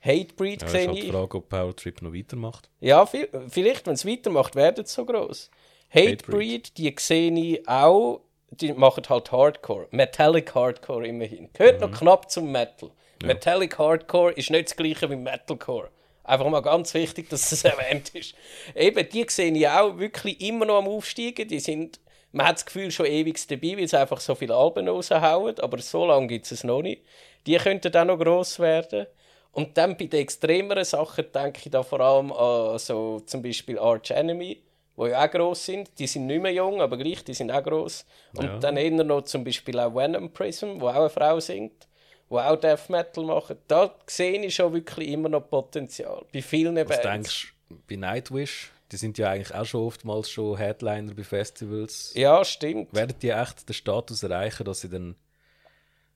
Hatebreed 0.00 0.62
Ja, 0.62 0.68
sehe 0.68 0.86
halt 0.88 0.96
die 0.98 1.06
ich. 1.06 1.10
Frage, 1.12 1.38
ob 1.38 1.48
Powertrip 1.48 2.02
noch 2.02 2.12
weitermacht. 2.12 2.68
Ja, 2.80 3.02
vi- 3.04 3.28
vielleicht, 3.48 3.86
wenn 3.86 3.94
es 3.94 4.06
weitermacht, 4.06 4.54
werden 4.54 4.84
sie 4.84 4.92
so 4.94 5.04
gross. 5.04 5.50
Hatebreed, 5.88 6.22
Hatebreed. 6.22 6.78
die 6.78 6.94
sehe 6.98 7.32
ich 7.32 7.68
auch, 7.68 8.20
die 8.60 8.72
machen 8.72 9.04
halt 9.08 9.32
Hardcore. 9.32 9.88
Metallic 9.90 10.54
Hardcore 10.54 11.06
immerhin. 11.06 11.50
Gehört 11.52 11.80
noch 11.80 11.92
knapp 11.92 12.30
zum 12.30 12.50
Metal. 12.50 12.90
Metallic 13.22 13.78
Hardcore 13.78 14.32
ist 14.32 14.50
nicht 14.50 14.66
das 14.66 14.76
gleiche 14.76 15.08
wie 15.10 15.16
Metalcore. 15.16 15.88
Einfach 16.24 16.48
mal 16.48 16.60
ganz 16.60 16.94
wichtig, 16.94 17.28
dass 17.28 17.50
das 17.50 17.64
erwähnt 17.64 18.14
ist. 18.14 18.34
Eben, 18.74 19.08
die 19.08 19.26
sehe 19.28 19.52
ich 19.52 19.68
auch 19.68 19.98
wirklich 19.98 20.40
immer 20.40 20.66
noch 20.66 20.78
am 20.78 20.88
Aufsteigen. 20.88 21.48
Die 21.48 21.60
sind, 21.60 22.00
man 22.32 22.46
hat 22.46 22.56
das 22.56 22.66
Gefühl, 22.66 22.90
schon 22.90 23.06
ewig 23.06 23.46
dabei, 23.46 23.76
weil 23.76 23.88
sie 23.88 23.98
einfach 23.98 24.20
so 24.20 24.34
viele 24.34 24.54
Alben 24.54 24.88
raushauen. 24.88 25.58
Aber 25.60 25.78
so 25.78 26.06
lange 26.06 26.26
gibt 26.26 26.46
es 26.46 26.52
es 26.52 26.64
noch 26.64 26.82
nicht. 26.82 27.02
Die 27.46 27.56
könnten 27.56 27.94
auch 27.96 28.04
noch 28.04 28.18
gross 28.18 28.58
werden. 28.58 29.06
Und 29.52 29.76
dann 29.76 29.96
bei 29.96 30.06
den 30.06 30.20
extremeren 30.20 30.84
Sachen 30.84 31.26
denke 31.32 31.60
ich 31.64 31.70
da 31.70 31.82
vor 31.82 32.00
allem 32.00 32.32
an 32.32 32.78
so 32.78 33.20
zum 33.20 33.40
Beispiel 33.42 33.78
Arch 33.78 34.10
Enemy, 34.10 34.60
die 34.96 35.02
ja 35.10 35.24
auch 35.24 35.30
gross 35.30 35.64
sind. 35.66 35.90
Die 35.98 36.06
sind 36.06 36.26
nicht 36.26 36.40
mehr 36.42 36.52
jung, 36.52 36.80
aber 36.80 36.96
gleich, 36.96 37.24
die 37.24 37.34
sind 37.34 37.50
auch 37.50 37.62
gross. 37.62 38.04
Und 38.36 38.44
Ja. 38.46 38.58
dann 38.58 38.76
eher 38.76 38.90
noch 38.90 39.22
zum 39.22 39.44
Beispiel 39.44 39.78
auch 39.78 39.94
Venom 39.94 40.32
Prism, 40.32 40.80
wo 40.80 40.88
auch 40.88 40.94
eine 40.94 41.10
Frau 41.10 41.40
singt, 41.40 41.88
wo 42.28 42.38
auch 42.38 42.56
Death 42.56 42.88
Metal 42.90 43.24
machen. 43.24 43.56
Da 43.68 43.94
sehe 44.06 44.40
ich 44.44 44.54
schon 44.54 44.72
wirklich 44.72 45.08
immer 45.08 45.28
noch 45.28 45.48
Potenzial. 45.48 46.24
Bei 46.32 46.42
vielen 46.42 46.76
Was 46.76 46.86
Bands. 46.88 47.02
denkst 47.02 47.54
du 47.68 47.78
bei 47.88 47.96
Nightwish? 47.96 48.70
Die 48.92 48.96
sind 48.96 49.18
ja 49.18 49.30
eigentlich 49.30 49.52
auch 49.54 49.64
schon 49.64 49.80
oftmals 49.86 50.30
schon 50.30 50.56
Headliner 50.56 51.14
bei 51.14 51.24
Festivals. 51.24 52.12
Ja, 52.14 52.44
stimmt. 52.44 52.94
Werden 52.94 53.16
die 53.20 53.30
echt 53.30 53.68
den 53.68 53.74
Status 53.74 54.22
erreichen, 54.22 54.64
dass 54.64 54.82
sie 54.82 54.88
dann 54.90 55.16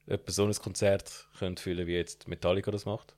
etwa 0.06 0.30
so 0.30 0.44
ein 0.44 0.54
Konzert 0.54 1.26
können 1.38 1.56
fühlen 1.56 1.86
wie 1.86 1.94
jetzt 1.96 2.28
Metallica 2.28 2.70
das 2.70 2.84
macht? 2.84 3.14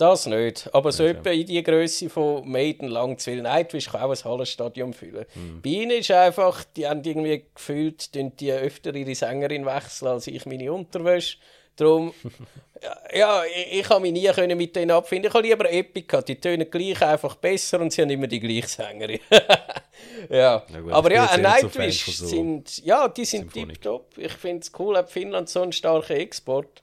Das 0.00 0.24
nicht. 0.24 0.72
Aber 0.72 0.92
so 0.92 1.04
Ja, 1.04 1.10
etwa 1.10 1.28
in 1.30 1.44
die 1.44 1.62
Größe 1.62 2.08
von 2.08 2.50
Maiden 2.50 2.88
lang 2.88 3.18
zu 3.18 3.30
will. 3.30 3.42
Nightwish 3.42 3.90
kann 3.90 4.00
auch 4.00 4.10
ein 4.10 4.24
Hallenstadion 4.24 4.94
füllen. 4.94 5.26
Bei 5.62 5.68
ihnen 5.68 5.90
ist 5.90 6.10
einfach, 6.10 6.64
die 6.64 6.88
haben 6.88 7.04
irgendwie 7.04 7.44
gefühlt, 7.54 8.14
die 8.14 8.50
öfter 8.50 8.94
ihre 8.94 9.14
Sängerin 9.14 9.66
wechseln 9.66 10.08
als 10.08 10.26
ich 10.26 10.46
meine 10.46 10.72
Unterwäsche. 10.72 11.36
Darum, 11.76 12.14
ja, 13.14 13.42
ich, 13.44 13.80
ich 13.80 13.82
kann 13.82 14.00
mich 14.00 14.12
nie 14.12 14.26
können 14.28 14.56
mit 14.56 14.74
denen 14.74 14.90
abfinden. 14.90 15.28
Ich 15.28 15.34
habe 15.34 15.46
lieber 15.46 15.70
Epic 15.70 16.06
gehabt. 16.06 16.28
Die 16.30 16.40
tönen 16.40 16.70
gleich 16.70 17.02
einfach 17.02 17.36
besser 17.36 17.80
und 17.80 17.92
sie 17.92 18.00
haben 18.00 18.10
immer 18.10 18.26
die 18.26 18.40
gleiche 18.40 18.68
Sängerin. 18.68 19.20
ja. 20.30 20.64
Gut, 20.82 20.92
Aber 20.92 21.12
ja, 21.12 21.26
ein 21.26 21.42
Nightwish 21.42 22.06
so 22.06 22.26
sind, 22.26 22.82
ja, 22.86 23.06
die 23.06 23.26
sind 23.26 23.52
tiptop. 23.52 24.16
Ich 24.16 24.32
finde 24.32 24.60
es 24.60 24.72
cool, 24.78 24.96
hat 24.96 25.10
Finnland 25.10 25.50
so 25.50 25.60
einen 25.60 25.72
starken 25.72 26.16
Export. 26.16 26.82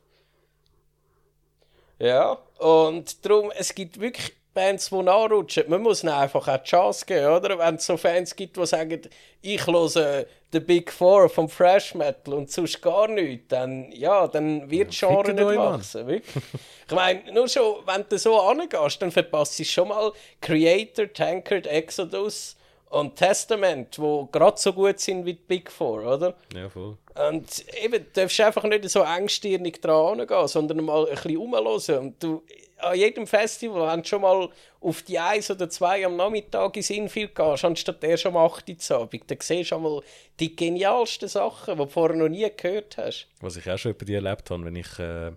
Ja, 2.00 2.38
und 2.60 3.26
darum, 3.26 3.52
es 3.56 3.74
gibt 3.74 4.00
wirklich 4.00 4.34
Bands, 4.58 4.90
die 4.90 5.04
nachrutschen. 5.04 5.66
Man 5.68 5.84
muss 5.84 6.04
ihnen 6.04 6.14
einfach 6.14 6.48
auch 6.48 6.58
die 6.58 6.68
Chance 6.68 7.06
geben, 7.06 7.28
oder? 7.28 7.60
Wenn 7.60 7.76
es 7.76 7.86
so 7.86 7.96
Fans 7.96 8.36
gibt, 8.36 8.58
die 8.58 8.66
sagen, 8.66 9.02
ich 9.42 9.68
höre 9.68 10.26
The 10.52 10.60
Big 10.60 10.92
Four 10.92 11.30
vom 11.30 11.48
Fresh 11.48 11.94
Metal 11.94 12.34
und 12.34 12.50
sonst 12.50 12.82
gar 12.82 13.08
nichts, 13.08 13.50
dann, 13.50 13.92
ja, 13.92 14.28
dann 14.28 14.68
wird 14.72 14.92
die 14.92 14.98
Genre 14.98 15.32
nicht 15.32 15.58
wachsen, 15.60 16.08
wirklich. 16.08 16.44
Ich 16.88 16.96
meine, 16.96 17.32
nur 17.32 17.48
schon, 17.48 17.86
wenn 17.86 18.04
du 18.10 18.18
so 18.18 18.40
angehst, 18.40 19.00
dann 19.00 19.12
verpasst 19.12 19.60
du 19.60 19.64
schon 19.64 19.90
mal 19.90 20.12
Creator, 20.42 21.14
Tankard, 21.14 21.68
Exodus 21.68 22.57
und 22.90 23.16
Testament, 23.16 23.98
die 23.98 24.26
gerade 24.32 24.58
so 24.58 24.72
gut 24.74 25.00
sind 25.00 25.26
wie 25.26 25.34
die 25.34 25.42
Big 25.46 25.70
Four, 25.72 26.04
oder? 26.16 26.36
Ja, 26.56 26.70
voll. 26.70 26.98
Und 27.30 27.66
eben, 27.84 28.04
du 28.06 28.10
darfst 28.14 28.40
einfach 28.40 28.64
nicht 28.64 28.90
so 28.90 29.02
engstirnig 29.02 29.82
dran 29.82 30.26
gehen, 30.26 30.48
sondern 30.48 30.84
mal 30.86 31.06
ein 31.08 31.16
bisschen 31.16 31.36
rumhören. 31.38 31.98
Und 32.00 32.24
du, 32.24 32.44
an 32.78 32.96
jedem 32.96 33.26
Festival, 33.28 33.88
wenn 33.92 34.04
du 34.04 34.08
schon 34.08 34.22
mal 34.22 34.50
auf 34.80 35.02
die 35.02 35.18
eins 35.18 35.50
oder 35.50 35.68
zwei 35.70 36.06
am 36.06 36.16
Nachmittag 36.16 36.78
ins 36.78 36.90
Infield 36.92 37.34
gehst, 37.36 37.66
anstatt 37.66 38.04
erst 38.04 38.28
am 38.28 38.38
8 38.38 38.70
Uhr 38.70 38.98
Abend, 38.98 39.24
dann 39.32 39.38
siehst 39.42 39.50
du 39.62 39.66
schon 39.66 39.82
mal 39.84 40.02
die 40.40 40.56
genialsten 40.56 41.28
Sachen, 41.28 41.76
die 41.78 41.84
du 41.84 41.90
vorher 41.90 42.16
noch 42.16 42.30
nie 42.30 42.48
gehört 42.56 42.98
hast. 42.98 43.28
Was 43.42 43.58
ich 43.58 43.70
auch 43.70 43.78
schon 43.80 43.98
bei 43.98 44.06
dir 44.06 44.24
erlebt 44.24 44.50
habe, 44.52 44.64
wenn 44.66 44.76
ich 44.76 45.00
äh, 45.00 45.32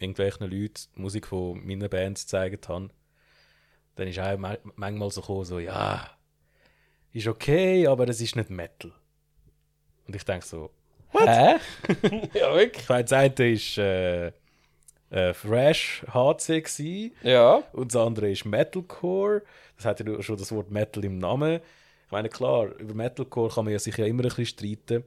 irgendwelchen 0.00 0.50
Leuten 0.50 0.80
Musik 0.94 1.26
von 1.26 1.64
meinen 1.64 1.90
Bands 1.90 2.22
gezeigt 2.22 2.68
habe, 2.70 2.88
dann 3.96 4.08
ist 4.08 4.18
auch 4.18 4.38
ma- 4.38 4.56
manchmal 4.76 5.10
so 5.10 5.20
gekommen, 5.20 5.44
so, 5.44 5.58
ja, 5.58 6.08
ist 7.18 7.26
okay, 7.28 7.86
aber 7.86 8.08
es 8.08 8.20
ist 8.20 8.36
nicht 8.36 8.50
Metal. 8.50 8.92
Und 10.06 10.16
ich 10.16 10.24
denke 10.24 10.46
so, 10.46 10.70
Hä? 11.12 11.56
ja, 12.34 12.54
wirklich? 12.54 12.82
ich 12.82 12.88
meine, 12.88 13.04
das 13.04 13.12
eine 13.12 13.50
ist 13.52 13.78
äh, 13.78 14.26
äh, 15.10 15.32
Fresh 15.34 16.04
HC 16.12 16.60
gewesen, 16.62 17.12
Ja. 17.22 17.62
und 17.72 17.94
das 17.94 18.00
andere 18.02 18.30
ist 18.30 18.44
Metalcore. 18.44 19.42
Das 19.76 19.86
hat 19.86 20.00
ja 20.00 20.22
schon 20.22 20.36
das 20.36 20.52
Wort 20.52 20.70
Metal 20.70 21.04
im 21.04 21.18
Namen. 21.18 21.60
Ich 22.06 22.12
meine, 22.12 22.28
klar, 22.28 22.66
über 22.78 22.94
Metalcore 22.94 23.52
kann 23.54 23.64
man 23.64 23.72
ja 23.72 23.78
sich 23.78 23.96
ja 23.96 24.04
immer 24.06 24.22
ein 24.24 24.28
bisschen 24.28 24.46
streiten. 24.46 25.04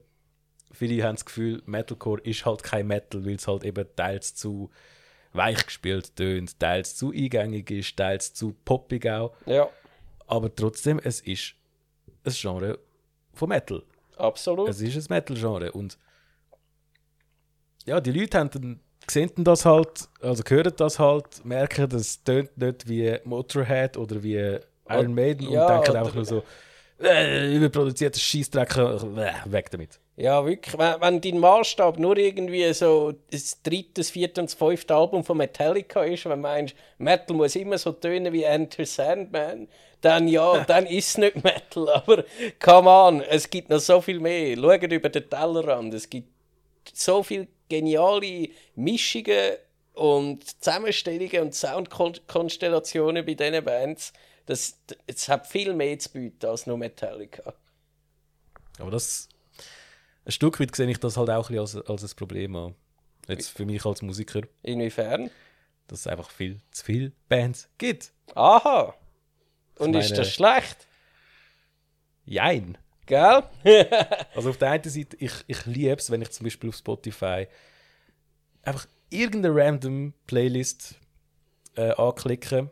Viele 0.72 1.04
haben 1.04 1.16
das 1.16 1.24
Gefühl, 1.24 1.62
Metalcore 1.66 2.20
ist 2.22 2.44
halt 2.46 2.62
kein 2.62 2.86
Metal, 2.86 3.24
weil 3.24 3.34
es 3.36 3.46
halt 3.46 3.62
eben 3.64 3.86
teils 3.94 4.34
zu 4.34 4.70
weich 5.34 5.64
gespielt 5.66 6.16
tönt, 6.16 6.58
teils 6.58 6.96
zu 6.96 7.10
eingängig 7.12 7.70
ist, 7.70 7.96
teils 7.96 8.34
zu 8.34 8.54
poppig 8.64 9.06
auch. 9.08 9.34
Ja, 9.46 9.68
Aber 10.26 10.54
trotzdem, 10.54 10.98
es 11.02 11.20
ist 11.20 11.54
ein 12.24 12.32
Genre 12.32 12.78
von 13.32 13.48
Metal. 13.48 13.82
absolut. 14.16 14.68
Es 14.68 14.80
ist 14.80 15.10
ein 15.10 15.14
Metal-Genre. 15.14 15.72
Und 15.72 15.98
ja, 17.84 18.00
die 18.00 18.12
Leute 18.12 18.38
haben 18.38 18.50
dann, 18.50 18.80
sehen 19.08 19.32
das 19.36 19.64
halt, 19.64 20.08
also 20.20 20.42
hören 20.46 20.72
das 20.76 20.98
halt, 20.98 21.44
merken, 21.44 21.88
das 21.88 22.22
tönt 22.22 22.56
nicht 22.56 22.88
wie 22.88 23.18
Motorhead 23.24 23.96
oder 23.96 24.22
wie 24.22 24.58
Iron 24.88 25.14
Maiden 25.14 25.50
ja, 25.50 25.66
und 25.66 25.86
denken 25.86 25.96
einfach 25.96 26.14
nur 26.14 26.24
so, 26.24 26.42
äh, 27.00 27.56
überproduzierter 27.56 28.20
Scheißdreck, 28.20 28.76
äh, 28.76 29.52
weg 29.52 29.70
damit. 29.70 29.98
Ja, 30.22 30.46
wirklich. 30.46 30.78
Wenn, 30.78 31.00
wenn 31.00 31.20
dein 31.20 31.40
Maßstab 31.40 31.98
nur 31.98 32.16
irgendwie 32.16 32.72
so 32.74 33.12
das 33.32 33.60
dritte, 33.60 34.04
vierte 34.04 34.40
und 34.40 34.48
das 34.48 34.54
fünfte 34.54 34.94
Album 34.94 35.24
von 35.24 35.36
Metallica 35.36 36.04
ist, 36.04 36.26
wenn 36.26 36.30
du 36.30 36.36
meinst, 36.36 36.76
Metal 36.98 37.36
muss 37.36 37.56
immer 37.56 37.76
so 37.76 37.90
tönen 37.90 38.32
wie 38.32 38.44
Enter 38.44 38.86
Sandman, 38.86 39.66
dann 40.00 40.28
ja, 40.28 40.62
dann 40.68 40.86
ist 40.86 41.08
es 41.08 41.18
nicht 41.18 41.42
Metal. 41.42 41.88
Aber 41.88 42.22
come 42.60 42.88
on, 42.88 43.20
es 43.22 43.50
gibt 43.50 43.68
noch 43.68 43.80
so 43.80 44.00
viel 44.00 44.20
mehr. 44.20 44.56
Schaut 44.56 44.92
über 44.92 45.08
den 45.08 45.28
Tellerrand. 45.28 45.92
Es 45.92 46.08
gibt 46.08 46.28
so 46.92 47.24
viele 47.24 47.48
geniale 47.68 48.50
Mischungen 48.76 49.56
und 49.94 50.62
Zusammenstellungen 50.62 51.40
und 51.42 51.54
Soundkonstellationen 51.56 53.26
bei 53.26 53.34
diesen 53.34 53.64
Bands. 53.64 54.12
Das, 54.46 54.78
es 55.04 55.28
hat 55.28 55.48
viel 55.48 55.74
mehr 55.74 55.98
zu 55.98 56.12
bieten 56.12 56.46
als 56.46 56.68
nur 56.68 56.78
Metallica. 56.78 57.54
Aber 58.78 58.92
das, 58.92 59.28
ein 60.24 60.32
Stück 60.32 60.60
weit 60.60 60.74
sehe 60.76 60.90
ich 60.90 60.98
das 60.98 61.16
halt 61.16 61.30
auch 61.30 61.50
ein 61.50 61.58
als, 61.58 61.76
als 61.76 62.02
ein 62.04 62.16
Problem 62.16 62.54
an. 62.56 62.74
Jetzt 63.28 63.50
für 63.50 63.64
mich 63.66 63.84
als 63.84 64.02
Musiker, 64.02 64.42
Inwiefern? 64.62 65.30
dass 65.88 66.00
es 66.00 66.06
einfach 66.06 66.30
viel 66.30 66.60
zu 66.70 66.84
viele 66.84 67.12
Bands 67.28 67.68
gibt. 67.78 68.12
Aha. 68.34 68.94
Und 69.78 69.94
Ich 69.94 70.04
ist 70.04 70.10
meine- 70.10 70.22
das 70.22 70.32
schlecht? 70.34 70.86
Jein. 72.24 72.78
Gell? 73.06 73.42
Also 74.34 74.50
auf 74.50 74.58
der 74.58 74.70
einen 74.70 74.84
Seite, 74.84 75.16
ich, 75.18 75.32
ich 75.46 75.66
liebe 75.66 75.94
es, 75.96 76.10
wenn 76.10 76.22
ich 76.22 76.30
zum 76.30 76.44
Beispiel 76.44 76.70
auf 76.70 76.76
Spotify 76.76 77.46
einfach 78.62 78.86
irgendeine 79.10 79.54
random 79.54 80.14
Playlist 80.26 80.94
äh, 81.76 81.90
anklicke 81.92 82.70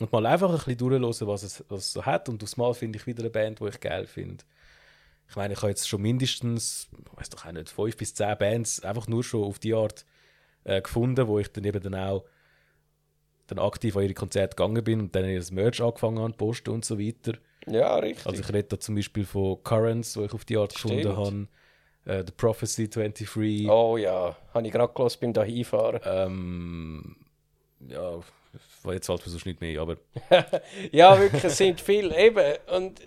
und 0.00 0.10
mal 0.12 0.24
einfach 0.26 0.48
ein 0.50 0.56
bisschen 0.56 0.78
durchhören, 0.78 1.28
was 1.28 1.42
es, 1.42 1.64
was 1.68 1.80
es 1.80 1.92
so 1.92 2.04
hat. 2.06 2.28
Und 2.28 2.42
aufs 2.42 2.56
Mal 2.56 2.72
finde 2.74 2.98
ich 2.98 3.06
wieder 3.06 3.20
eine 3.20 3.30
Band, 3.30 3.60
die 3.60 3.68
ich 3.68 3.80
geil 3.80 4.06
finde. 4.06 4.42
Ich 5.30 5.36
meine, 5.36 5.54
ich 5.54 5.60
habe 5.62 5.68
jetzt 5.68 5.88
schon 5.88 6.02
mindestens, 6.02 6.88
ich 6.92 7.18
weiß 7.18 7.30
doch 7.30 7.46
auch 7.46 7.52
nicht, 7.52 7.68
fünf 7.68 7.96
bis 7.96 8.14
zehn 8.14 8.36
Bands 8.36 8.84
einfach 8.84 9.06
nur 9.06 9.22
schon 9.22 9.44
auf 9.44 9.60
die 9.60 9.74
Art 9.74 10.04
äh, 10.64 10.82
gefunden, 10.82 11.28
wo 11.28 11.38
ich 11.38 11.52
dann 11.52 11.64
eben 11.64 11.80
dann 11.80 11.94
auch 11.94 12.24
dann 13.46 13.60
aktiv 13.60 13.96
an 13.96 14.02
ihre 14.02 14.14
Konzerte 14.14 14.56
gegangen 14.56 14.82
bin 14.82 15.00
und 15.00 15.14
dann 15.14 15.24
ihr 15.24 15.42
Merch 15.52 15.80
angefangen 15.80 16.18
an 16.18 16.34
posten 16.34 16.70
und 16.70 16.84
so 16.84 16.98
weiter. 16.98 17.34
ja, 17.66 17.96
richtig. 17.96 18.26
Also 18.26 18.42
ich 18.42 18.48
rede 18.48 18.64
da 18.64 18.80
zum 18.80 18.96
Beispiel 18.96 19.24
von 19.24 19.62
Currents, 19.62 20.16
wo 20.16 20.24
ich 20.24 20.32
auf 20.32 20.44
die 20.44 20.56
Art 20.56 20.76
Stimmt. 20.76 21.02
gefunden 21.02 21.48
habe. 22.04 22.18
Äh, 22.18 22.24
The 22.26 22.32
Prophecy 22.32 22.88
23. 22.88 23.68
oh 23.68 23.96
ja, 23.96 24.36
habe 24.52 24.66
ich 24.66 24.72
gerade 24.72 24.92
gelesen 24.92 25.18
beim 25.20 25.32
dahinfahren. 25.32 26.00
Ähm, 26.04 27.16
ja, 27.86 28.20
war 28.82 28.94
jetzt 28.94 29.08
halt 29.08 29.22
sonst 29.22 29.46
nicht 29.46 29.60
mehr, 29.60 29.80
aber 29.80 29.96
Ja, 30.92 31.18
wirklich, 31.20 31.44
es 31.44 31.56
sind 31.56 31.80
viele. 31.80 32.16
Eben. 32.18 32.56
Und 32.74 33.00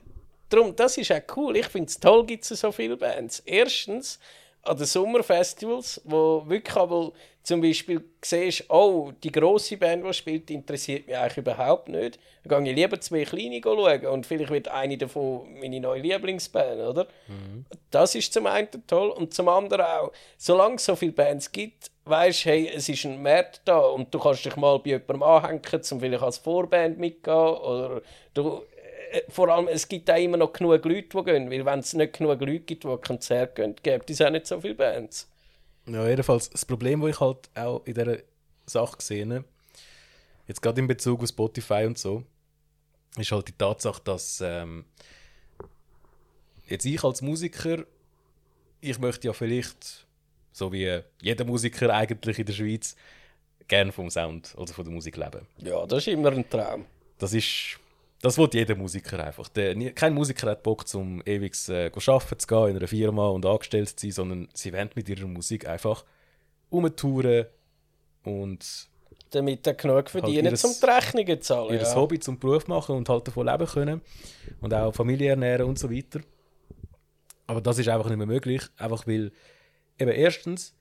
darum, 0.53 0.75
das 0.75 0.97
ist 0.97 1.11
auch 1.11 1.21
cool. 1.35 1.57
Ich 1.57 1.67
finde 1.67 1.89
es 1.89 1.99
toll, 1.99 2.25
gibt 2.25 2.49
es 2.49 2.59
so 2.59 2.71
viele 2.71 2.97
Bands. 2.97 3.39
Erstens 3.45 4.19
an 4.63 4.77
den 4.77 4.85
Sommerfestivals, 4.85 6.01
wo 6.05 6.43
wirklich 6.47 6.75
aber 6.75 7.11
zum 7.43 7.59
Beispiel 7.59 8.01
siehst, 8.23 8.69
oh, 8.69 9.11
die 9.21 9.31
grosse 9.31 9.75
Band, 9.75 10.05
die 10.05 10.13
spielt, 10.13 10.49
interessiert 10.49 11.07
mich 11.07 11.17
eigentlich 11.17 11.37
überhaupt 11.39 11.89
nicht. 11.89 12.17
Dann 12.45 12.63
gehe 12.63 12.71
ich 12.71 12.79
lieber 12.79 12.99
zwei 13.01 13.25
kleine 13.25 13.59
schauen 13.61 14.05
und 14.05 14.25
vielleicht 14.25 14.51
wird 14.51 14.69
eine 14.69 14.97
davon 14.97 15.53
meine 15.59 15.81
neue 15.81 16.01
Lieblingsband, 16.01 16.79
oder? 16.79 17.07
Das 17.91 18.15
ist 18.15 18.31
zum 18.31 18.47
einen 18.47 18.69
toll 18.87 19.09
und 19.09 19.33
zum 19.33 19.49
anderen 19.49 19.85
auch, 19.85 20.11
solange 20.37 20.75
es 20.75 20.85
so 20.85 20.95
viele 20.95 21.11
Bands 21.11 21.51
gibt, 21.51 21.91
weißt 22.05 22.45
hey, 22.45 22.71
es 22.73 22.87
ist 22.87 23.05
ein 23.05 23.21
Markt 23.21 23.61
da 23.65 23.77
und 23.79 24.13
du 24.13 24.19
kannst 24.19 24.45
dich 24.45 24.55
mal 24.55 24.79
bei 24.79 24.91
jemandem 24.91 25.23
anhängen, 25.23 25.61
um 25.91 25.99
vielleicht 25.99 26.23
als 26.23 26.37
Vorband 26.37 26.97
mitgehen 26.97 27.35
oder 27.35 28.01
du, 28.33 28.63
vor 29.29 29.49
allem, 29.49 29.67
es 29.67 29.87
gibt 29.87 30.09
auch 30.09 30.17
immer 30.17 30.37
noch 30.37 30.53
genug 30.53 30.83
Leute, 30.85 31.03
die 31.03 31.23
gehen, 31.23 31.51
weil 31.51 31.65
wenn 31.65 31.79
es 31.79 31.93
nicht 31.93 32.17
genug 32.17 32.39
Leute 32.41 32.59
gibt, 32.59 32.83
die 32.83 32.97
Konzert 32.97 33.55
gehen, 33.55 33.75
gibt 33.81 34.09
es 34.09 34.21
auch 34.21 34.29
nicht 34.29 34.47
so 34.47 34.59
viele 34.59 34.75
Bands. 34.75 35.27
ja, 35.85 36.07
jedenfalls 36.07 36.49
das 36.49 36.65
Problem, 36.65 37.01
das 37.01 37.11
ich 37.11 37.19
halt 37.19 37.49
auch 37.55 37.85
in 37.85 37.93
dieser 37.93 38.17
Sache 38.65 38.97
sehe, 38.99 39.43
jetzt 40.47 40.61
gerade 40.61 40.81
in 40.81 40.87
Bezug 40.87 41.21
auf 41.21 41.29
Spotify 41.29 41.85
und 41.85 41.97
so, 41.97 42.23
ist 43.17 43.31
halt 43.31 43.47
die 43.47 43.57
Tatsache, 43.57 44.01
dass 44.03 44.41
ähm, 44.41 44.85
jetzt 46.67 46.85
ich 46.85 47.03
als 47.03 47.21
Musiker, 47.21 47.83
ich 48.81 48.99
möchte 48.99 49.27
ja 49.27 49.33
vielleicht, 49.33 50.05
so 50.51 50.71
wie 50.71 51.01
jeder 51.21 51.45
Musiker 51.45 51.93
eigentlich 51.93 52.39
in 52.39 52.45
der 52.45 52.53
Schweiz, 52.53 52.95
gern 53.67 53.91
vom 53.91 54.09
Sound 54.09 54.53
oder 54.57 54.73
von 54.73 54.83
der 54.83 54.93
Musik 54.93 55.17
leben. 55.17 55.47
Ja, 55.59 55.85
das 55.85 55.99
ist 55.99 56.07
immer 56.13 56.31
ein 56.31 56.49
Traum. 56.49 56.85
Das 57.17 57.33
ist. 57.33 57.79
Das 58.23 58.37
will 58.37 58.49
jeder 58.53 58.75
Musiker 58.75 59.21
einfach. 59.21 59.49
Der, 59.49 59.75
kein 59.91 60.13
Musiker 60.13 60.49
hat 60.49 60.63
Bock, 60.63 60.87
zum 60.87 61.21
ewig 61.25 61.53
äh, 61.67 61.91
arbeiten 61.93 62.39
zu 62.39 62.47
gehen 62.47 62.67
in 62.69 62.77
einer 62.77 62.87
Firma 62.87 63.27
und 63.27 63.45
angestellt 63.45 63.89
zu 63.89 64.05
sein, 64.07 64.11
sondern 64.11 64.47
sie 64.53 64.71
wollen 64.71 64.89
mit 64.95 65.09
ihrer 65.09 65.27
Musik 65.27 65.67
einfach 65.67 66.05
umtouren 66.69 67.47
und 68.23 68.87
Damit 69.31 69.67
er 69.67 69.73
genug 69.73 70.09
verdienen, 70.09 70.45
ihres- 70.45 70.63
um 70.63 70.71
die 70.81 70.85
Rechnungen 70.85 71.41
zu 71.41 71.47
zahlen. 71.47 71.73
ihr 71.73 71.81
ja. 71.81 71.95
Hobby 71.95 72.17
zum 72.17 72.39
Beruf 72.39 72.67
machen 72.67 72.95
und 72.95 73.09
halt 73.09 73.27
davon 73.27 73.45
leben 73.45 73.67
können 73.67 74.01
und 74.61 74.73
auch 74.73 74.95
Familie 74.95 75.31
ernähren 75.31 75.65
und 75.65 75.77
so 75.77 75.91
weiter. 75.91 76.21
Aber 77.45 77.59
das 77.59 77.77
ist 77.77 77.89
einfach 77.89 78.07
nicht 78.07 78.17
mehr 78.17 78.25
möglich, 78.25 78.61
einfach 78.77 79.05
weil 79.05 79.33
eben 79.99 80.11
erstens 80.11 80.73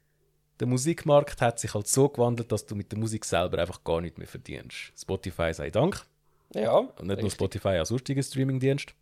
der 0.61 0.69
Musikmarkt 0.69 1.41
hat 1.41 1.59
sich 1.59 1.75
halt 1.75 1.89
so 1.89 2.09
gewandelt, 2.09 2.53
dass 2.53 2.67
du 2.67 2.77
mit 2.77 2.93
der 2.93 3.01
Musik 3.01 3.25
selber 3.25 3.59
einfach 3.59 3.83
gar 3.83 4.01
nicht 4.01 4.17
mehr 4.17 4.29
verdienst. 4.29 4.93
Spotify 4.97 5.53
sei 5.53 5.71
Dank. 5.71 6.07
Ja, 6.55 6.77
Und 6.79 6.89
nicht 6.89 7.07
nur 7.07 7.17
richtig. 7.17 7.33
Spotify, 7.35 7.79
auch 7.81 7.87
sonstige 7.87 8.23
Streamingdienst. 8.23 8.95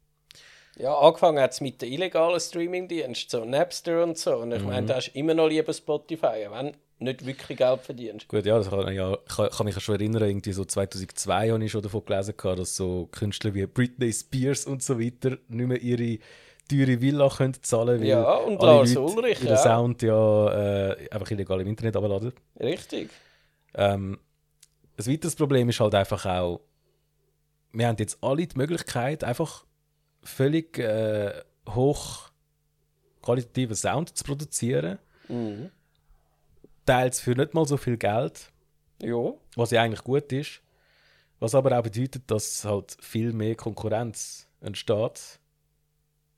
ja, 0.77 0.97
angefangen 0.97 1.39
hat 1.41 1.53
es 1.53 1.61
mit 1.61 1.83
den 1.83 1.93
illegalen 1.93 2.41
Streamingdiensten, 2.41 3.41
so 3.41 3.45
Napster 3.45 4.03
und 4.03 4.17
so. 4.19 4.37
Und 4.37 4.53
ich 4.53 4.61
Mhm. 4.63 4.69
meine, 4.69 4.87
da 4.87 4.95
hast 4.97 5.09
immer 5.09 5.35
noch 5.35 5.49
lieber 5.49 5.73
Spotify, 5.73 6.47
wenn 6.51 6.73
du 6.73 6.79
nicht 6.99 7.27
wirklich 7.27 7.59
Geld 7.59 7.81
verdienst. 7.83 8.29
Gut, 8.29 8.47
ja, 8.47 8.57
das 8.59 8.71
kann, 8.71 8.89
ich 8.89 8.95
ja, 8.97 9.17
kann, 9.29 9.51
kann 9.51 9.67
mich 9.67 9.75
ja 9.75 9.81
schon 9.81 9.97
erinnern, 9.97 10.23
irgendwie 10.23 10.53
so 10.53 10.65
2002 10.65 11.51
habe 11.51 11.65
ich 11.65 11.71
schon 11.73 11.83
davon 11.83 12.05
gelesen, 12.05 12.35
dass 12.39 12.77
so 12.77 13.09
Künstler 13.11 13.53
wie 13.55 13.67
Britney 13.67 14.13
Spears 14.13 14.67
und 14.67 14.83
so 14.83 14.99
weiter 15.01 15.39
nicht 15.49 15.67
mehr 15.67 15.81
ihre 15.83 16.19
teure 16.71 17.01
Villa 17.01 17.29
können 17.29 17.55
zahlen 17.63 18.01
weil 18.01 18.07
Ja, 18.07 18.35
und 18.37 18.61
alle 18.61 18.71
Lars 18.79 18.95
Leute 18.95 19.01
Ulrich, 19.19 19.41
ihren 19.43 19.49
ja. 19.49 19.57
Sound 19.57 20.03
ja 20.03 20.91
äh, 20.93 21.09
einfach 21.11 21.31
illegal 21.33 21.61
im 21.61 21.67
Internet 21.67 21.97
abladen. 21.97 22.33
Richtig. 22.61 23.11
Ähm, 23.75 24.19
ein 24.99 25.07
weiteres 25.07 25.35
Problem 25.35 25.69
ist 25.69 25.81
halt 25.81 25.95
einfach 25.95 26.25
auch, 26.27 26.61
wir 27.73 27.87
haben 27.87 27.97
jetzt 27.99 28.19
alle 28.23 28.47
die 28.47 28.57
Möglichkeit, 28.57 29.25
einfach 29.25 29.65
völlig 30.23 30.79
äh, 30.79 31.43
hoch 31.69 32.31
qualitativen 33.23 33.77
Sound 33.77 34.17
zu 34.17 34.25
produzieren. 34.25 34.99
Mhm. 35.29 35.71
Teils 36.87 37.21
für 37.21 37.33
nicht 37.33 37.55
mal 37.55 37.67
so 37.67 37.77
viel 37.77 37.97
Geld. 37.97 38.51
Ja, 39.03 39.33
was 39.57 39.71
ja 39.71 39.83
eigentlich 39.83 40.05
gut 40.05 40.33
ist. 40.33 40.61
Was 41.39 41.55
aber 41.55 41.79
auch 41.79 41.83
bedeutet, 41.83 42.31
dass 42.31 42.65
halt 42.65 42.97
viel 43.01 43.33
mehr 43.33 43.55
Konkurrenz 43.55 44.47
entsteht. 44.61 45.41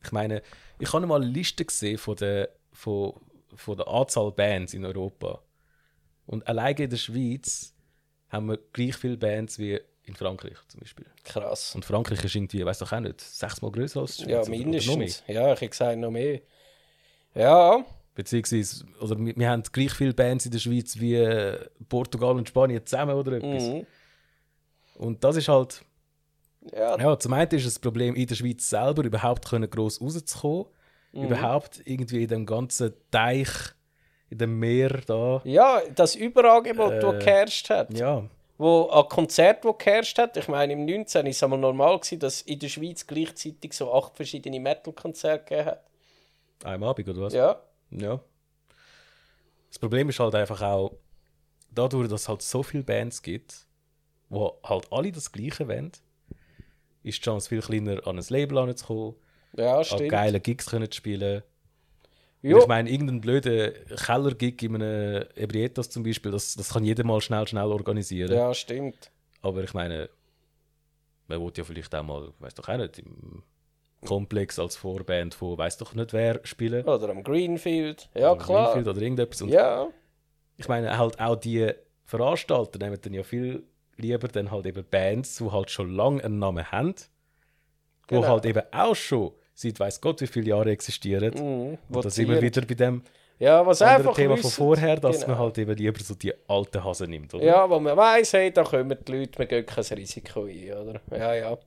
Ich 0.04 0.12
meine, 0.12 0.42
ich 0.78 0.92
habe 0.92 1.06
mal 1.06 1.22
eine 1.22 1.30
Liste 1.30 1.64
gesehen 1.64 1.98
von 1.98 2.16
der, 2.16 2.50
von, 2.72 3.14
von 3.54 3.76
der 3.76 3.88
Anzahl 3.88 4.30
Bands 4.32 4.74
in 4.74 4.84
Europa. 4.84 5.42
Und 6.26 6.46
alleine 6.46 6.84
in 6.84 6.90
der 6.90 6.96
Schweiz 6.96 7.74
haben 8.28 8.46
wir 8.48 8.58
gleich 8.72 8.96
viele 8.96 9.16
Bands 9.16 9.58
wie 9.58 9.80
in 10.04 10.14
Frankreich 10.16 10.56
zum 10.68 10.80
Beispiel. 10.80 11.06
krass. 11.24 11.74
Und 11.74 11.84
Frankreich 11.84 12.22
ist 12.24 12.34
irgendwie, 12.34 12.64
weiß 12.64 12.78
doch 12.78 12.92
auch 12.92 13.00
nicht, 13.00 13.20
sechsmal 13.20 13.70
größer 13.70 14.00
als 14.00 14.16
die 14.16 14.24
Schweiz. 14.24 14.46
Ja, 14.46 14.50
mindestens. 14.50 15.22
Ja, 15.26 15.46
ich 15.52 15.60
hätte 15.60 15.68
gesagt, 15.68 15.98
noch 15.98 16.10
mehr. 16.10 16.40
Ja, 17.34 17.84
Beziehungsweise, 18.14 18.84
oder 19.00 19.18
wir, 19.18 19.34
wir 19.34 19.48
haben 19.48 19.62
gleich 19.72 19.92
viele 19.92 20.12
Bands 20.12 20.44
in 20.44 20.52
der 20.52 20.58
Schweiz 20.58 21.00
wie 21.00 21.56
Portugal 21.88 22.32
und 22.36 22.46
Spanien 22.48 22.84
zusammen 22.84 23.14
oder 23.16 23.32
etwas. 23.32 23.62
mhm. 23.62 23.86
Und 24.96 25.24
das 25.24 25.36
ist 25.36 25.48
halt, 25.48 25.82
ja, 26.72 26.98
Ja, 26.98 27.18
zum 27.18 27.32
einen 27.32 27.50
ist 27.52 27.64
das 27.66 27.78
Problem 27.78 28.14
in 28.14 28.26
der 28.26 28.34
Schweiz 28.34 28.68
selber, 28.68 29.02
überhaupt 29.04 29.48
können 29.48 29.68
gross 29.70 29.98
rauszukommen. 30.00 30.66
Mhm. 31.12 31.24
Überhaupt 31.24 31.80
irgendwie 31.86 32.22
in 32.24 32.28
dem 32.28 32.44
ganzen 32.46 32.92
Teich, 33.10 33.48
in 34.28 34.38
dem 34.38 34.58
Meer 34.58 35.00
da. 35.06 35.40
ja, 35.44 35.80
das 35.94 36.14
Überangebot, 36.14 36.92
Äh, 36.92 37.00
das 37.00 37.24
geherrscht 37.24 37.70
hat. 37.70 37.96
Ja, 37.98 38.28
wo 38.62 38.84
an 38.86 39.08
Konzert, 39.08 39.64
wo 39.64 39.72
geherrscht 39.72 40.18
hat. 40.18 40.36
Ich 40.36 40.48
meine, 40.48 40.72
im 40.72 40.84
19. 40.84 41.24
war 41.24 41.30
es 41.30 41.42
einmal 41.42 41.58
normal, 41.58 41.98
gewesen, 41.98 42.20
dass 42.20 42.42
in 42.42 42.58
der 42.58 42.68
Schweiz 42.68 43.06
gleichzeitig 43.06 43.72
so 43.72 43.92
acht 43.92 44.16
verschiedene 44.16 44.60
Metal-Konzerte 44.60 45.44
gegeben 45.44 45.66
hat. 45.66 45.84
am 46.64 46.82
Abend 46.82 47.08
oder 47.08 47.20
was? 47.20 47.34
Ja, 47.34 47.60
ja. 47.90 48.20
Das 49.68 49.78
Problem 49.78 50.08
ist 50.08 50.20
halt 50.20 50.34
einfach 50.34 50.62
auch, 50.62 50.92
dadurch, 51.70 52.08
dass 52.08 52.22
es 52.22 52.28
halt 52.28 52.42
so 52.42 52.62
viele 52.62 52.82
Bands 52.82 53.22
gibt, 53.22 53.66
wo 54.28 54.58
halt 54.62 54.86
alle 54.90 55.12
das 55.12 55.32
Gleiche 55.32 55.68
wollen, 55.68 55.92
ist 57.02 57.18
die 57.18 57.22
Chance 57.22 57.48
viel 57.48 57.60
kleiner, 57.60 58.06
an 58.06 58.18
ein 58.18 58.24
Label 58.28 58.58
anzukommen, 58.58 59.16
Ja, 59.56 59.80
an 59.80 60.08
geile 60.08 60.40
Gigs 60.40 60.66
können 60.66 60.90
zu 60.90 60.96
spielen. 60.96 61.42
Ja. 62.42 62.58
Ich 62.58 62.66
meine, 62.66 62.90
irgendeinen 62.90 63.20
blöden 63.20 63.72
Keller-Gig 64.04 64.62
in 64.62 64.74
einem 64.82 65.24
Ebrietas 65.36 65.90
zum 65.90 66.02
Beispiel, 66.02 66.32
das, 66.32 66.54
das 66.54 66.70
kann 66.72 66.84
jeder 66.84 67.04
mal 67.04 67.20
schnell, 67.20 67.46
schnell 67.46 67.66
organisieren. 67.70 68.32
ja, 68.32 68.52
stimmt. 68.52 69.10
Aber 69.42 69.62
ich 69.62 69.74
meine, 69.74 70.08
man 71.28 71.40
will 71.40 71.52
ja 71.56 71.64
vielleicht 71.64 71.94
auch 71.94 72.02
mal, 72.02 72.32
weiß 72.40 72.54
doch 72.54 72.68
auch 72.68 72.76
nicht, 72.76 72.98
im 72.98 73.42
Komplex 74.04 74.58
als 74.58 74.74
Vorband 74.76 75.34
von 75.34 75.56
weiß 75.56 75.78
doch 75.78 75.94
nicht 75.94 76.12
wer 76.12 76.40
spielen. 76.44 76.84
Oder 76.84 77.08
am 77.10 77.22
Greenfield. 77.22 78.08
Ja, 78.14 78.32
Oder 78.32 78.44
klar. 78.44 78.64
Greenfield 78.72 78.88
Oder 78.96 79.02
irgendetwas. 79.02 79.42
Und 79.42 79.48
Ja, 79.50 79.88
ich 80.56 80.68
meine, 80.68 80.98
halt 80.98 81.20
auch 81.20 81.36
die 81.36 81.70
Veranstalter 82.04 82.78
nehmen 82.78 82.98
dann 83.00 83.14
ja 83.14 83.22
viel 83.22 83.62
lieber 83.96 84.26
dann 84.28 84.50
halt 84.50 84.66
eben 84.66 84.84
Bands, 84.90 85.36
die 85.36 85.50
halt 85.50 85.70
schon 85.70 85.94
lange 85.94 86.24
einen 86.24 86.38
Namen 86.40 86.70
haben, 86.72 86.94
die 86.96 88.14
Genau. 88.16 88.26
halt 88.28 88.44
eben 88.46 88.62
auch 88.72 88.96
schon 88.96 89.32
seit 89.54 89.78
weiß 89.78 90.00
Gott 90.00 90.20
wie 90.20 90.26
viele 90.26 90.48
Jahre 90.50 90.70
existieren. 90.70 91.32
mhm. 91.34 91.78
Und 91.94 92.04
da 92.04 92.10
sind 92.10 92.28
wir 92.28 92.40
wieder 92.40 92.62
bei 92.62 92.74
dem 92.74 93.02
Ja, 93.38 93.64
was 93.66 93.82
einfach 93.82 94.14
Thema 94.14 94.36
von 94.36 94.44
wissen- 94.44 94.56
vorher, 94.56 94.96
dass 94.96 95.16
Genau. 95.20 95.28
man 95.32 95.38
halt 95.38 95.58
eben 95.58 95.74
lieber 95.76 96.00
so 96.02 96.14
die 96.14 96.32
alten 96.48 96.82
Hasen 96.84 97.10
nimmt, 97.10 97.34
oder? 97.34 97.44
Ja, 97.44 97.68
wo 97.68 97.78
man 97.80 97.96
weiss, 97.96 98.32
hey, 98.32 98.52
da 98.52 98.62
kommen 98.62 98.96
die 99.06 99.12
Leute, 99.12 99.32
man 99.38 99.48
geht 99.48 99.66
kein 99.66 99.84
Risiko 99.84 100.44
ein, 100.44 100.72
oder? 100.72 101.00
Ja, 101.10 101.34
ja. 101.34 101.58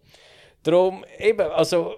Darum, 0.64 1.04
eben, 1.20 1.48
also 1.52 1.96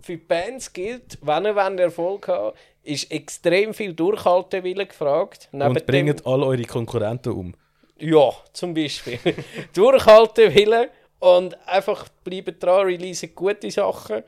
für 0.00 0.12
die 0.12 0.24
Bands 0.24 0.72
gilt, 0.72 1.18
wenn 1.22 1.44
ihr 1.44 1.54
wollt 1.54 1.80
Erfolg 1.80 2.28
haben 2.28 2.56
ist 2.84 3.12
extrem 3.12 3.72
viel 3.72 3.94
Durchhaltewille 3.94 4.86
gefragt. 4.86 5.48
Neben 5.52 5.68
Und 5.68 5.78
dem- 5.80 5.86
bringt 5.86 6.26
all 6.26 6.42
eure 6.42 6.64
Konkurrenten 6.64 7.32
um. 7.32 7.54
Ja, 7.98 8.32
zum 8.52 8.74
Beispiel. 8.74 9.20
Durchhaltewille 9.72 10.90
und 11.20 11.56
einfach 11.68 12.08
bleiben 12.24 12.58
dran, 12.58 12.86
releasen 12.86 13.32
gute 13.36 13.70
Sachen. 13.70 14.22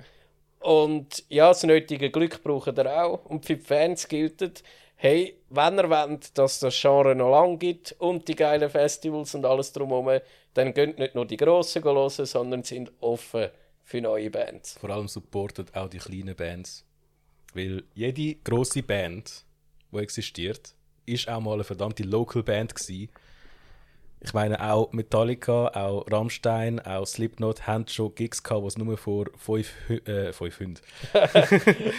Und 0.64 1.24
ja, 1.28 1.48
das 1.48 1.62
nötige 1.62 2.10
Glück 2.10 2.42
braucht 2.42 2.78
ihr 2.78 3.04
auch. 3.04 3.26
Und 3.26 3.44
für 3.44 3.56
die 3.56 3.62
Fans 3.62 4.08
gilt, 4.08 4.64
hey, 4.96 5.38
wenn 5.50 5.76
ihr 5.76 5.90
wollt, 5.90 6.38
dass 6.38 6.58
das 6.58 6.80
Genre 6.80 7.14
noch 7.14 7.32
lang 7.32 7.58
gibt 7.58 7.94
und 7.98 8.26
die 8.26 8.34
geilen 8.34 8.70
Festivals 8.70 9.34
und 9.34 9.44
alles 9.44 9.74
drumherum, 9.74 10.20
dann 10.54 10.72
geht 10.72 10.98
nicht 10.98 11.14
nur 11.14 11.26
die 11.26 11.36
Grossen 11.36 11.84
hören, 11.84 12.08
sondern 12.08 12.62
sind 12.62 12.90
offen 13.00 13.50
für 13.82 14.00
neue 14.00 14.30
Bands. 14.30 14.78
Vor 14.80 14.88
allem 14.88 15.06
supportet 15.06 15.76
auch 15.76 15.90
die 15.90 15.98
kleinen 15.98 16.34
Bands. 16.34 16.86
Weil 17.52 17.84
jede 17.92 18.36
grosse 18.36 18.82
Band, 18.82 19.44
die 19.92 19.98
existiert, 19.98 20.74
ist 21.04 21.28
auch 21.28 21.42
mal 21.42 21.54
eine 21.54 21.64
verdammte 21.64 22.04
Local 22.04 22.42
Band 22.42 22.74
gewesen. 22.74 23.10
Ich 24.24 24.32
meine, 24.32 24.60
auch 24.72 24.90
Metallica, 24.92 25.68
auch 25.68 26.06
Rammstein, 26.10 26.80
auch 26.80 27.06
Slipknot 27.06 27.66
haben 27.66 27.86
schon 27.86 28.14
Gigs 28.14 28.42
gehabt, 28.42 28.62
die 28.62 28.68
es 28.68 28.78
nur 28.78 28.96
vor 28.96 29.26
fünf, 29.36 29.70
äh, 30.06 30.32
fünf 30.32 30.60
Hunden, 30.60 30.80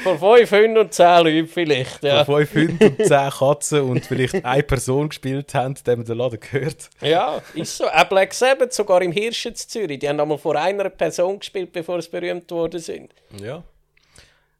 Von 0.03 0.19
5, 0.19 0.49
5 0.49 0.79
und 0.79 0.93
10 0.93 1.23
Leuten 1.23 1.47
vielleicht, 1.47 2.03
ja. 2.03 2.25
vor 2.25 2.45
fünf 2.45 2.79
Hunden 2.79 2.95
und 2.97 3.05
zehn 3.05 3.29
Katzen 3.29 3.81
und 3.81 4.05
vielleicht 4.05 4.43
eine 4.43 4.63
Person 4.63 5.09
gespielt 5.09 5.53
haben, 5.53 5.75
der 5.85 5.97
man 5.97 6.05
den 6.05 6.17
Laden 6.17 6.39
gehört. 6.39 6.89
Ja, 7.01 7.41
ist 7.53 7.77
so. 7.77 7.87
Auch 7.87 8.05
Black 8.05 8.33
Sabbath, 8.33 8.73
sogar 8.73 9.01
im 9.01 9.11
Hirschen 9.11 9.51
in 9.51 9.55
Zürich, 9.55 9.99
die 9.99 10.09
haben 10.09 10.19
einmal 10.19 10.37
vor 10.37 10.55
einer 10.55 10.89
Person 10.89 11.39
gespielt, 11.39 11.71
bevor 11.71 12.01
sie 12.01 12.09
berühmt 12.09 12.49
worden 12.51 12.79
sind. 12.79 13.13
Ja. 13.41 13.63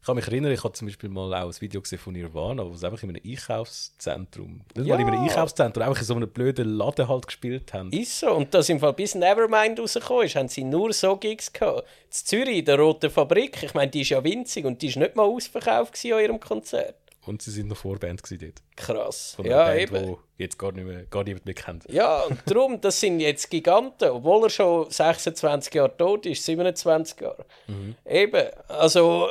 Ich 0.06 0.08
kann 0.08 0.18
mich 0.18 0.28
erinnern, 0.28 0.52
ich 0.52 0.64
habe 0.64 0.72
zum 0.74 0.86
Beispiel 0.88 1.10
mal 1.10 1.34
auch 1.34 1.48
ein 1.48 1.62
Video 1.62 1.82
gesehen 1.82 1.98
von 1.98 2.14
Nirvana, 2.14 2.64
wo 2.64 2.76
sie 2.76 2.86
einfach 2.86 3.02
in 3.02 3.10
einem 3.10 3.24
Einkaufszentrum, 3.26 4.62
nicht 4.76 4.86
Ja. 4.86 4.96
mal 4.96 5.02
in 5.02 5.08
einem 5.08 5.24
Einkaufszentrum, 5.24 5.84
einfach 5.84 6.00
in 6.00 6.06
so 6.06 6.14
einem 6.14 6.30
blöden 6.30 6.78
Laden 6.78 7.08
halt 7.08 7.26
gespielt 7.26 7.74
haben. 7.74 7.92
Ist 7.92 8.20
so. 8.20 8.30
Und 8.34 8.54
dass 8.54 8.70
im 8.70 8.80
Fall 8.80 8.94
bis 8.94 9.16
Nevermind 9.16 9.80
rausgekommen 9.80 10.26
ist, 10.28 10.36
haben 10.36 10.48
sie 10.48 10.64
nur 10.64 10.94
so 10.94 11.18
Gigs 11.18 11.52
gehabt. 11.52 11.88
In 12.06 12.12
Zürich, 12.12 12.60
in 12.60 12.66
der 12.66 12.78
Roten 12.78 13.10
Fabrik, 13.10 13.64
ich 13.64 13.74
meine, 13.74 13.90
die 13.90 14.02
ist 14.02 14.10
ja 14.10 14.24
winzig 14.24 14.64
und 14.66 14.80
die 14.80 14.90
ist 14.90 14.98
nicht 14.98 15.16
mal 15.16 15.24
ausverkauft 15.24 16.00
an 16.06 16.20
ihrem 16.20 16.40
Konzert. 16.40 16.94
Und 17.26 17.42
sie 17.42 17.50
sind 17.50 17.70
noch 17.70 17.78
Vorband 17.78 18.22
dort. 18.30 18.62
Krass. 18.76 19.34
Von 19.38 19.46
Ja, 19.48 19.66
Band, 19.66 19.82
eben. 19.92 20.08
wo 20.08 20.20
jetzt 20.38 20.60
gar, 20.60 20.72
nicht 20.72 20.86
mehr, 20.86 21.06
gar 21.06 21.24
niemand 21.24 21.48
mehr 21.48 21.56
kennt. 21.56 21.92
Ja, 21.92 22.22
und 22.26 22.40
darum, 22.46 22.80
das 22.80 23.00
sind 23.00 23.22
jetzt 23.22 23.50
Giganten, 23.50 24.10
obwohl 24.12 24.44
er 24.44 24.50
schon 24.52 24.88
26 24.92 25.74
Jahre 25.74 25.98
tot 25.98 26.28
ist, 26.28 26.46
27 26.46 27.20
Jahre. 27.22 27.44
Mhm. 27.66 27.96
Eben, 28.08 28.46
also 28.68 29.30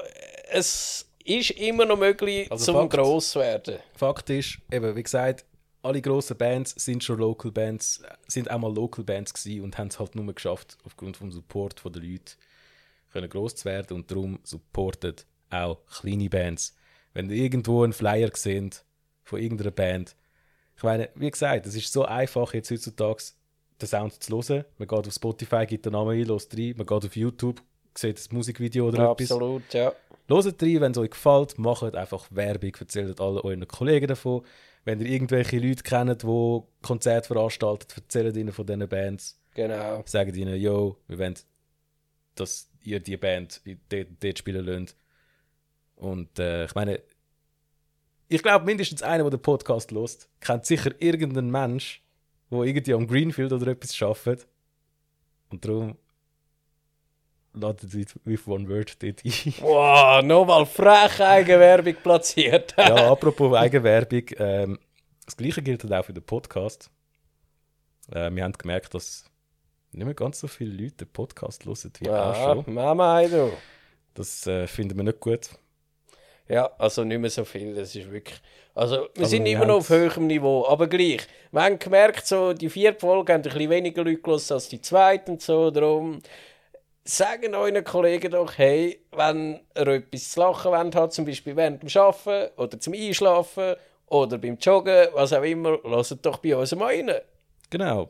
es 0.55 1.09
ist 1.25 1.51
immer 1.53 1.85
noch 1.85 1.99
möglich, 1.99 2.51
Also 2.51 2.67
zum 2.67 2.75
Fakt. 2.77 2.93
gross 2.93 3.31
zu 3.33 3.41
werden. 3.41 3.79
Fakt 3.97 4.31
ist, 4.31 4.59
eben, 4.71 4.95
wie 4.95 5.03
gesagt, 5.03 5.45
alle 5.83 6.01
grossen 6.01 6.37
Bands 6.37 6.75
sind 6.77 7.03
schon 7.03 7.19
Local 7.19 7.51
Bands, 7.51 8.03
sind 8.27 8.51
auch 8.51 8.59
mal 8.59 8.73
Local 8.73 9.05
Bands 9.05 9.35
gewesen 9.35 9.63
und 9.65 9.77
haben 9.77 9.89
es 9.89 9.99
halt 9.99 10.15
nur 10.15 10.33
geschafft, 10.33 10.79
aufgrund 10.85 11.17
vom 11.17 11.31
Support 11.31 11.83
der 11.85 12.03
Leute 12.03 12.35
können 13.13 13.29
gross 13.29 13.57
zu 13.57 13.65
werden 13.67 13.97
und 13.97 14.11
darum 14.11 14.39
supportet 14.45 15.27
auch 15.51 15.79
kleine 15.87 16.29
Bands. 16.29 16.75
Wenn 17.13 17.31
ihr 17.31 17.37
irgendwo 17.37 17.85
einen 17.85 17.93
Flyer 17.93 18.31
seht 18.35 18.85
von 19.25 19.41
irgendeiner 19.41 19.71
Band, 19.71 20.17
ich 20.77 20.83
meine, 20.83 21.11
wie 21.15 21.31
gesagt, 21.31 21.67
es 21.67 21.75
ist 21.75 21.93
so 21.93 22.05
einfach 22.05 22.55
jetzt 22.55 22.71
heutzutage 22.71 23.23
den 23.81 23.89
Sound 23.89 24.23
zu 24.23 24.33
hören. 24.37 24.65
Man 24.79 24.89
geht 24.89 25.07
auf 25.07 25.13
Spotify, 25.13 25.67
gibt 25.67 25.85
den 25.87 25.93
Namen 25.93 26.19
ein, 26.19 26.27
hört 26.27 26.57
rein, 26.57 26.75
man 26.77 26.87
geht 26.87 27.05
auf 27.05 27.17
YouTube, 27.17 27.63
sieht 27.97 28.19
das 28.19 28.33
Musikvideo 28.33 28.89
oder 28.89 29.13
etwas. 29.13 29.31
Absolut, 29.31 29.73
ja. 29.73 29.93
Hört 30.27 30.63
rein, 30.63 30.81
wenn 30.81 30.93
es 30.93 30.99
euch 30.99 31.11
gefällt, 31.11 31.59
macht 31.59 31.95
einfach 31.95 32.27
Werbung, 32.31 32.75
erzählt 32.79 33.21
alle 33.21 33.45
euren 33.45 33.69
Kollegen 33.69 34.07
davon. 34.07 34.43
Wenn 34.85 35.01
ihr 35.01 35.07
irgendwelche 35.07 35.59
Leute 35.59 35.83
kennt, 35.83 36.23
die 36.23 36.61
Konzerte 36.83 37.29
veranstalten, 37.29 37.87
erzählt 37.97 38.37
ihnen 38.37 38.53
von 38.53 38.67
diesen 38.67 38.89
Bands. 38.89 39.39
Genau. 39.55 40.03
Sagt 40.07 40.37
ihnen, 40.37 40.61
yo, 40.61 40.99
wir 41.09 41.19
wollen, 41.19 41.35
dass 42.35 42.71
ihr 42.83 43.01
die 43.01 43.17
Band 43.17 43.61
dort, 43.89 44.09
dort 44.21 44.39
spielen 44.39 44.65
lasst. 44.65 44.97
Und 45.97 46.39
äh, 46.39 46.65
ich 46.65 46.75
meine, 46.75 47.01
ich 48.29 48.43
glaube, 48.43 48.65
mindestens 48.65 49.03
einer, 49.03 49.25
der 49.25 49.31
den 49.31 49.43
Podcast 49.43 49.91
lost, 49.91 50.29
kennt 50.41 50.67
sicher 50.67 50.91
irgendeinen 50.99 51.51
Mensch, 51.51 52.03
der 52.51 52.61
irgendwie 52.61 52.95
am 52.95 53.07
Greenfield 53.07 53.53
oder 53.53 53.69
etwas 53.69 54.01
arbeitet. 54.03 54.49
Und 55.51 55.65
darum 55.65 55.97
ladet 57.55 57.93
with, 57.95 58.15
with 58.25 58.47
one 58.47 58.69
word 58.69 59.03
dort 59.03 59.25
ein. 59.25 59.55
Wow, 59.61 60.23
nochmal 60.23 60.67
frech 60.67 61.21
Eigenwerbung 61.21 61.97
platziert. 62.03 62.75
ja, 62.79 63.11
apropos 63.11 63.57
Eigenwerbung, 63.57 64.25
ähm, 64.39 64.79
das 65.25 65.37
gleiche 65.37 65.63
gilt 65.63 65.83
halt 65.83 65.93
auch 65.93 66.05
für 66.05 66.13
den 66.13 66.25
Podcast. 66.25 66.91
Äh, 68.13 68.31
wir 68.31 68.45
haben 68.45 68.53
gemerkt, 68.53 68.95
dass 68.95 69.25
nicht 69.93 70.05
mehr 70.05 70.15
ganz 70.15 70.41
so 70.41 70.49
viele 70.49 70.83
Leute 70.83 71.05
den 71.05 71.09
Podcast 71.09 71.65
hören 71.65 71.93
wie 72.01 72.11
auch 72.11 72.35
ja, 72.37 72.55
schon. 72.65 72.75
Mama, 72.75 73.23
du. 73.23 73.53
Das 74.15 74.47
äh, 74.47 74.67
finden 74.67 74.97
wir 74.97 75.05
nicht 75.05 75.21
gut. 75.21 75.51
Ja, 76.49 76.71
also 76.79 77.05
nicht 77.05 77.19
mehr 77.19 77.31
so 77.31 77.45
viel, 77.45 77.75
das 77.75 77.95
ist 77.95 78.11
wirklich... 78.11 78.39
Also, 78.75 78.97
wir 78.97 79.11
Also, 79.17 79.31
sind 79.31 79.45
wir 79.45 79.53
immer 79.53 79.67
noch 79.67 79.77
auf 79.77 79.89
höherem 79.89 80.27
Niveau, 80.27 80.67
aber 80.67 80.89
gleich. 80.89 81.27
Wir 81.53 81.63
haben 81.63 81.79
gemerkt, 81.79 82.27
so, 82.27 82.53
die 82.53 82.69
vierte 82.69 83.01
Folge 83.01 83.33
haben 83.33 83.41
ein 83.41 83.43
bisschen 83.43 83.71
weniger 83.71 84.05
Leute 84.05 84.21
gehört 84.21 84.53
als 84.53 84.69
die 84.69 84.81
zweite 84.81 85.33
und 85.33 85.41
so, 85.43 85.71
darum... 85.71 86.21
Sagen 87.07 87.55
euren 87.55 87.85
Kollegen 87.85 88.31
doch, 88.31 88.57
hey, 88.57 88.99
wenn 89.13 89.61
ihr 89.77 89.87
etwas 89.87 90.31
zu 90.31 90.41
lachen 90.41 90.73
wollt, 90.73 90.95
hat, 90.95 91.13
zum 91.13 91.27
Beispiel 91.27 91.55
während 91.55 91.83
dem 91.83 92.01
Arbeiten 92.01 92.59
oder 92.59 92.81
zum 92.81 92.95
Einschlafen 92.95 93.75
oder 94.07 94.39
beim 94.39 94.57
Joggen, 94.57 95.09
was 95.13 95.33
auch 95.35 95.43
immer, 95.43 95.79
lasst 95.85 96.17
doch 96.23 96.39
bei 96.39 96.57
uns 96.57 96.75
mal 96.75 96.95
rein. 96.95 97.11
Genau. 97.69 98.09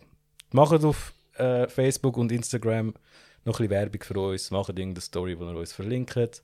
Macht 0.52 0.84
auf 0.84 1.12
äh, 1.36 1.66
Facebook 1.66 2.16
und 2.16 2.30
Instagram 2.30 2.94
noch 3.44 3.58
ein 3.58 3.68
bisschen 3.68 3.70
Werbung 3.70 4.02
für 4.02 4.20
uns. 4.20 4.50
Macht 4.50 4.68
irgendeine 4.70 5.00
Story, 5.00 5.38
wo 5.38 5.44
ihr 5.44 5.56
uns 5.56 5.72
verlinkt. 5.72 6.42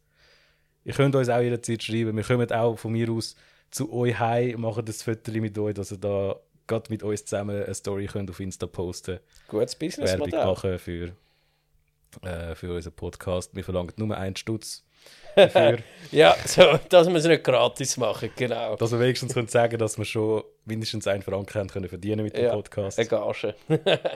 Ihr 0.85 0.95
könnt 0.95 1.15
uns 1.15 1.29
auch 1.29 1.41
jederzeit 1.41 1.83
schreiben. 1.83 2.17
Wir 2.17 2.25
kommen 2.25 2.51
auch 2.51 2.77
von 2.77 2.93
mir 2.93 3.11
aus 3.11 3.37
zu 3.71 3.93
euch 3.93 4.19
heim, 4.19 4.61
machen 4.63 4.85
das 4.85 5.03
Foto 5.03 5.31
mit 5.33 5.57
euch, 5.57 5.75
dass 5.75 5.93
ihr 5.93 5.99
da 5.99 6.37
gerade 6.67 6.91
mit 6.91 7.03
uns 7.03 7.25
zusammen 7.25 7.63
eine 7.63 7.75
Story 7.75 8.07
könnt 8.07 8.31
auf 8.31 8.41
Insta 8.41 8.67
posten 8.67 9.21
Gutes 9.49 9.79
Werbung 9.81 9.89
Businessmodell. 9.89 10.45
machen 10.45 10.79
für, 10.79 11.13
äh, 12.23 12.55
für 12.55 12.75
unseren 12.75 12.95
Podcast. 12.95 13.55
Wir 13.55 13.65
verlangen 13.65 13.93
nur 13.97 14.17
einen 14.17 14.37
Stutz 14.37 14.85
dafür, 15.37 15.79
Ja, 16.13 16.37
so, 16.45 16.79
dass 16.89 17.09
wir 17.09 17.17
es 17.17 17.25
nicht 17.25 17.45
gratis 17.45 17.97
machen, 17.97 18.31
genau. 18.37 18.77
dass 18.77 18.93
wir 18.93 19.01
wenigstens 19.01 19.35
können 19.35 19.49
sagen 19.49 19.79
dass 19.79 19.99
wir 19.99 20.05
schon 20.05 20.43
mindestens 20.65 21.07
einen 21.07 21.23
Franken 21.23 21.59
haben 21.59 21.69
können 21.69 21.89
verdienen 21.89 22.25
mit 22.25 22.37
dem 22.37 22.45
Ja, 22.45 22.53
Podcast. 22.53 22.99
Eine 22.99 23.09
Gage. 23.09 23.55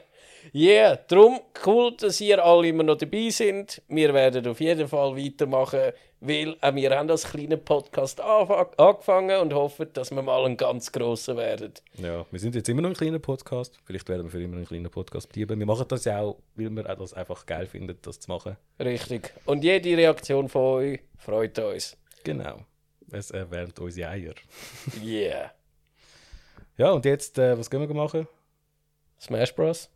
yeah, 0.53 0.97
darum 1.09 1.41
cool, 1.65 1.97
dass 1.97 2.21
ihr 2.21 2.45
alle 2.45 2.69
immer 2.69 2.83
noch 2.83 2.97
dabei 2.97 3.31
sind. 3.31 3.81
Wir 3.89 4.13
werden 4.13 4.47
auf 4.47 4.61
jeden 4.61 4.89
Fall 4.89 5.17
weitermachen, 5.17 5.93
weil 6.21 6.57
auch 6.61 6.75
wir 6.75 6.91
haben 6.91 7.11
als 7.11 7.25
kleiner 7.25 7.57
Podcast 7.57 8.21
angefangen 8.21 9.41
und 9.41 9.55
hoffen, 9.55 9.89
dass 9.93 10.11
wir 10.11 10.23
mal 10.23 10.45
ein 10.45 10.57
ganz 10.57 10.91
grosser 10.91 11.37
werden. 11.37 11.73
Ja, 11.99 12.27
wir 12.31 12.41
sind 12.41 12.55
jetzt 12.55 12.69
immer 12.69 12.83
noch 12.83 12.91
ein 12.91 12.97
kleiner 12.97 13.19
Podcast. 13.19 13.79
Vielleicht 13.85 14.09
werden 14.09 14.25
wir 14.25 14.31
für 14.31 14.43
immer 14.43 14.57
ein 14.57 14.67
kleiner 14.67 14.89
Podcast 14.89 15.33
bleiben. 15.33 15.59
Wir 15.59 15.67
machen 15.67 15.87
das 15.89 16.05
ja 16.05 16.21
auch, 16.21 16.39
weil 16.57 16.71
wir 16.71 16.91
auch 16.91 16.99
das 16.99 17.15
einfach 17.15 17.47
geil 17.47 17.67
finden, 17.67 17.97
das 18.03 18.21
zu 18.21 18.31
machen. 18.31 18.57
Richtig. 18.81 19.33
Und 19.45 19.65
jede 19.65 19.97
Reaktion 19.97 20.49
von 20.49 20.63
euch 20.63 21.01
freut 21.17 21.59
uns. 21.59 21.97
Genau. 22.25 22.59
Es 23.11 23.31
erwärmt 23.31 23.79
unsere 23.79 24.11
Eier. 24.11 24.35
Yeah. 25.03 25.53
Ja, 26.77 26.91
und 26.91 27.05
jetzt, 27.05 27.39
äh, 27.39 27.57
was 27.57 27.71
gehen 27.71 27.87
wir 27.87 27.95
machen? 27.95 28.27
Smash 29.21 29.55
Bros. 29.55 29.89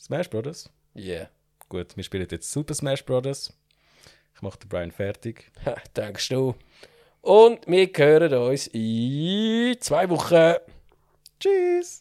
Smash 0.00 0.30
Brothers. 0.30 0.70
Yeah. 0.96 1.28
Gut, 1.68 1.94
wir 1.96 2.02
spielen 2.02 2.26
jetzt 2.30 2.50
Super 2.50 2.72
Smash 2.74 3.04
Brothers. 3.04 3.52
Ich 4.34 4.40
mache 4.42 4.58
den 4.58 4.68
Brian 4.68 4.90
fertig. 4.90 5.52
Ha, 5.66 5.76
Denkst 5.94 6.30
du? 6.30 6.54
Und 7.20 7.66
wir 7.66 7.86
hören 7.94 8.32
uns 8.32 8.66
in 8.68 9.76
zwei 9.80 10.08
Wochen. 10.08 10.54
Tschüss! 11.38 11.98